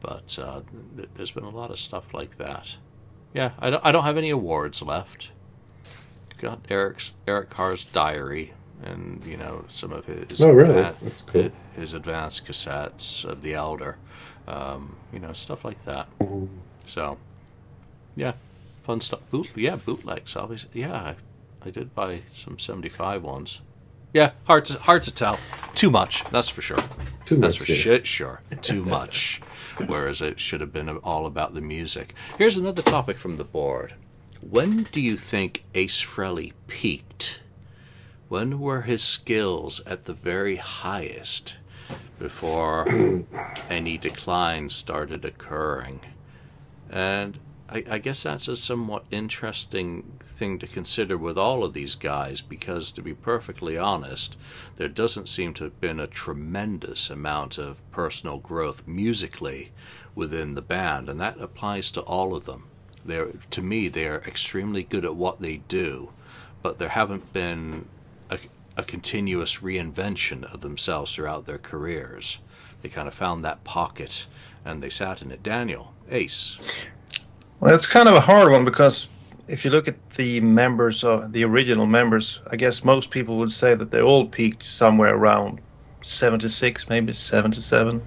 but 0.00 0.38
uh, 0.38 0.62
th- 0.96 1.10
there's 1.14 1.32
been 1.32 1.44
a 1.44 1.50
lot 1.50 1.70
of 1.70 1.78
stuff 1.78 2.14
like 2.14 2.36
that. 2.36 2.76
yeah, 3.32 3.52
I 3.58 3.70
don't, 3.70 3.84
I 3.84 3.92
don't 3.92 4.04
have 4.04 4.16
any 4.18 4.30
awards 4.30 4.82
left. 4.82 5.30
Got 6.38 6.64
Eric's 6.70 7.12
Eric 7.26 7.50
Carr's 7.50 7.84
diary, 7.84 8.54
and 8.80 9.22
you 9.24 9.36
know 9.36 9.66
some 9.68 9.92
of 9.92 10.06
his 10.06 10.26
Oh, 10.40 10.50
really? 10.52 10.72
adva- 10.72 10.94
That's 11.02 11.22
cool. 11.22 11.50
his 11.70 11.92
advanced 11.92 12.46
cassettes 12.46 13.24
of 13.24 13.42
the 13.42 13.54
Elder, 13.54 13.98
um, 14.46 14.96
you 15.12 15.18
know 15.18 15.32
stuff 15.32 15.64
like 15.64 15.82
that. 15.84 16.08
So, 16.86 17.18
yeah, 18.14 18.32
fun 18.84 19.00
stuff. 19.00 19.20
Boot, 19.30 19.50
yeah, 19.56 19.76
bootlegs. 19.76 20.36
Obviously, 20.36 20.80
yeah, 20.80 20.94
I, 20.94 21.14
I 21.62 21.70
did 21.70 21.94
buy 21.94 22.20
some 22.34 22.58
'75 22.58 23.22
ones. 23.22 23.60
Yeah, 24.12 24.32
hard 24.44 24.66
to 24.66 24.78
hard 24.78 25.02
to 25.04 25.12
tell. 25.12 25.38
Too 25.74 25.90
much, 25.90 26.24
that's 26.30 26.48
for 26.48 26.62
sure. 26.62 26.78
Too 27.26 27.36
That's 27.38 27.58
much. 27.58 27.66
for 27.66 27.72
yeah. 27.72 27.78
shit, 27.78 28.06
sure. 28.06 28.40
Too 28.62 28.84
much. 28.98 29.42
Whereas 29.86 30.22
it 30.22 30.38
should 30.38 30.60
have 30.60 30.72
been 30.72 30.88
all 30.88 31.26
about 31.26 31.54
the 31.54 31.60
music. 31.60 32.14
Here's 32.38 32.56
another 32.56 32.82
topic 32.82 33.18
from 33.18 33.36
the 33.36 33.44
board. 33.44 33.94
When 34.48 34.84
do 34.84 35.00
you 35.00 35.16
think 35.16 35.64
Ace 35.74 36.00
Frehley 36.00 36.52
peaked? 36.68 37.40
When 38.28 38.60
were 38.60 38.82
his 38.82 39.02
skills 39.02 39.80
at 39.86 40.04
the 40.04 40.12
very 40.12 40.54
highest 40.54 41.56
before 42.18 42.86
any 43.70 43.98
decline 43.98 44.70
started 44.70 45.24
occurring? 45.24 46.00
And 46.90 47.38
I, 47.68 47.84
I 47.90 47.98
guess 47.98 48.22
that's 48.22 48.46
a 48.46 48.56
somewhat 48.56 49.06
interesting 49.10 50.20
thing 50.38 50.60
to 50.60 50.68
consider 50.68 51.18
with 51.18 51.36
all 51.36 51.64
of 51.64 51.72
these 51.72 51.96
guys 51.96 52.40
because, 52.40 52.92
to 52.92 53.02
be 53.02 53.12
perfectly 53.12 53.76
honest, 53.76 54.36
there 54.76 54.88
doesn't 54.88 55.28
seem 55.28 55.52
to 55.54 55.64
have 55.64 55.80
been 55.80 55.98
a 55.98 56.06
tremendous 56.06 57.10
amount 57.10 57.58
of 57.58 57.80
personal 57.90 58.38
growth 58.38 58.86
musically 58.86 59.72
within 60.14 60.54
the 60.54 60.62
band, 60.62 61.08
and 61.08 61.20
that 61.20 61.40
applies 61.40 61.90
to 61.90 62.02
all 62.02 62.36
of 62.36 62.44
them. 62.44 62.68
They're, 63.04 63.32
to 63.50 63.62
me, 63.62 63.88
they're 63.88 64.22
extremely 64.22 64.84
good 64.84 65.04
at 65.04 65.16
what 65.16 65.40
they 65.40 65.56
do, 65.56 66.10
but 66.62 66.78
there 66.78 66.88
haven't 66.88 67.32
been 67.32 67.88
a, 68.76 68.82
continuous 68.82 69.58
reinvention 69.58 70.52
of 70.52 70.60
themselves 70.60 71.14
throughout 71.14 71.46
their 71.46 71.58
careers. 71.58 72.38
They 72.82 72.88
kind 72.88 73.08
of 73.08 73.14
found 73.14 73.44
that 73.44 73.64
pocket 73.64 74.26
and 74.64 74.82
they 74.82 74.90
sat 74.90 75.22
in 75.22 75.30
it. 75.30 75.42
Daniel, 75.42 75.92
Ace, 76.10 76.58
Well, 77.60 77.74
it's 77.74 77.86
kind 77.86 78.08
of 78.08 78.14
a 78.14 78.20
hard 78.20 78.50
one 78.50 78.64
because 78.64 79.08
if 79.48 79.64
you 79.64 79.70
look 79.70 79.88
at 79.88 80.10
the 80.10 80.40
members 80.40 81.04
of 81.04 81.32
the 81.32 81.44
original 81.44 81.86
members, 81.86 82.40
I 82.50 82.56
guess 82.56 82.84
most 82.84 83.10
people 83.10 83.38
would 83.38 83.52
say 83.52 83.74
that 83.74 83.90
they 83.90 84.00
all 84.00 84.26
peaked 84.26 84.62
somewhere 84.62 85.14
around 85.14 85.60
76, 86.02 86.88
maybe 86.88 87.12
77, 87.12 88.02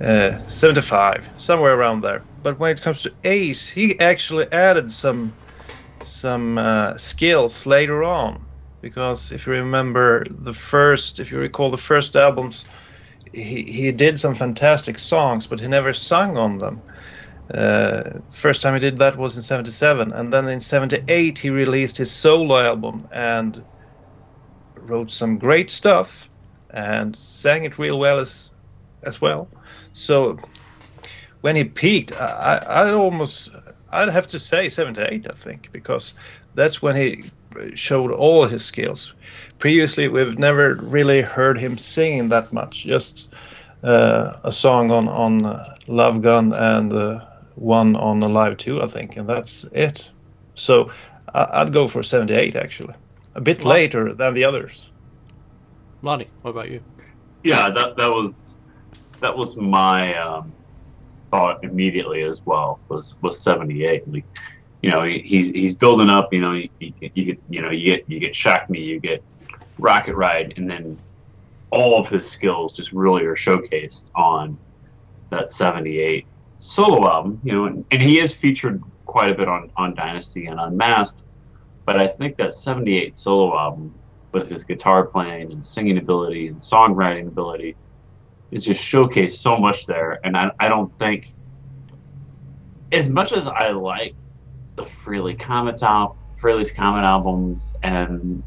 uh, 0.00 0.46
75, 0.46 1.28
somewhere 1.36 1.74
around 1.74 2.02
there. 2.02 2.22
But 2.42 2.58
when 2.58 2.76
it 2.76 2.82
comes 2.82 3.02
to 3.02 3.12
Ace, 3.24 3.68
he 3.68 3.98
actually 4.00 4.50
added 4.52 4.92
some 4.92 5.32
some 6.02 6.58
uh, 6.58 6.98
skills 6.98 7.64
later 7.64 8.04
on 8.04 8.44
because 8.84 9.32
if 9.32 9.46
you 9.46 9.54
remember 9.54 10.22
the 10.28 10.52
first, 10.52 11.18
if 11.18 11.32
you 11.32 11.38
recall 11.38 11.70
the 11.70 11.86
first 11.90 12.14
albums, 12.16 12.66
he 13.32 13.62
he 13.62 13.90
did 13.92 14.20
some 14.20 14.34
fantastic 14.34 14.98
songs, 14.98 15.46
but 15.46 15.58
he 15.58 15.66
never 15.68 15.94
sung 15.94 16.36
on 16.36 16.58
them. 16.58 16.82
Uh, 17.52 18.02
first 18.30 18.60
time 18.60 18.74
he 18.74 18.80
did 18.80 18.98
that 18.98 19.16
was 19.16 19.36
in 19.36 19.42
77 19.42 20.12
and 20.12 20.32
then 20.32 20.48
in 20.48 20.60
78 20.60 21.38
he 21.38 21.50
released 21.50 21.98
his 21.98 22.10
solo 22.10 22.58
album 22.58 23.06
and 23.12 23.66
wrote 24.76 25.10
some 25.10 25.36
great 25.38 25.70
stuff 25.70 26.30
and 26.70 27.14
sang 27.18 27.64
it 27.64 27.78
real 27.78 27.98
well 27.98 28.18
as 28.18 28.50
as 29.02 29.20
well 29.20 29.50
so 29.92 30.38
when 31.42 31.54
he 31.54 31.64
peaked 31.64 32.12
i 32.18 32.58
i 32.64 32.80
I'd 32.80 32.94
almost 32.94 33.50
i'd 33.92 34.08
have 34.08 34.28
to 34.28 34.38
say 34.38 34.70
78 34.70 35.26
i 35.30 35.34
think 35.34 35.68
because 35.70 36.14
that's 36.54 36.80
when 36.80 36.96
he 36.96 37.30
showed 37.74 38.10
all 38.12 38.46
his 38.46 38.64
skills 38.64 39.14
previously 39.58 40.08
we've 40.08 40.38
never 40.38 40.74
really 40.82 41.20
heard 41.22 41.58
him 41.58 41.78
singing 41.78 42.28
that 42.28 42.52
much 42.52 42.82
just 42.84 43.34
uh, 43.82 44.32
a 44.44 44.52
song 44.52 44.90
on 44.90 45.08
on 45.08 45.44
uh, 45.44 45.74
Love 45.88 46.22
Gun 46.22 46.52
and 46.52 46.92
uh, 46.92 47.20
one 47.54 47.96
on 47.96 48.22
Alive 48.22 48.56
2, 48.56 48.82
I 48.82 48.86
think, 48.88 49.16
and 49.16 49.28
that's 49.28 49.64
it. 49.72 50.10
So 50.54 50.90
I, 51.32 51.62
I'd 51.62 51.72
go 51.72 51.86
for 51.88 52.02
78 52.02 52.56
actually, 52.56 52.94
a 53.34 53.40
bit 53.40 53.64
Wow. 53.64 53.70
later 53.70 54.14
than 54.14 54.34
the 54.34 54.44
others. 54.44 54.90
Lonnie, 56.02 56.30
what 56.42 56.50
about 56.52 56.70
you? 56.70 56.82
Yeah, 57.42 57.70
that 57.70 57.96
that 57.96 58.10
was 58.10 58.58
that 59.20 59.36
was 59.36 59.56
my 59.56 60.14
um, 60.16 60.54
thought 61.32 61.58
immediately 61.62 62.22
as 62.22 62.42
well. 62.46 62.82
Was 62.88 63.16
was 63.22 63.42
seventy 63.42 63.84
eight. 63.84 64.02
Like, 64.06 64.26
you 64.84 64.90
know, 64.90 65.02
he's 65.02 65.48
he's 65.48 65.74
building 65.74 66.10
up. 66.10 66.30
You 66.30 66.42
know, 66.42 66.52
you, 66.52 66.68
you, 66.78 66.92
you 67.00 67.24
get 67.24 67.42
you 67.48 67.62
know 67.62 67.70
you 67.70 67.96
get 67.96 68.04
you 68.06 68.20
get 68.20 68.36
Shock 68.36 68.68
Me, 68.68 68.80
you 68.80 69.00
get 69.00 69.24
Rocket 69.78 70.14
Ride, 70.14 70.52
and 70.58 70.70
then 70.70 70.98
all 71.70 71.98
of 71.98 72.06
his 72.08 72.30
skills 72.30 72.76
just 72.76 72.92
really 72.92 73.24
are 73.24 73.34
showcased 73.34 74.10
on 74.14 74.58
that 75.30 75.50
seventy 75.50 76.00
eight 76.00 76.26
solo 76.60 77.08
album. 77.10 77.40
You 77.44 77.52
know, 77.52 77.64
and, 77.64 77.86
and 77.92 78.02
he 78.02 78.20
is 78.20 78.34
featured 78.34 78.82
quite 79.06 79.30
a 79.30 79.34
bit 79.34 79.48
on 79.48 79.70
on 79.78 79.94
Dynasty 79.94 80.48
and 80.48 80.60
Unmasked. 80.60 81.22
But 81.86 81.98
I 81.98 82.06
think 82.06 82.36
that 82.36 82.52
seventy 82.52 82.98
eight 82.98 83.16
solo 83.16 83.58
album 83.58 83.94
with 84.32 84.50
his 84.50 84.64
guitar 84.64 85.06
playing 85.06 85.50
and 85.50 85.64
singing 85.64 85.96
ability 85.96 86.48
and 86.48 86.58
songwriting 86.58 87.26
ability. 87.26 87.74
It's 88.50 88.66
just 88.66 88.84
showcased 88.84 89.38
so 89.38 89.56
much 89.56 89.86
there, 89.86 90.20
and 90.24 90.36
I, 90.36 90.50
I 90.60 90.68
don't 90.68 90.94
think, 90.98 91.32
as 92.92 93.08
much 93.08 93.32
as 93.32 93.46
I 93.46 93.70
like 93.70 94.14
the 94.76 94.84
Frehley 94.84 95.38
Comet 95.38 95.82
al- 95.82 96.18
Frehley's 96.42 96.70
Comet 96.70 97.04
albums 97.04 97.74
and 97.82 98.42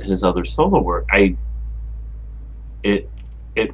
his 0.00 0.22
other 0.22 0.44
solo 0.44 0.80
work, 0.80 1.06
I 1.10 1.36
it 2.82 3.10
it 3.54 3.70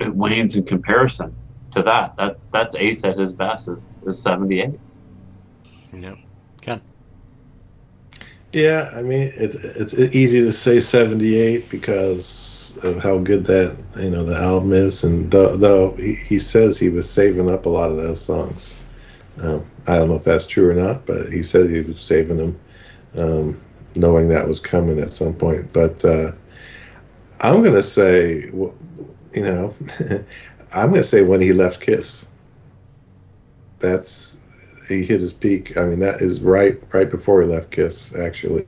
it 0.00 0.14
wanes 0.14 0.54
in 0.54 0.64
comparison 0.64 1.36
to 1.72 1.82
that. 1.82 2.14
That 2.16 2.36
that's 2.52 2.74
Ace 2.76 3.04
at 3.04 3.18
his 3.18 3.34
best 3.34 3.68
is, 3.68 4.02
is 4.06 4.22
seventy 4.22 4.60
eight. 4.60 4.80
Yep. 5.92 6.18
Ken. 6.62 6.82
Yeah, 8.52 8.90
I 8.94 9.02
mean 9.02 9.32
it, 9.36 9.54
it's 9.54 9.94
easy 9.94 10.40
to 10.40 10.52
say 10.52 10.80
78 10.80 11.68
because 11.68 12.78
of 12.82 13.02
how 13.02 13.18
good 13.18 13.44
that 13.46 13.76
you 13.96 14.10
know 14.10 14.24
the 14.24 14.36
album 14.36 14.72
is, 14.72 15.04
and 15.04 15.30
though, 15.30 15.56
though 15.56 15.94
he, 15.96 16.14
he 16.14 16.38
says 16.38 16.78
he 16.78 16.88
was 16.88 17.10
saving 17.10 17.50
up 17.50 17.66
a 17.66 17.68
lot 17.68 17.90
of 17.90 17.96
those 17.96 18.24
songs. 18.24 18.74
Um, 19.40 19.66
I 19.86 19.96
don't 19.96 20.08
know 20.08 20.16
if 20.16 20.24
that's 20.24 20.46
true 20.46 20.70
or 20.70 20.74
not, 20.74 21.06
but 21.06 21.32
he 21.32 21.42
said 21.42 21.70
he 21.70 21.80
was 21.80 22.00
saving 22.00 22.38
them, 22.38 22.60
um, 23.16 23.60
knowing 23.94 24.28
that 24.28 24.48
was 24.48 24.60
coming 24.60 24.98
at 24.98 25.12
some 25.12 25.34
point. 25.34 25.72
But 25.72 26.04
uh, 26.04 26.32
I'm 27.40 27.62
gonna 27.62 27.82
say, 27.82 28.44
you 28.44 28.74
know, 29.34 29.74
I'm 30.72 30.90
gonna 30.90 31.02
say 31.02 31.22
when 31.22 31.40
he 31.40 31.52
left 31.52 31.80
Kiss. 31.80 32.26
That's 33.78 34.38
he 34.88 35.04
hit 35.04 35.20
his 35.20 35.32
peak. 35.32 35.76
I 35.76 35.84
mean, 35.84 35.98
that 36.00 36.22
is 36.22 36.40
right 36.40 36.80
right 36.92 37.10
before 37.10 37.42
he 37.42 37.48
left 37.48 37.70
Kiss. 37.70 38.14
Actually, 38.14 38.64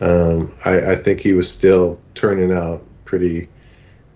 um, 0.00 0.54
I, 0.64 0.92
I 0.92 0.96
think 0.96 1.20
he 1.20 1.32
was 1.34 1.50
still 1.50 2.00
turning 2.14 2.52
out 2.52 2.82
pretty 3.04 3.48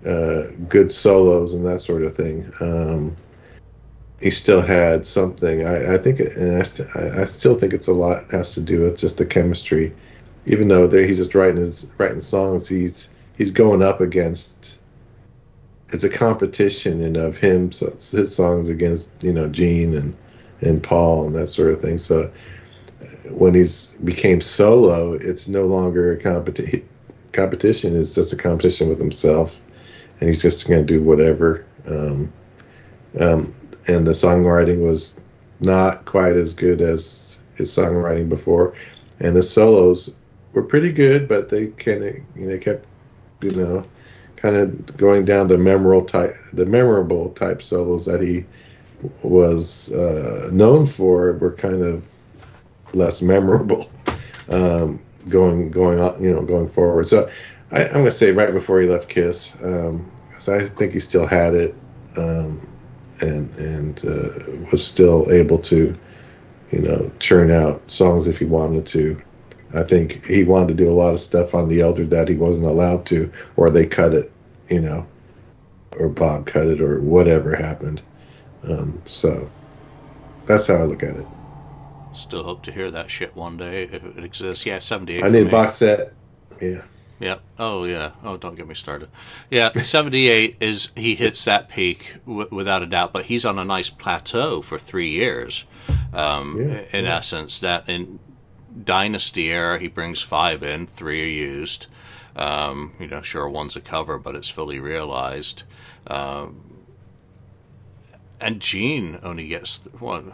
uh, 0.06 0.44
good 0.68 0.90
solos 0.90 1.54
and 1.54 1.64
that 1.66 1.80
sort 1.80 2.02
of 2.02 2.16
thing. 2.16 2.50
Um, 2.60 3.16
he 4.22 4.30
still 4.30 4.62
had 4.62 5.04
something. 5.04 5.66
I, 5.66 5.94
I 5.94 5.98
think, 5.98 6.20
and 6.20 6.56
I, 6.56 6.62
st- 6.62 6.88
I, 6.96 7.24
still 7.24 7.58
think 7.58 7.72
it's 7.72 7.88
a 7.88 7.92
lot 7.92 8.30
has 8.30 8.54
to 8.54 8.60
do 8.60 8.82
with 8.82 8.96
just 8.98 9.16
the 9.16 9.26
chemistry. 9.26 9.92
Even 10.46 10.68
though 10.68 10.88
he's 10.88 11.18
just 11.18 11.34
writing 11.34 11.56
his 11.56 11.90
writing 11.98 12.20
songs, 12.20 12.68
he's 12.68 13.08
he's 13.36 13.50
going 13.50 13.82
up 13.82 14.00
against. 14.00 14.78
It's 15.90 16.04
a 16.04 16.08
competition 16.08 17.02
and 17.02 17.16
of 17.16 17.36
him, 17.36 17.70
so 17.72 17.90
his 17.90 18.34
songs 18.34 18.68
against 18.68 19.10
you 19.20 19.32
know 19.32 19.48
Gene 19.48 19.94
and 19.94 20.16
and 20.60 20.82
Paul 20.82 21.26
and 21.26 21.34
that 21.34 21.48
sort 21.48 21.72
of 21.72 21.80
thing. 21.80 21.98
So 21.98 22.30
when 23.28 23.54
he's 23.54 23.88
became 24.04 24.40
solo, 24.40 25.14
it's 25.14 25.48
no 25.48 25.64
longer 25.64 26.12
a 26.12 26.18
competi- 26.18 26.84
competition. 27.32 27.96
It's 27.96 28.14
just 28.14 28.32
a 28.32 28.36
competition 28.36 28.88
with 28.88 28.98
himself, 28.98 29.60
and 30.20 30.28
he's 30.28 30.42
just 30.42 30.68
going 30.68 30.86
to 30.86 30.92
do 30.92 31.02
whatever. 31.02 31.66
Um, 31.86 32.32
um, 33.20 33.54
and 33.86 34.06
the 34.06 34.12
songwriting 34.12 34.80
was 34.82 35.14
not 35.60 36.04
quite 36.04 36.34
as 36.36 36.52
good 36.52 36.80
as 36.80 37.38
his 37.54 37.70
songwriting 37.74 38.28
before, 38.28 38.74
and 39.20 39.36
the 39.36 39.42
solos 39.42 40.10
were 40.52 40.62
pretty 40.62 40.92
good, 40.92 41.28
but 41.28 41.48
they 41.48 41.68
kind 41.68 42.04
of 42.04 42.14
you 42.36 42.46
know 42.48 42.58
kept 42.58 42.86
you 43.40 43.50
know 43.52 43.84
kind 44.36 44.56
of 44.56 44.96
going 44.96 45.24
down 45.24 45.46
the 45.46 45.58
memorable 45.58 46.04
type 46.04 46.36
the 46.52 46.66
memorable 46.66 47.30
type 47.30 47.62
solos 47.62 48.04
that 48.06 48.20
he 48.20 48.44
was 49.22 49.92
uh, 49.92 50.48
known 50.52 50.86
for 50.86 51.32
were 51.34 51.52
kind 51.52 51.82
of 51.82 52.06
less 52.92 53.22
memorable 53.22 53.90
um, 54.48 55.00
going 55.28 55.70
going 55.70 55.98
on 56.00 56.22
you 56.22 56.32
know 56.32 56.42
going 56.42 56.68
forward. 56.68 57.06
So 57.06 57.30
I, 57.70 57.84
I'm 57.86 57.92
gonna 57.94 58.10
say 58.10 58.32
right 58.32 58.52
before 58.52 58.80
he 58.80 58.88
left 58.88 59.08
Kiss, 59.08 59.56
um, 59.62 60.10
'cause 60.32 60.48
I 60.48 60.68
think 60.68 60.92
he 60.92 61.00
still 61.00 61.26
had 61.26 61.54
it 61.54 61.74
um, 62.16 62.60
and 63.22 63.54
and 63.56 64.04
uh, 64.04 64.68
was 64.70 64.84
still 64.84 65.30
able 65.30 65.58
to 65.58 65.96
you 66.72 66.80
know, 66.80 67.10
churn 67.20 67.50
out 67.50 67.88
songs 67.88 68.26
if 68.26 68.38
he 68.38 68.46
wanted 68.46 68.86
to. 68.86 69.20
I 69.74 69.84
think 69.84 70.24
he 70.24 70.42
wanted 70.42 70.68
to 70.68 70.84
do 70.84 70.90
a 70.90 70.92
lot 70.92 71.14
of 71.14 71.20
stuff 71.20 71.54
on 71.54 71.68
the 71.68 71.80
Elder 71.80 72.06
that 72.06 72.28
he 72.28 72.34
wasn't 72.34 72.66
allowed 72.66 73.06
to, 73.06 73.30
or 73.56 73.70
they 73.70 73.86
cut 73.86 74.14
it, 74.14 74.32
you 74.68 74.80
know, 74.80 75.06
or 75.98 76.08
Bob 76.08 76.46
cut 76.46 76.66
it, 76.66 76.80
or 76.80 77.00
whatever 77.00 77.54
happened. 77.54 78.02
Um, 78.64 79.00
so 79.06 79.50
that's 80.46 80.66
how 80.66 80.76
I 80.76 80.84
look 80.84 81.02
at 81.02 81.16
it. 81.16 81.26
Still 82.14 82.42
hope 82.42 82.62
to 82.64 82.72
hear 82.72 82.90
that 82.90 83.10
shit 83.10 83.34
one 83.36 83.56
day 83.56 83.84
if 83.84 84.02
it 84.04 84.24
exists. 84.24 84.66
Yeah, 84.66 84.78
78. 84.78 85.24
I 85.24 85.28
need 85.28 85.46
a 85.46 85.50
box 85.50 85.74
set. 85.74 86.12
Yeah. 86.60 86.82
Yeah. 87.22 87.38
Oh 87.58 87.84
yeah. 87.84 88.10
Oh, 88.24 88.36
don't 88.36 88.56
get 88.56 88.66
me 88.66 88.74
started. 88.74 89.08
Yeah, 89.48 89.70
78 89.82 90.56
is 90.60 90.88
he 90.96 91.14
hits 91.14 91.44
that 91.44 91.68
peak 91.68 92.14
w- 92.26 92.48
without 92.50 92.82
a 92.82 92.86
doubt, 92.86 93.12
but 93.12 93.24
he's 93.24 93.44
on 93.46 93.58
a 93.60 93.64
nice 93.64 93.88
plateau 93.90 94.60
for 94.60 94.78
three 94.78 95.10
years. 95.10 95.64
Um, 96.12 96.56
Yeah, 96.60 96.98
in 96.98 97.04
yeah. 97.04 97.16
essence, 97.18 97.60
that 97.60 97.88
in 97.88 98.18
Dynasty 98.84 99.50
era 99.50 99.78
he 99.78 99.86
brings 99.86 100.20
five 100.20 100.64
in, 100.64 100.88
three 100.88 101.22
are 101.22 101.26
used. 101.26 101.86
Um, 102.34 102.92
you 102.98 103.06
know, 103.06 103.22
sure 103.22 103.48
one's 103.48 103.76
a 103.76 103.80
cover, 103.80 104.18
but 104.18 104.34
it's 104.34 104.48
fully 104.48 104.80
realized. 104.80 105.62
Um, 106.08 106.60
and 108.40 108.60
Gene 108.60 109.18
only 109.22 109.46
gets 109.46 109.80
what? 110.00 110.24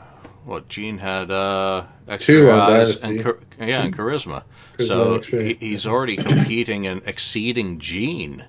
What 0.49 0.67
Gene 0.71 0.97
had 0.97 1.31
uh, 1.31 1.85
extra 2.09 2.35
Two 2.35 2.51
on 2.51 2.73
eyes 2.73 3.05
and 3.05 3.17
yeah, 3.61 3.83
and 3.83 3.95
charisma. 3.95 4.45
So 4.81 5.21
he, 5.21 5.53
he's 5.61 5.87
already 5.87 6.17
competing 6.17 6.87
and 6.87 7.03
exceeding 7.05 7.81
Gene, 7.81 8.43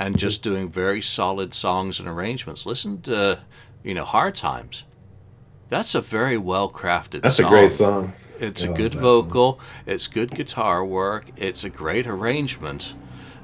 and 0.00 0.18
just 0.18 0.42
doing 0.42 0.68
very 0.68 1.00
solid 1.00 1.54
songs 1.54 2.00
and 2.00 2.08
arrangements. 2.08 2.66
Listen 2.66 3.02
to, 3.02 3.38
you 3.84 3.94
know, 3.94 4.04
Hard 4.04 4.34
Times. 4.34 4.82
That's 5.68 5.94
a 5.94 6.00
very 6.00 6.38
well 6.38 6.68
crafted. 6.68 7.22
That's 7.22 7.36
song. 7.36 7.46
a 7.46 7.48
great 7.50 7.72
song. 7.72 8.12
It's 8.40 8.64
I 8.64 8.70
a 8.70 8.72
good 8.72 8.94
vocal. 8.94 9.60
It's 9.86 10.08
good 10.08 10.32
guitar 10.32 10.84
work. 10.84 11.26
It's 11.36 11.62
a 11.62 11.70
great 11.70 12.08
arrangement. 12.08 12.92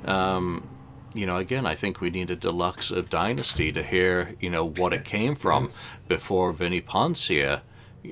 Um, 0.04 0.68
you 1.14 1.26
know, 1.26 1.36
again, 1.36 1.64
I 1.64 1.76
think 1.76 2.00
we 2.00 2.10
need 2.10 2.32
a 2.32 2.36
deluxe 2.36 2.90
of 2.90 3.08
Dynasty 3.08 3.70
to 3.70 3.84
hear, 3.84 4.34
you 4.40 4.50
know, 4.50 4.68
what 4.68 4.92
it 4.92 5.04
came 5.04 5.36
from 5.36 5.70
before 6.08 6.52
Vinnie 6.52 6.82
Poncia 6.82 7.60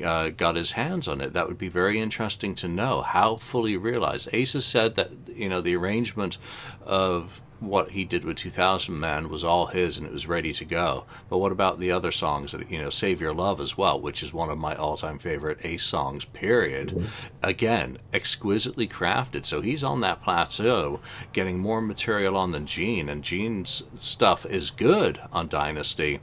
uh, 0.05 0.29
got 0.29 0.57
his 0.57 0.73
hands 0.73 1.09
on 1.09 1.21
it. 1.21 1.33
That 1.33 1.49
would 1.49 1.59
be 1.59 1.69
very 1.69 2.01
interesting 2.01 2.55
to 2.57 2.69
know 2.69 3.03
how 3.03 3.37
fully 3.37 3.77
realized. 3.77 4.29
Ace 4.33 4.53
has 4.53 4.67
said 4.67 4.97
that, 4.97 5.11
you 5.29 5.49
know, 5.49 5.61
the 5.61 5.77
arrangement 5.77 6.39
of 6.83 7.41
what 7.61 7.91
he 7.91 8.05
did 8.05 8.25
with 8.25 8.37
2000 8.37 9.01
Man 9.01 9.29
was 9.29 9.43
all 9.43 9.67
his 9.67 9.99
and 9.99 10.07
it 10.07 10.13
was 10.13 10.27
ready 10.27 10.53
to 10.53 10.65
go. 10.65 11.05
But 11.29 11.39
what 11.39 11.53
about 11.53 11.81
the 11.81 11.91
other 11.91 12.13
songs 12.13 12.53
that, 12.53 12.71
you 12.71 12.81
know, 12.81 12.91
Save 12.91 13.21
Your 13.21 13.35
Love 13.35 13.61
as 13.61 13.77
well, 13.77 14.01
which 14.01 14.23
is 14.23 14.33
one 14.33 14.51
of 14.51 14.59
my 14.59 14.75
all-time 14.75 15.19
favorite 15.19 15.59
Ace 15.65 15.85
songs, 15.85 16.25
period. 16.25 17.11
Again, 17.43 17.99
exquisitely 18.13 18.87
crafted. 18.87 19.47
So 19.47 19.61
he's 19.61 19.83
on 19.83 20.03
that 20.03 20.23
plateau, 20.23 21.01
getting 21.33 21.59
more 21.59 21.81
material 21.81 22.37
on 22.37 22.53
than 22.53 22.67
Gene, 22.67 23.09
and 23.09 23.25
Gene's 23.25 23.83
stuff 24.01 24.47
is 24.47 24.71
good 24.71 25.21
on 25.33 25.49
Dynasty 25.49 26.21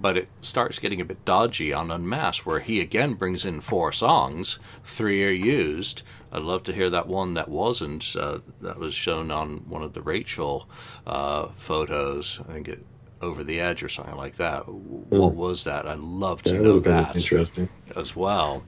but 0.00 0.16
it 0.16 0.28
starts 0.42 0.78
getting 0.78 1.00
a 1.00 1.04
bit 1.04 1.24
dodgy 1.24 1.72
on 1.72 1.90
Unmasked, 1.90 2.46
where 2.46 2.60
he 2.60 2.80
again 2.80 3.14
brings 3.14 3.44
in 3.44 3.60
four 3.60 3.92
songs, 3.92 4.58
three 4.84 5.24
are 5.24 5.30
used. 5.30 6.02
I'd 6.32 6.42
love 6.42 6.64
to 6.64 6.72
hear 6.72 6.90
that 6.90 7.06
one 7.06 7.34
that 7.34 7.48
wasn't. 7.48 8.14
Uh, 8.16 8.38
that 8.62 8.78
was 8.78 8.94
shown 8.94 9.30
on 9.30 9.68
one 9.68 9.82
of 9.82 9.92
the 9.92 10.02
Rachel 10.02 10.68
uh, 11.06 11.48
photos. 11.56 12.40
I 12.48 12.52
think 12.52 12.68
it 12.68 12.84
over 13.22 13.44
the 13.44 13.60
edge 13.60 13.82
or 13.82 13.88
something 13.88 14.16
like 14.16 14.36
that. 14.36 14.66
What 14.68 15.34
was 15.34 15.64
that? 15.64 15.86
I'd 15.86 15.98
love 15.98 16.42
to 16.44 16.52
would 16.52 16.62
know 16.62 16.80
that 16.80 17.16
interesting. 17.16 17.68
as 17.96 18.16
well. 18.16 18.62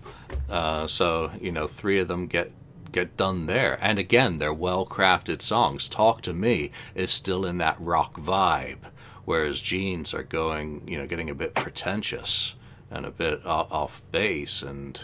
Uh, 0.49 0.87
so 0.87 1.31
you 1.41 1.53
know, 1.53 1.67
three 1.67 2.01
of 2.01 2.09
them 2.09 2.27
get 2.27 2.53
get 2.91 3.17
done 3.17 3.47
there, 3.47 3.79
and 3.81 3.99
again, 3.99 4.39
they're 4.39 4.53
well 4.53 4.85
crafted 4.85 5.41
songs. 5.41 5.89
Talk 5.89 6.23
to 6.23 6.35
Me 6.35 6.73
is 6.95 7.11
still 7.11 7.47
in 7.47 7.59
that 7.59 7.77
rock 7.81 8.19
vibe, 8.19 8.79
whereas 9.25 9.61
Gene's 9.61 10.15
are 10.15 10.23
going, 10.23 10.89
you 10.89 10.99
know, 10.99 11.07
getting 11.07 11.31
a 11.31 11.35
bit 11.35 11.55
pretentious 11.55 12.55
and 12.91 13.07
a 13.07 13.11
bit 13.11 13.45
off, 13.47 14.03
base, 14.11 14.63
and 14.63 15.01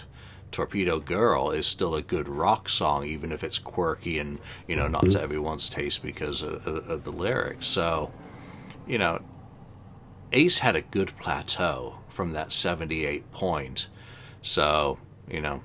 Torpedo 0.51 0.99
Girl 0.99 1.51
is 1.51 1.67
still 1.67 1.95
a 1.95 2.03
good 2.03 2.29
rock 2.29 2.69
song, 2.69 3.07
even 3.07 3.33
if 3.33 3.45
it's 3.45 3.59
quirky 3.59 4.19
and 4.19 4.39
you 4.67 4.77
know 4.77 4.89
not 4.89 5.03
to 5.03 5.09
mm-hmm. 5.09 5.25
everyone's 5.25 5.69
taste 5.69 6.03
because 6.03 6.43
of, 6.43 6.67
of, 6.67 6.91
of 6.91 7.05
the 7.05 7.13
lyrics. 7.13 7.67
So, 7.67 8.11
you 8.87 8.99
know, 8.99 9.21
Ace 10.33 10.59
had 10.59 10.77
a 10.77 10.83
good 10.83 11.17
plateau 11.19 11.99
from 12.09 12.33
that 12.33 12.53
78 12.53 13.31
point. 13.33 13.89
So, 14.43 14.99
you 15.29 15.41
know, 15.41 15.63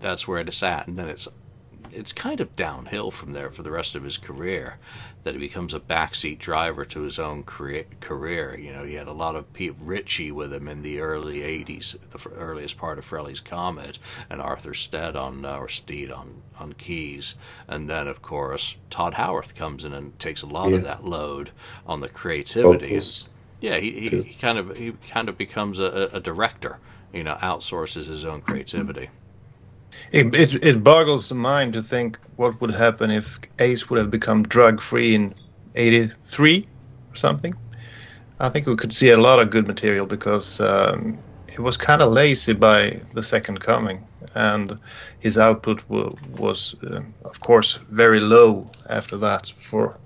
that's 0.00 0.28
where 0.28 0.40
it's 0.40 0.62
at. 0.62 0.86
And 0.86 0.96
then 0.96 1.08
it's 1.08 1.28
it's 1.94 2.12
kind 2.12 2.40
of 2.40 2.56
downhill 2.56 3.10
from 3.10 3.32
there 3.32 3.50
for 3.50 3.62
the 3.62 3.70
rest 3.70 3.94
of 3.94 4.02
his 4.02 4.18
career. 4.18 4.78
That 5.24 5.34
he 5.34 5.40
becomes 5.40 5.74
a 5.74 5.80
backseat 5.80 6.38
driver 6.38 6.84
to 6.84 7.00
his 7.00 7.18
own 7.18 7.44
career. 7.44 7.84
career. 8.00 8.58
You 8.58 8.72
know, 8.72 8.84
he 8.84 8.94
had 8.94 9.06
a 9.08 9.12
lot 9.12 9.36
of 9.36 9.52
Pete 9.52 9.74
Ritchie 9.80 10.32
with 10.32 10.52
him 10.52 10.68
in 10.68 10.82
the 10.82 11.00
early 11.00 11.42
80s, 11.42 11.92
the 12.10 12.18
f- 12.18 12.26
earliest 12.36 12.76
part 12.76 12.98
of 12.98 13.04
Frehley's 13.04 13.40
Comet, 13.40 13.98
and 14.30 14.40
Arthur 14.40 14.74
Stead 14.74 15.16
on, 15.16 15.44
uh, 15.44 15.56
or 15.56 15.68
Steed 15.68 16.10
on, 16.10 16.42
on 16.58 16.72
keys. 16.74 17.34
And 17.68 17.88
then, 17.88 18.06
of 18.08 18.22
course, 18.22 18.76
Todd 18.90 19.14
Howarth 19.14 19.54
comes 19.54 19.84
in 19.84 19.92
and 19.94 20.18
takes 20.18 20.42
a 20.42 20.46
lot 20.46 20.70
Yeah. 20.70 20.76
of 20.76 20.82
that 20.84 21.04
load 21.04 21.50
on 21.86 22.00
the 22.00 22.08
creativity. 22.08 23.06
Yeah, 23.60 23.78
he, 23.78 23.90
he, 23.92 24.08
he 24.22 24.34
kind 24.34 24.58
of 24.58 24.76
he 24.76 24.92
kind 24.92 25.28
of 25.28 25.36
becomes 25.38 25.80
a, 25.80 26.10
a 26.12 26.20
director. 26.20 26.78
You 27.12 27.24
know, 27.24 27.36
outsources 27.42 28.06
his 28.06 28.24
own 28.24 28.42
creativity. 28.42 29.08
It, 30.12 30.34
it 30.34 30.64
it 30.64 30.84
boggles 30.84 31.28
the 31.28 31.34
mind 31.34 31.72
to 31.74 31.82
think 31.82 32.18
what 32.36 32.60
would 32.60 32.72
happen 32.74 33.10
if 33.10 33.38
Ace 33.58 33.88
would 33.90 33.98
have 33.98 34.10
become 34.10 34.42
drug 34.44 34.80
free 34.80 35.14
in 35.14 35.34
'83 35.74 36.68
or 37.12 37.16
something. 37.16 37.54
I 38.40 38.48
think 38.50 38.66
we 38.66 38.76
could 38.76 38.92
see 38.92 39.10
a 39.10 39.16
lot 39.18 39.40
of 39.40 39.50
good 39.50 39.66
material 39.66 40.06
because 40.06 40.60
um, 40.60 41.22
he 41.50 41.60
was 41.60 41.76
kind 41.76 42.02
of 42.02 42.12
lazy 42.12 42.52
by 42.52 43.00
the 43.12 43.22
second 43.22 43.60
coming, 43.60 44.06
and 44.34 44.78
his 45.18 45.38
output 45.38 45.82
wa- 45.88 46.10
was, 46.22 46.74
um, 46.90 47.14
of 47.24 47.40
course, 47.40 47.78
very 47.88 48.20
low 48.20 48.70
after 48.88 49.16
that 49.18 49.52
for 49.58 50.00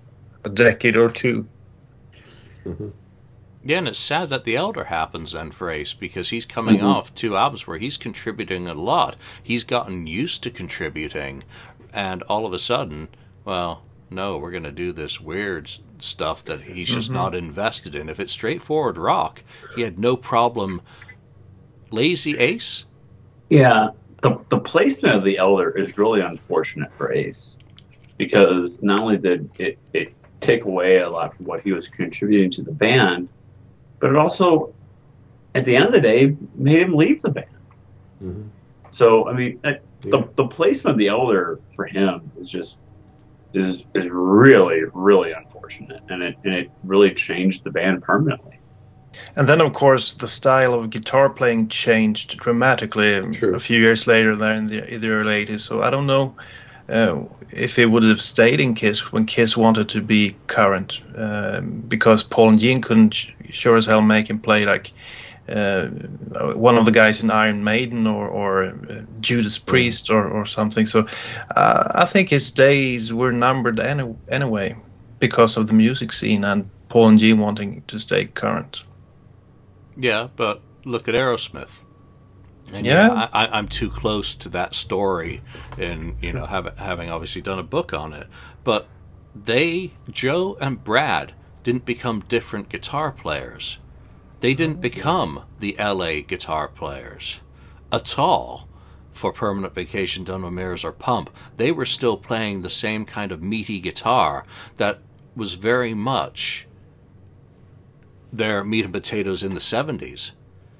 a 0.44 0.50
decade 0.50 0.96
or 0.96 1.10
two. 1.10 1.48
Yeah, 3.68 3.76
and 3.76 3.88
it's 3.88 3.98
sad 3.98 4.30
that 4.30 4.44
the 4.44 4.56
Elder 4.56 4.82
happens 4.82 5.32
then 5.32 5.50
for 5.50 5.70
Ace 5.70 5.92
because 5.92 6.30
he's 6.30 6.46
coming 6.46 6.78
mm-hmm. 6.78 6.86
off 6.86 7.14
two 7.14 7.36
albums 7.36 7.66
where 7.66 7.76
he's 7.76 7.98
contributing 7.98 8.66
a 8.66 8.72
lot. 8.72 9.16
He's 9.42 9.64
gotten 9.64 10.06
used 10.06 10.44
to 10.44 10.50
contributing, 10.50 11.44
and 11.92 12.22
all 12.22 12.46
of 12.46 12.54
a 12.54 12.58
sudden, 12.58 13.08
well, 13.44 13.82
no, 14.08 14.38
we're 14.38 14.52
going 14.52 14.62
to 14.62 14.72
do 14.72 14.94
this 14.94 15.20
weird 15.20 15.70
stuff 15.98 16.46
that 16.46 16.62
he's 16.62 16.88
just 16.88 17.08
mm-hmm. 17.08 17.18
not 17.18 17.34
invested 17.34 17.94
in. 17.94 18.08
If 18.08 18.20
it's 18.20 18.32
straightforward 18.32 18.96
rock, 18.96 19.42
he 19.74 19.82
had 19.82 19.98
no 19.98 20.16
problem. 20.16 20.80
Lazy 21.90 22.38
Ace? 22.38 22.86
Yeah, 23.50 23.90
the 24.22 24.38
the 24.48 24.60
placement 24.60 25.14
of 25.14 25.24
the 25.24 25.36
Elder 25.36 25.76
is 25.76 25.98
really 25.98 26.22
unfortunate 26.22 26.90
for 26.96 27.12
Ace 27.12 27.58
because 28.16 28.82
not 28.82 29.00
only 29.00 29.18
did 29.18 29.50
it, 29.58 29.78
it 29.92 30.14
take 30.40 30.64
away 30.64 31.00
a 31.00 31.10
lot 31.10 31.36
from 31.36 31.44
what 31.44 31.60
he 31.60 31.72
was 31.72 31.86
contributing 31.86 32.50
to 32.52 32.62
the 32.62 32.72
band, 32.72 33.28
but 34.00 34.10
it 34.10 34.16
also, 34.16 34.74
at 35.54 35.64
the 35.64 35.76
end 35.76 35.86
of 35.86 35.92
the 35.92 36.00
day, 36.00 36.36
made 36.54 36.80
him 36.80 36.94
leave 36.94 37.20
the 37.22 37.30
band. 37.30 37.46
Mhm. 38.22 38.50
So 38.90 39.28
I 39.28 39.32
mean, 39.34 39.60
uh, 39.64 39.74
Yeah. 40.04 40.10
the 40.10 40.28
the 40.36 40.46
placement 40.46 40.94
of 40.94 40.98
the 40.98 41.08
Elder 41.08 41.60
for 41.74 41.86
him 41.86 42.32
is 42.38 42.48
just 42.48 42.78
is 43.54 43.84
is 43.94 44.06
really 44.10 44.82
really 44.94 45.32
unfortunate, 45.32 46.02
and 46.08 46.22
it 46.22 46.36
and 46.44 46.54
it 46.54 46.70
really 46.84 47.14
changed 47.14 47.64
the 47.64 47.70
band 47.70 48.02
permanently. 48.02 48.54
And 49.36 49.48
then, 49.48 49.60
of 49.60 49.72
course, 49.72 50.14
the 50.14 50.28
style 50.28 50.74
of 50.74 50.90
guitar 50.90 51.30
playing 51.30 51.68
changed 51.68 52.38
dramatically 52.38 53.22
True. 53.32 53.54
a 53.54 53.58
few 53.58 53.78
years 53.80 54.06
later, 54.06 54.36
there 54.36 54.52
in 54.52 54.66
the, 54.66 54.94
in 54.94 55.00
the 55.00 55.08
early 55.08 55.46
80s. 55.46 55.64
So 55.64 55.82
I 55.82 55.90
don't 55.90 56.06
know 56.06 56.36
uh, 56.88 57.22
if 57.52 57.78
it 57.78 57.86
would 57.86 58.04
have 58.04 58.20
stayed 58.20 58.60
in 58.60 58.74
Kiss 58.74 59.12
when 59.12 59.26
Kiss 59.26 59.56
wanted 59.56 59.88
to 59.90 60.00
be 60.00 60.36
current, 60.46 61.02
um, 61.16 61.84
because 61.88 62.22
Paul 62.22 62.50
and 62.50 62.60
Gene 62.60 62.80
couldn't 62.80 63.14
sh- 63.14 63.32
sure 63.50 63.76
as 63.76 63.86
hell 63.86 64.02
make 64.02 64.28
him 64.28 64.38
play 64.38 64.64
like 64.64 64.92
uh, 65.48 65.86
one 66.54 66.76
of 66.76 66.84
the 66.84 66.90
guys 66.90 67.20
in 67.20 67.30
Iron 67.30 67.64
Maiden 67.64 68.06
or, 68.06 68.28
or 68.28 68.64
uh, 68.64 69.02
Judas 69.20 69.58
Priest 69.58 70.10
or, 70.10 70.28
or 70.28 70.44
something. 70.44 70.86
So 70.86 71.06
uh, 71.56 71.92
I 71.94 72.04
think 72.04 72.28
his 72.28 72.50
days 72.50 73.12
were 73.12 73.32
numbered 73.32 73.80
any, 73.80 74.14
anyway 74.28 74.76
because 75.18 75.56
of 75.56 75.66
the 75.66 75.74
music 75.74 76.12
scene 76.12 76.44
and 76.44 76.70
Paul 76.88 77.08
and 77.08 77.18
Gene 77.18 77.38
wanting 77.38 77.82
to 77.88 77.98
stay 77.98 78.26
current. 78.26 78.82
Yeah, 79.96 80.28
but 80.36 80.62
look 80.84 81.08
at 81.08 81.14
Aerosmith. 81.14 81.70
And 82.72 82.86
Yeah. 82.86 83.08
yeah, 83.08 83.28
I, 83.32 83.44
I- 83.46 83.58
I'm 83.58 83.68
too 83.68 83.90
close 83.90 84.34
to 84.36 84.50
that 84.50 84.74
story, 84.74 85.42
and 85.78 86.16
you 86.20 86.32
know, 86.32 86.46
have, 86.46 86.76
having 86.78 87.10
obviously 87.10 87.42
done 87.42 87.58
a 87.58 87.62
book 87.64 87.92
on 87.94 88.12
it. 88.12 88.26
But 88.64 88.88
they, 89.34 89.92
Joe 90.10 90.56
and 90.60 90.82
Brad, 90.82 91.32
didn't 91.64 91.84
become 91.84 92.20
different 92.28 92.68
guitar 92.68 93.10
players. 93.12 93.78
They 94.40 94.54
didn't 94.54 94.78
oh. 94.78 94.80
become 94.80 95.42
the 95.60 95.76
LA 95.78 96.20
guitar 96.26 96.68
players. 96.68 97.40
at 97.90 98.18
all 98.18 98.68
for 99.12 99.32
Permanent 99.32 99.74
Vacation, 99.74 100.24
Done 100.24 100.42
with 100.42 100.52
Mirrors, 100.52 100.84
or 100.84 100.92
Pump. 100.92 101.30
They 101.56 101.72
were 101.72 101.86
still 101.86 102.16
playing 102.16 102.62
the 102.62 102.70
same 102.70 103.04
kind 103.04 103.32
of 103.32 103.42
meaty 103.42 103.80
guitar 103.80 104.44
that 104.76 105.00
was 105.34 105.54
very 105.54 105.94
much 105.94 106.66
their 108.32 108.62
meat 108.62 108.84
and 108.84 108.92
potatoes 108.94 109.42
in 109.42 109.54
the 109.54 109.60
70s. 109.60 110.30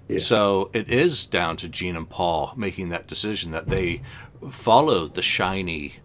Yeah. 0.09 0.21
So 0.21 0.71
it 0.73 0.89
is 0.89 1.27
down 1.27 1.59
to 1.59 1.69
Gene 1.69 1.97
and 1.97 2.09
Paul 2.09 2.55
making 2.57 2.89
that 2.89 3.09
decision 3.09 3.53
that 3.53 3.69
they 3.69 4.03
followed 4.51 5.15
the 5.15 5.23
shiny 5.23 5.97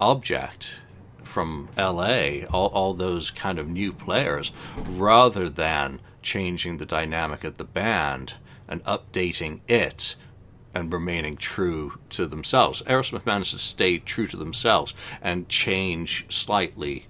object 0.00 0.76
from 1.24 1.68
LA, 1.76 2.44
all, 2.50 2.68
all 2.68 2.94
those 2.94 3.30
kind 3.30 3.58
of 3.58 3.68
new 3.68 3.92
players, 3.92 4.50
rather 4.86 5.48
than 5.48 6.00
changing 6.22 6.76
the 6.76 6.86
dynamic 6.86 7.44
of 7.44 7.56
the 7.56 7.64
band 7.64 8.34
and 8.68 8.84
updating 8.84 9.60
it 9.68 10.16
and 10.74 10.92
remaining 10.92 11.36
true 11.36 11.92
to 12.10 12.26
themselves. 12.26 12.82
Aerosmith 12.86 13.26
managed 13.26 13.50
to 13.52 13.58
stay 13.58 13.98
true 13.98 14.26
to 14.28 14.36
themselves 14.36 14.94
and 15.20 15.48
change 15.48 16.24
slightly. 16.30 17.06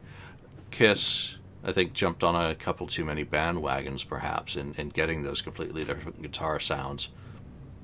Kiss, 0.70 1.34
I 1.62 1.72
think, 1.72 1.92
jumped 1.92 2.24
on 2.24 2.34
a 2.50 2.54
couple 2.54 2.86
too 2.86 3.04
many 3.04 3.24
bandwagons, 3.24 4.06
perhaps, 4.06 4.56
in, 4.56 4.74
in 4.78 4.88
getting 4.88 5.22
those 5.22 5.42
completely 5.42 5.82
different 5.82 6.22
guitar 6.22 6.58
sounds. 6.58 7.08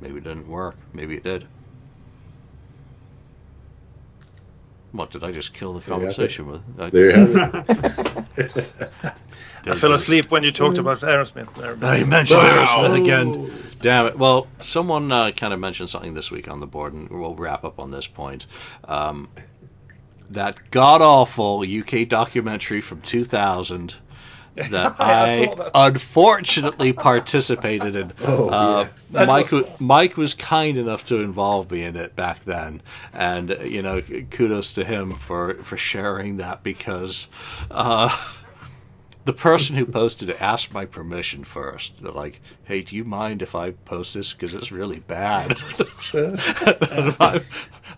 Maybe 0.00 0.16
it 0.18 0.24
didn't 0.24 0.48
work. 0.48 0.76
Maybe 0.92 1.16
it 1.16 1.24
did. 1.24 1.46
What 4.92 5.10
did 5.10 5.24
I 5.24 5.32
just 5.32 5.52
kill 5.52 5.74
the 5.74 5.80
There 5.80 5.98
you 5.98 6.06
have 6.06 6.16
conversation 6.16 6.46
with? 6.46 6.62
I, 6.78 6.90
There 6.90 7.10
you 7.10 7.16
have 7.16 7.68
it. 8.38 8.72
I 9.66 9.74
fell 9.74 9.92
asleep 9.92 10.30
when 10.30 10.44
you 10.44 10.52
talked 10.52 10.78
about 10.78 11.00
Aerosmith. 11.00 11.52
There. 11.54 11.76
I 11.82 12.04
mentioned 12.04 12.38
Wow. 12.38 12.64
Aerosmith 12.64 13.02
again. 13.02 13.52
Damn 13.82 14.06
it. 14.06 14.18
Well, 14.18 14.46
someone 14.60 15.10
uh, 15.10 15.32
kind 15.32 15.52
of 15.52 15.58
mentioned 15.60 15.90
something 15.90 16.14
this 16.14 16.30
week 16.30 16.48
on 16.48 16.60
the 16.60 16.66
board, 16.66 16.92
and 16.94 17.10
we'll 17.10 17.34
wrap 17.34 17.64
up 17.64 17.78
on 17.80 17.90
this 17.90 18.06
point. 18.06 18.46
Um, 18.84 19.28
that 20.30 20.70
god 20.70 21.02
awful 21.02 21.64
UK 21.66 22.08
documentary 22.08 22.80
from 22.80 23.00
2000 23.02 23.94
that 24.68 24.94
I 24.98 25.26
I 25.28 25.46
that. 25.56 25.72
unfortunately 25.74 26.92
participated 26.94 27.94
in. 27.94 28.12
Oh, 28.22 28.48
uh, 28.48 28.88
That 29.10 29.26
Mike, 29.26 29.52
was 29.52 29.64
Mike 29.78 30.16
was 30.16 30.34
kind 30.34 30.78
enough 30.78 31.04
to 31.06 31.16
involve 31.20 31.70
me 31.70 31.82
in 31.84 31.96
it 31.96 32.16
back 32.16 32.42
then, 32.44 32.80
and 33.12 33.56
you 33.64 33.82
know, 33.82 34.00
kudos 34.30 34.74
to 34.74 34.84
him 34.84 35.16
for 35.16 35.54
for 35.62 35.76
sharing 35.76 36.38
that 36.38 36.62
because. 36.62 37.26
Uh, 37.70 38.16
the 39.26 39.32
person 39.32 39.74
who 39.76 39.84
posted 39.84 40.30
it 40.30 40.40
asked 40.40 40.72
my 40.72 40.86
permission 40.86 41.42
first. 41.44 41.92
They're 42.00 42.12
like, 42.12 42.40
"Hey, 42.64 42.82
do 42.82 42.94
you 42.94 43.04
mind 43.04 43.42
if 43.42 43.56
I 43.56 43.72
post 43.72 44.14
this 44.14 44.32
because 44.32 44.54
it's 44.54 44.70
really 44.72 45.00
bad?" 45.00 45.58
I'm, 47.20 47.42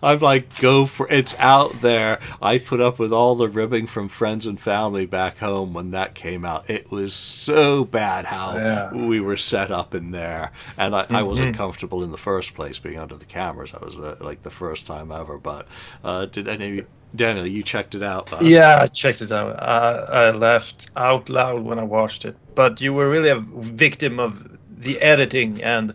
I'm 0.01 0.19
like, 0.19 0.55
"Go 0.59 0.87
for 0.87 1.07
it's 1.09 1.35
out 1.37 1.81
there." 1.81 2.19
I 2.41 2.57
put 2.57 2.81
up 2.81 2.97
with 2.97 3.13
all 3.13 3.35
the 3.35 3.47
ribbing 3.47 3.85
from 3.85 4.09
friends 4.09 4.47
and 4.47 4.59
family 4.59 5.05
back 5.05 5.37
home 5.37 5.73
when 5.73 5.91
that 5.91 6.15
came 6.15 6.45
out. 6.45 6.69
It 6.69 6.91
was 6.91 7.13
so 7.13 7.83
bad 7.85 8.25
how 8.25 8.55
Yeah. 8.55 8.93
we 8.93 9.19
were 9.19 9.37
set 9.37 9.69
up 9.71 9.93
in 9.93 10.09
there, 10.09 10.51
and 10.77 10.95
I, 10.95 11.05
I 11.09 11.21
wasn't 11.23 11.53
Mhm. 11.53 11.57
comfortable 11.57 12.03
in 12.03 12.09
the 12.11 12.17
first 12.17 12.55
place 12.55 12.79
being 12.79 12.97
under 12.99 13.15
the 13.15 13.25
cameras. 13.25 13.71
That 13.71 13.85
was 13.85 13.95
the, 13.95 14.17
like 14.19 14.41
the 14.41 14.49
first 14.49 14.87
time 14.87 15.11
ever. 15.11 15.37
But 15.37 15.67
uh, 16.03 16.25
did 16.25 16.47
any 16.47 16.85
Daniel? 17.15 17.47
You 17.47 17.63
checked 17.63 17.95
it 17.95 18.03
out? 18.03 18.29
bud? 18.29 18.43
Yeah, 18.43 18.79
I 18.81 18.87
checked 18.87 19.21
it 19.21 19.31
out. 19.31 19.61
I, 19.61 20.27
I 20.27 20.31
laughed 20.31 20.91
out 20.95 21.29
loud 21.29 21.63
when 21.63 21.79
I 21.79 21.83
watched 21.83 22.25
it. 22.25 22.35
But 22.55 22.81
you 22.81 22.93
were 22.93 23.09
really 23.09 23.29
a 23.29 23.39
victim 23.39 24.19
of 24.19 24.57
the 24.69 24.99
editing, 25.01 25.63
and 25.63 25.91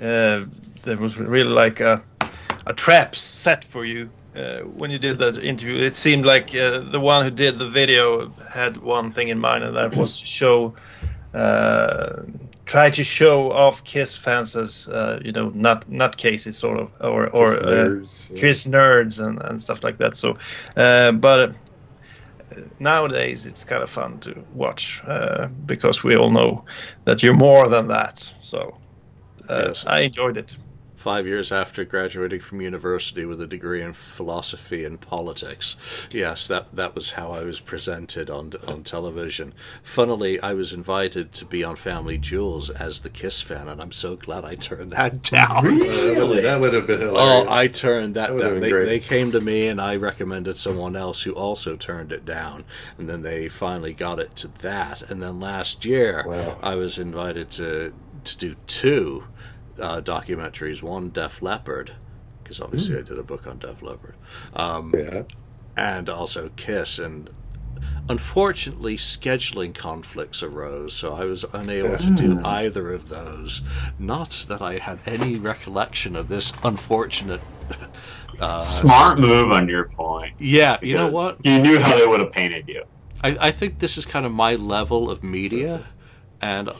uh, 0.00 0.44
there 0.82 0.96
was 0.96 1.18
really 1.18 1.50
like 1.50 1.80
a, 1.80 2.02
a 2.66 2.72
trap 2.72 3.14
set 3.14 3.64
for 3.64 3.84
you 3.84 4.10
uh, 4.34 4.60
when 4.60 4.90
you 4.90 4.98
did 4.98 5.18
that 5.18 5.38
interview. 5.38 5.82
It 5.82 5.94
seemed 5.94 6.26
like 6.26 6.54
uh, 6.54 6.80
the 6.80 7.00
one 7.00 7.24
who 7.24 7.30
did 7.30 7.58
the 7.58 7.68
video 7.68 8.30
had 8.48 8.76
one 8.78 9.12
thing 9.12 9.28
in 9.28 9.38
mind, 9.38 9.64
and 9.64 9.76
that 9.76 9.96
was 9.96 10.16
show. 10.16 10.74
Try 12.68 12.90
to 12.90 13.04
show 13.04 13.50
off 13.50 13.82
Kiss 13.84 14.16
fans 14.16 14.54
as 14.54 14.88
uh, 14.88 15.20
you 15.24 15.32
know 15.32 15.48
not 15.54 15.88
not 15.88 16.16
cases 16.18 16.58
sort 16.58 16.78
of 16.78 16.90
or 17.00 17.28
or 17.28 17.46
Just 17.54 17.62
uh, 17.62 17.70
nerds, 17.70 18.30
yeah. 18.30 18.40
Kiss 18.40 18.66
nerds 18.66 19.18
and, 19.18 19.40
and 19.42 19.60
stuff 19.60 19.82
like 19.82 19.98
that. 19.98 20.16
So, 20.16 20.36
uh, 20.76 21.12
but 21.12 21.50
uh, 21.50 21.52
nowadays 22.78 23.46
it's 23.46 23.64
kind 23.64 23.82
of 23.82 23.90
fun 23.90 24.20
to 24.20 24.44
watch 24.52 25.02
uh, 25.06 25.48
because 25.66 26.04
we 26.04 26.16
all 26.16 26.30
know 26.30 26.64
that 27.04 27.22
you're 27.22 27.34
more 27.34 27.68
than 27.68 27.88
that. 27.88 28.32
So 28.42 28.76
uh, 29.48 29.64
Yes. 29.68 29.84
I 29.86 30.00
enjoyed 30.00 30.36
it. 30.36 30.56
Five 31.08 31.26
years 31.26 31.52
after 31.52 31.86
graduating 31.86 32.38
from 32.40 32.60
university 32.60 33.24
with 33.24 33.40
a 33.40 33.46
degree 33.46 33.80
in 33.80 33.94
philosophy 33.94 34.84
and 34.84 35.00
politics. 35.00 35.74
Yes, 36.10 36.48
that 36.48 36.66
that 36.74 36.94
was 36.94 37.10
how 37.10 37.30
I 37.30 37.44
was 37.44 37.60
presented 37.60 38.28
on 38.28 38.52
on 38.66 38.84
television. 38.84 39.54
Funnily, 39.82 40.38
I 40.38 40.52
was 40.52 40.74
invited 40.74 41.32
to 41.34 41.46
be 41.46 41.64
on 41.64 41.76
Family 41.76 42.18
Jewels 42.18 42.68
as 42.68 43.00
the 43.00 43.08
Kiss 43.08 43.40
fan, 43.40 43.68
and 43.68 43.80
I'm 43.80 43.90
so 43.92 44.16
glad 44.16 44.44
I 44.44 44.56
turned 44.56 44.90
that 44.90 45.22
down. 45.38 45.80
Uh, 45.80 46.14
that, 46.14 46.28
would, 46.28 46.44
that 46.44 46.60
would 46.60 46.74
have 46.74 46.86
been 46.86 47.02
Oh. 47.04 47.46
I 47.48 47.68
turned 47.68 48.16
that, 48.16 48.30
That 48.30 48.38
down. 48.40 48.60
They, 48.60 48.70
they 48.72 49.00
came 49.00 49.30
to 49.30 49.40
me 49.40 49.68
and 49.68 49.80
I 49.80 49.96
recommended 49.96 50.58
someone 50.58 50.94
else 50.94 51.22
who 51.22 51.32
also 51.32 51.76
turned 51.76 52.12
it 52.12 52.26
down. 52.26 52.64
And 52.98 53.08
then 53.08 53.22
they 53.22 53.48
finally 53.48 53.94
got 53.94 54.18
it 54.18 54.36
to 54.36 54.48
that. 54.60 55.02
And 55.10 55.22
then 55.22 55.40
last 55.40 55.86
year, 55.86 56.24
Wow. 56.26 56.58
I 56.62 56.74
was 56.74 56.98
invited 56.98 57.50
to 57.52 57.94
to 58.24 58.36
do 58.38 58.56
two 58.66 59.22
uh, 59.80 60.00
documentaries. 60.00 60.82
One, 60.82 61.10
Def 61.10 61.42
Leppard, 61.42 61.92
because 62.42 62.60
obviously 62.60 62.98
I 62.98 63.02
did 63.02 63.18
a 63.18 63.22
book 63.22 63.46
on 63.46 63.58
Def 63.58 63.82
Leppard, 63.82 64.14
um, 64.54 64.92
yeah. 64.96 65.22
and 65.76 66.08
also 66.08 66.50
Kiss. 66.56 66.98
And 66.98 67.30
unfortunately, 68.08 68.96
scheduling 68.96 69.74
conflicts 69.74 70.42
arose, 70.42 70.94
so 70.94 71.14
I 71.14 71.24
was 71.24 71.44
unable 71.52 71.96
to 71.96 72.10
do 72.10 72.40
either 72.44 72.92
of 72.92 73.08
those. 73.08 73.62
Not 73.98 74.44
that 74.48 74.62
I 74.62 74.78
had 74.78 75.00
any 75.06 75.36
recollection 75.36 76.16
of 76.16 76.28
this 76.28 76.52
unfortunate. 76.62 77.40
Uh, 78.40 78.56
Smart 78.56 79.18
move 79.18 79.50
on 79.50 79.68
your 79.68 79.88
point. 79.88 80.34
Yeah, 80.38 80.76
you 80.80 80.94
know 80.94 81.08
what? 81.08 81.44
You 81.44 81.58
knew 81.58 81.80
how 81.80 81.98
they 81.98 82.06
would 82.06 82.20
have 82.20 82.30
painted 82.30 82.68
you. 82.68 82.84
I, 83.22 83.36
I 83.48 83.50
think 83.50 83.80
this 83.80 83.98
is 83.98 84.06
kind 84.06 84.24
of 84.24 84.32
my 84.32 84.54
level 84.54 85.10
of 85.10 85.24
media, 85.24 85.84
and 86.40 86.70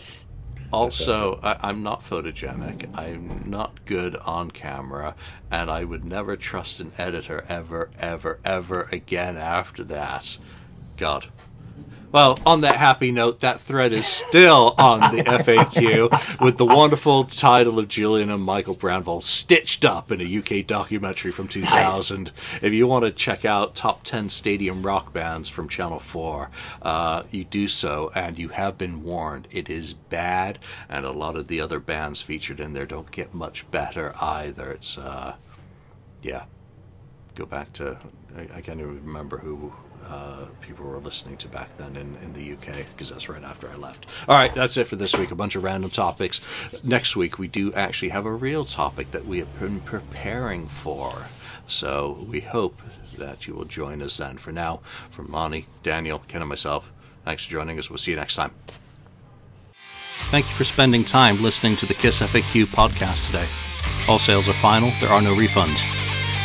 also 0.72 1.40
I, 1.42 1.56
I'm 1.60 1.82
not 1.82 2.02
photogenic. 2.02 2.84
I'm 2.94 3.42
not 3.44 3.84
good 3.84 4.16
on 4.24 4.50
camera, 4.50 5.14
and 5.50 5.70
I 5.70 5.84
would 5.84 6.04
never 6.04 6.36
trust 6.36 6.80
an 6.80 6.92
editor 6.98 7.44
ever, 7.48 7.90
ever, 7.98 8.40
ever 8.44 8.88
again 8.92 9.36
after 9.36 9.84
that. 9.84 10.36
God. 10.96 11.26
Well, 12.10 12.38
on 12.46 12.62
that 12.62 12.76
happy 12.76 13.10
note, 13.10 13.40
that 13.40 13.60
thread 13.60 13.92
is 13.92 14.06
still 14.06 14.74
on 14.78 15.14
the 15.14 15.22
FAQ 15.24 16.40
with 16.40 16.56
the 16.56 16.64
wonderful 16.64 17.24
title 17.24 17.78
of 17.78 17.88
Julian 17.88 18.30
and 18.30 18.42
Michael 18.42 18.72
Brownville 18.72 19.20
stitched 19.20 19.84
up 19.84 20.10
in 20.10 20.22
a 20.22 20.38
UK 20.38 20.66
documentary 20.66 21.32
from 21.32 21.48
2000. 21.48 22.32
If 22.62 22.72
you 22.72 22.86
want 22.86 23.04
to 23.04 23.10
check 23.10 23.44
out 23.44 23.74
top 23.74 24.04
10 24.04 24.30
stadium 24.30 24.82
rock 24.82 25.12
bands 25.12 25.50
from 25.50 25.68
Channel 25.68 25.98
4, 25.98 26.50
uh, 26.80 27.22
you 27.30 27.44
do 27.44 27.68
so, 27.68 28.10
and 28.14 28.38
you 28.38 28.48
have 28.48 28.78
been 28.78 29.04
warned. 29.04 29.46
It 29.50 29.68
is 29.68 29.92
bad, 29.92 30.60
and 30.88 31.04
a 31.04 31.12
lot 31.12 31.36
of 31.36 31.46
the 31.46 31.60
other 31.60 31.78
bands 31.78 32.22
featured 32.22 32.60
in 32.60 32.72
there 32.72 32.86
don't 32.86 33.10
get 33.10 33.34
much 33.34 33.70
better 33.70 34.14
either. 34.18 34.72
It's, 34.72 34.96
uh, 34.96 35.34
yeah. 36.22 36.44
Go 37.34 37.44
back 37.44 37.70
to, 37.74 37.98
I, 38.34 38.48
I 38.56 38.60
can't 38.62 38.80
even 38.80 39.04
remember 39.04 39.36
who 39.36 39.74
uh, 40.08 40.46
people 40.60 40.86
were 40.86 40.98
listening 40.98 41.36
to 41.38 41.48
back 41.48 41.76
then 41.76 41.96
in, 41.96 42.16
in 42.16 42.32
the 42.32 42.52
UK 42.52 42.86
because 42.90 43.10
that's 43.10 43.28
right 43.28 43.42
after 43.42 43.68
I 43.70 43.76
left. 43.76 44.06
All 44.26 44.36
right, 44.36 44.54
that's 44.54 44.76
it 44.76 44.86
for 44.86 44.96
this 44.96 45.16
week. 45.16 45.30
A 45.30 45.34
bunch 45.34 45.56
of 45.56 45.64
random 45.64 45.90
topics. 45.90 46.40
Next 46.82 47.16
week 47.16 47.38
we 47.38 47.48
do 47.48 47.72
actually 47.74 48.10
have 48.10 48.26
a 48.26 48.32
real 48.32 48.64
topic 48.64 49.10
that 49.12 49.26
we 49.26 49.38
have 49.38 49.58
been 49.58 49.80
preparing 49.80 50.66
for. 50.68 51.12
So 51.66 52.24
we 52.28 52.40
hope 52.40 52.80
that 53.18 53.46
you 53.46 53.54
will 53.54 53.66
join 53.66 54.02
us 54.02 54.16
then. 54.16 54.38
For 54.38 54.52
now, 54.52 54.80
from 55.10 55.30
Lonnie, 55.30 55.66
Daniel, 55.82 56.18
Ken, 56.28 56.40
and 56.40 56.48
myself, 56.48 56.90
thanks 57.24 57.44
for 57.44 57.52
joining 57.52 57.78
us. 57.78 57.90
We'll 57.90 57.98
see 57.98 58.12
you 58.12 58.16
next 58.16 58.36
time. 58.36 58.52
Thank 60.30 60.48
you 60.48 60.54
for 60.54 60.64
spending 60.64 61.04
time 61.04 61.42
listening 61.42 61.76
to 61.76 61.86
the 61.86 61.94
Kiss 61.94 62.20
FAQ 62.20 62.66
podcast 62.66 63.26
today. 63.26 63.46
All 64.08 64.18
sales 64.18 64.48
are 64.48 64.54
final, 64.54 64.92
there 65.00 65.10
are 65.10 65.22
no 65.22 65.34
refunds. 65.34 65.97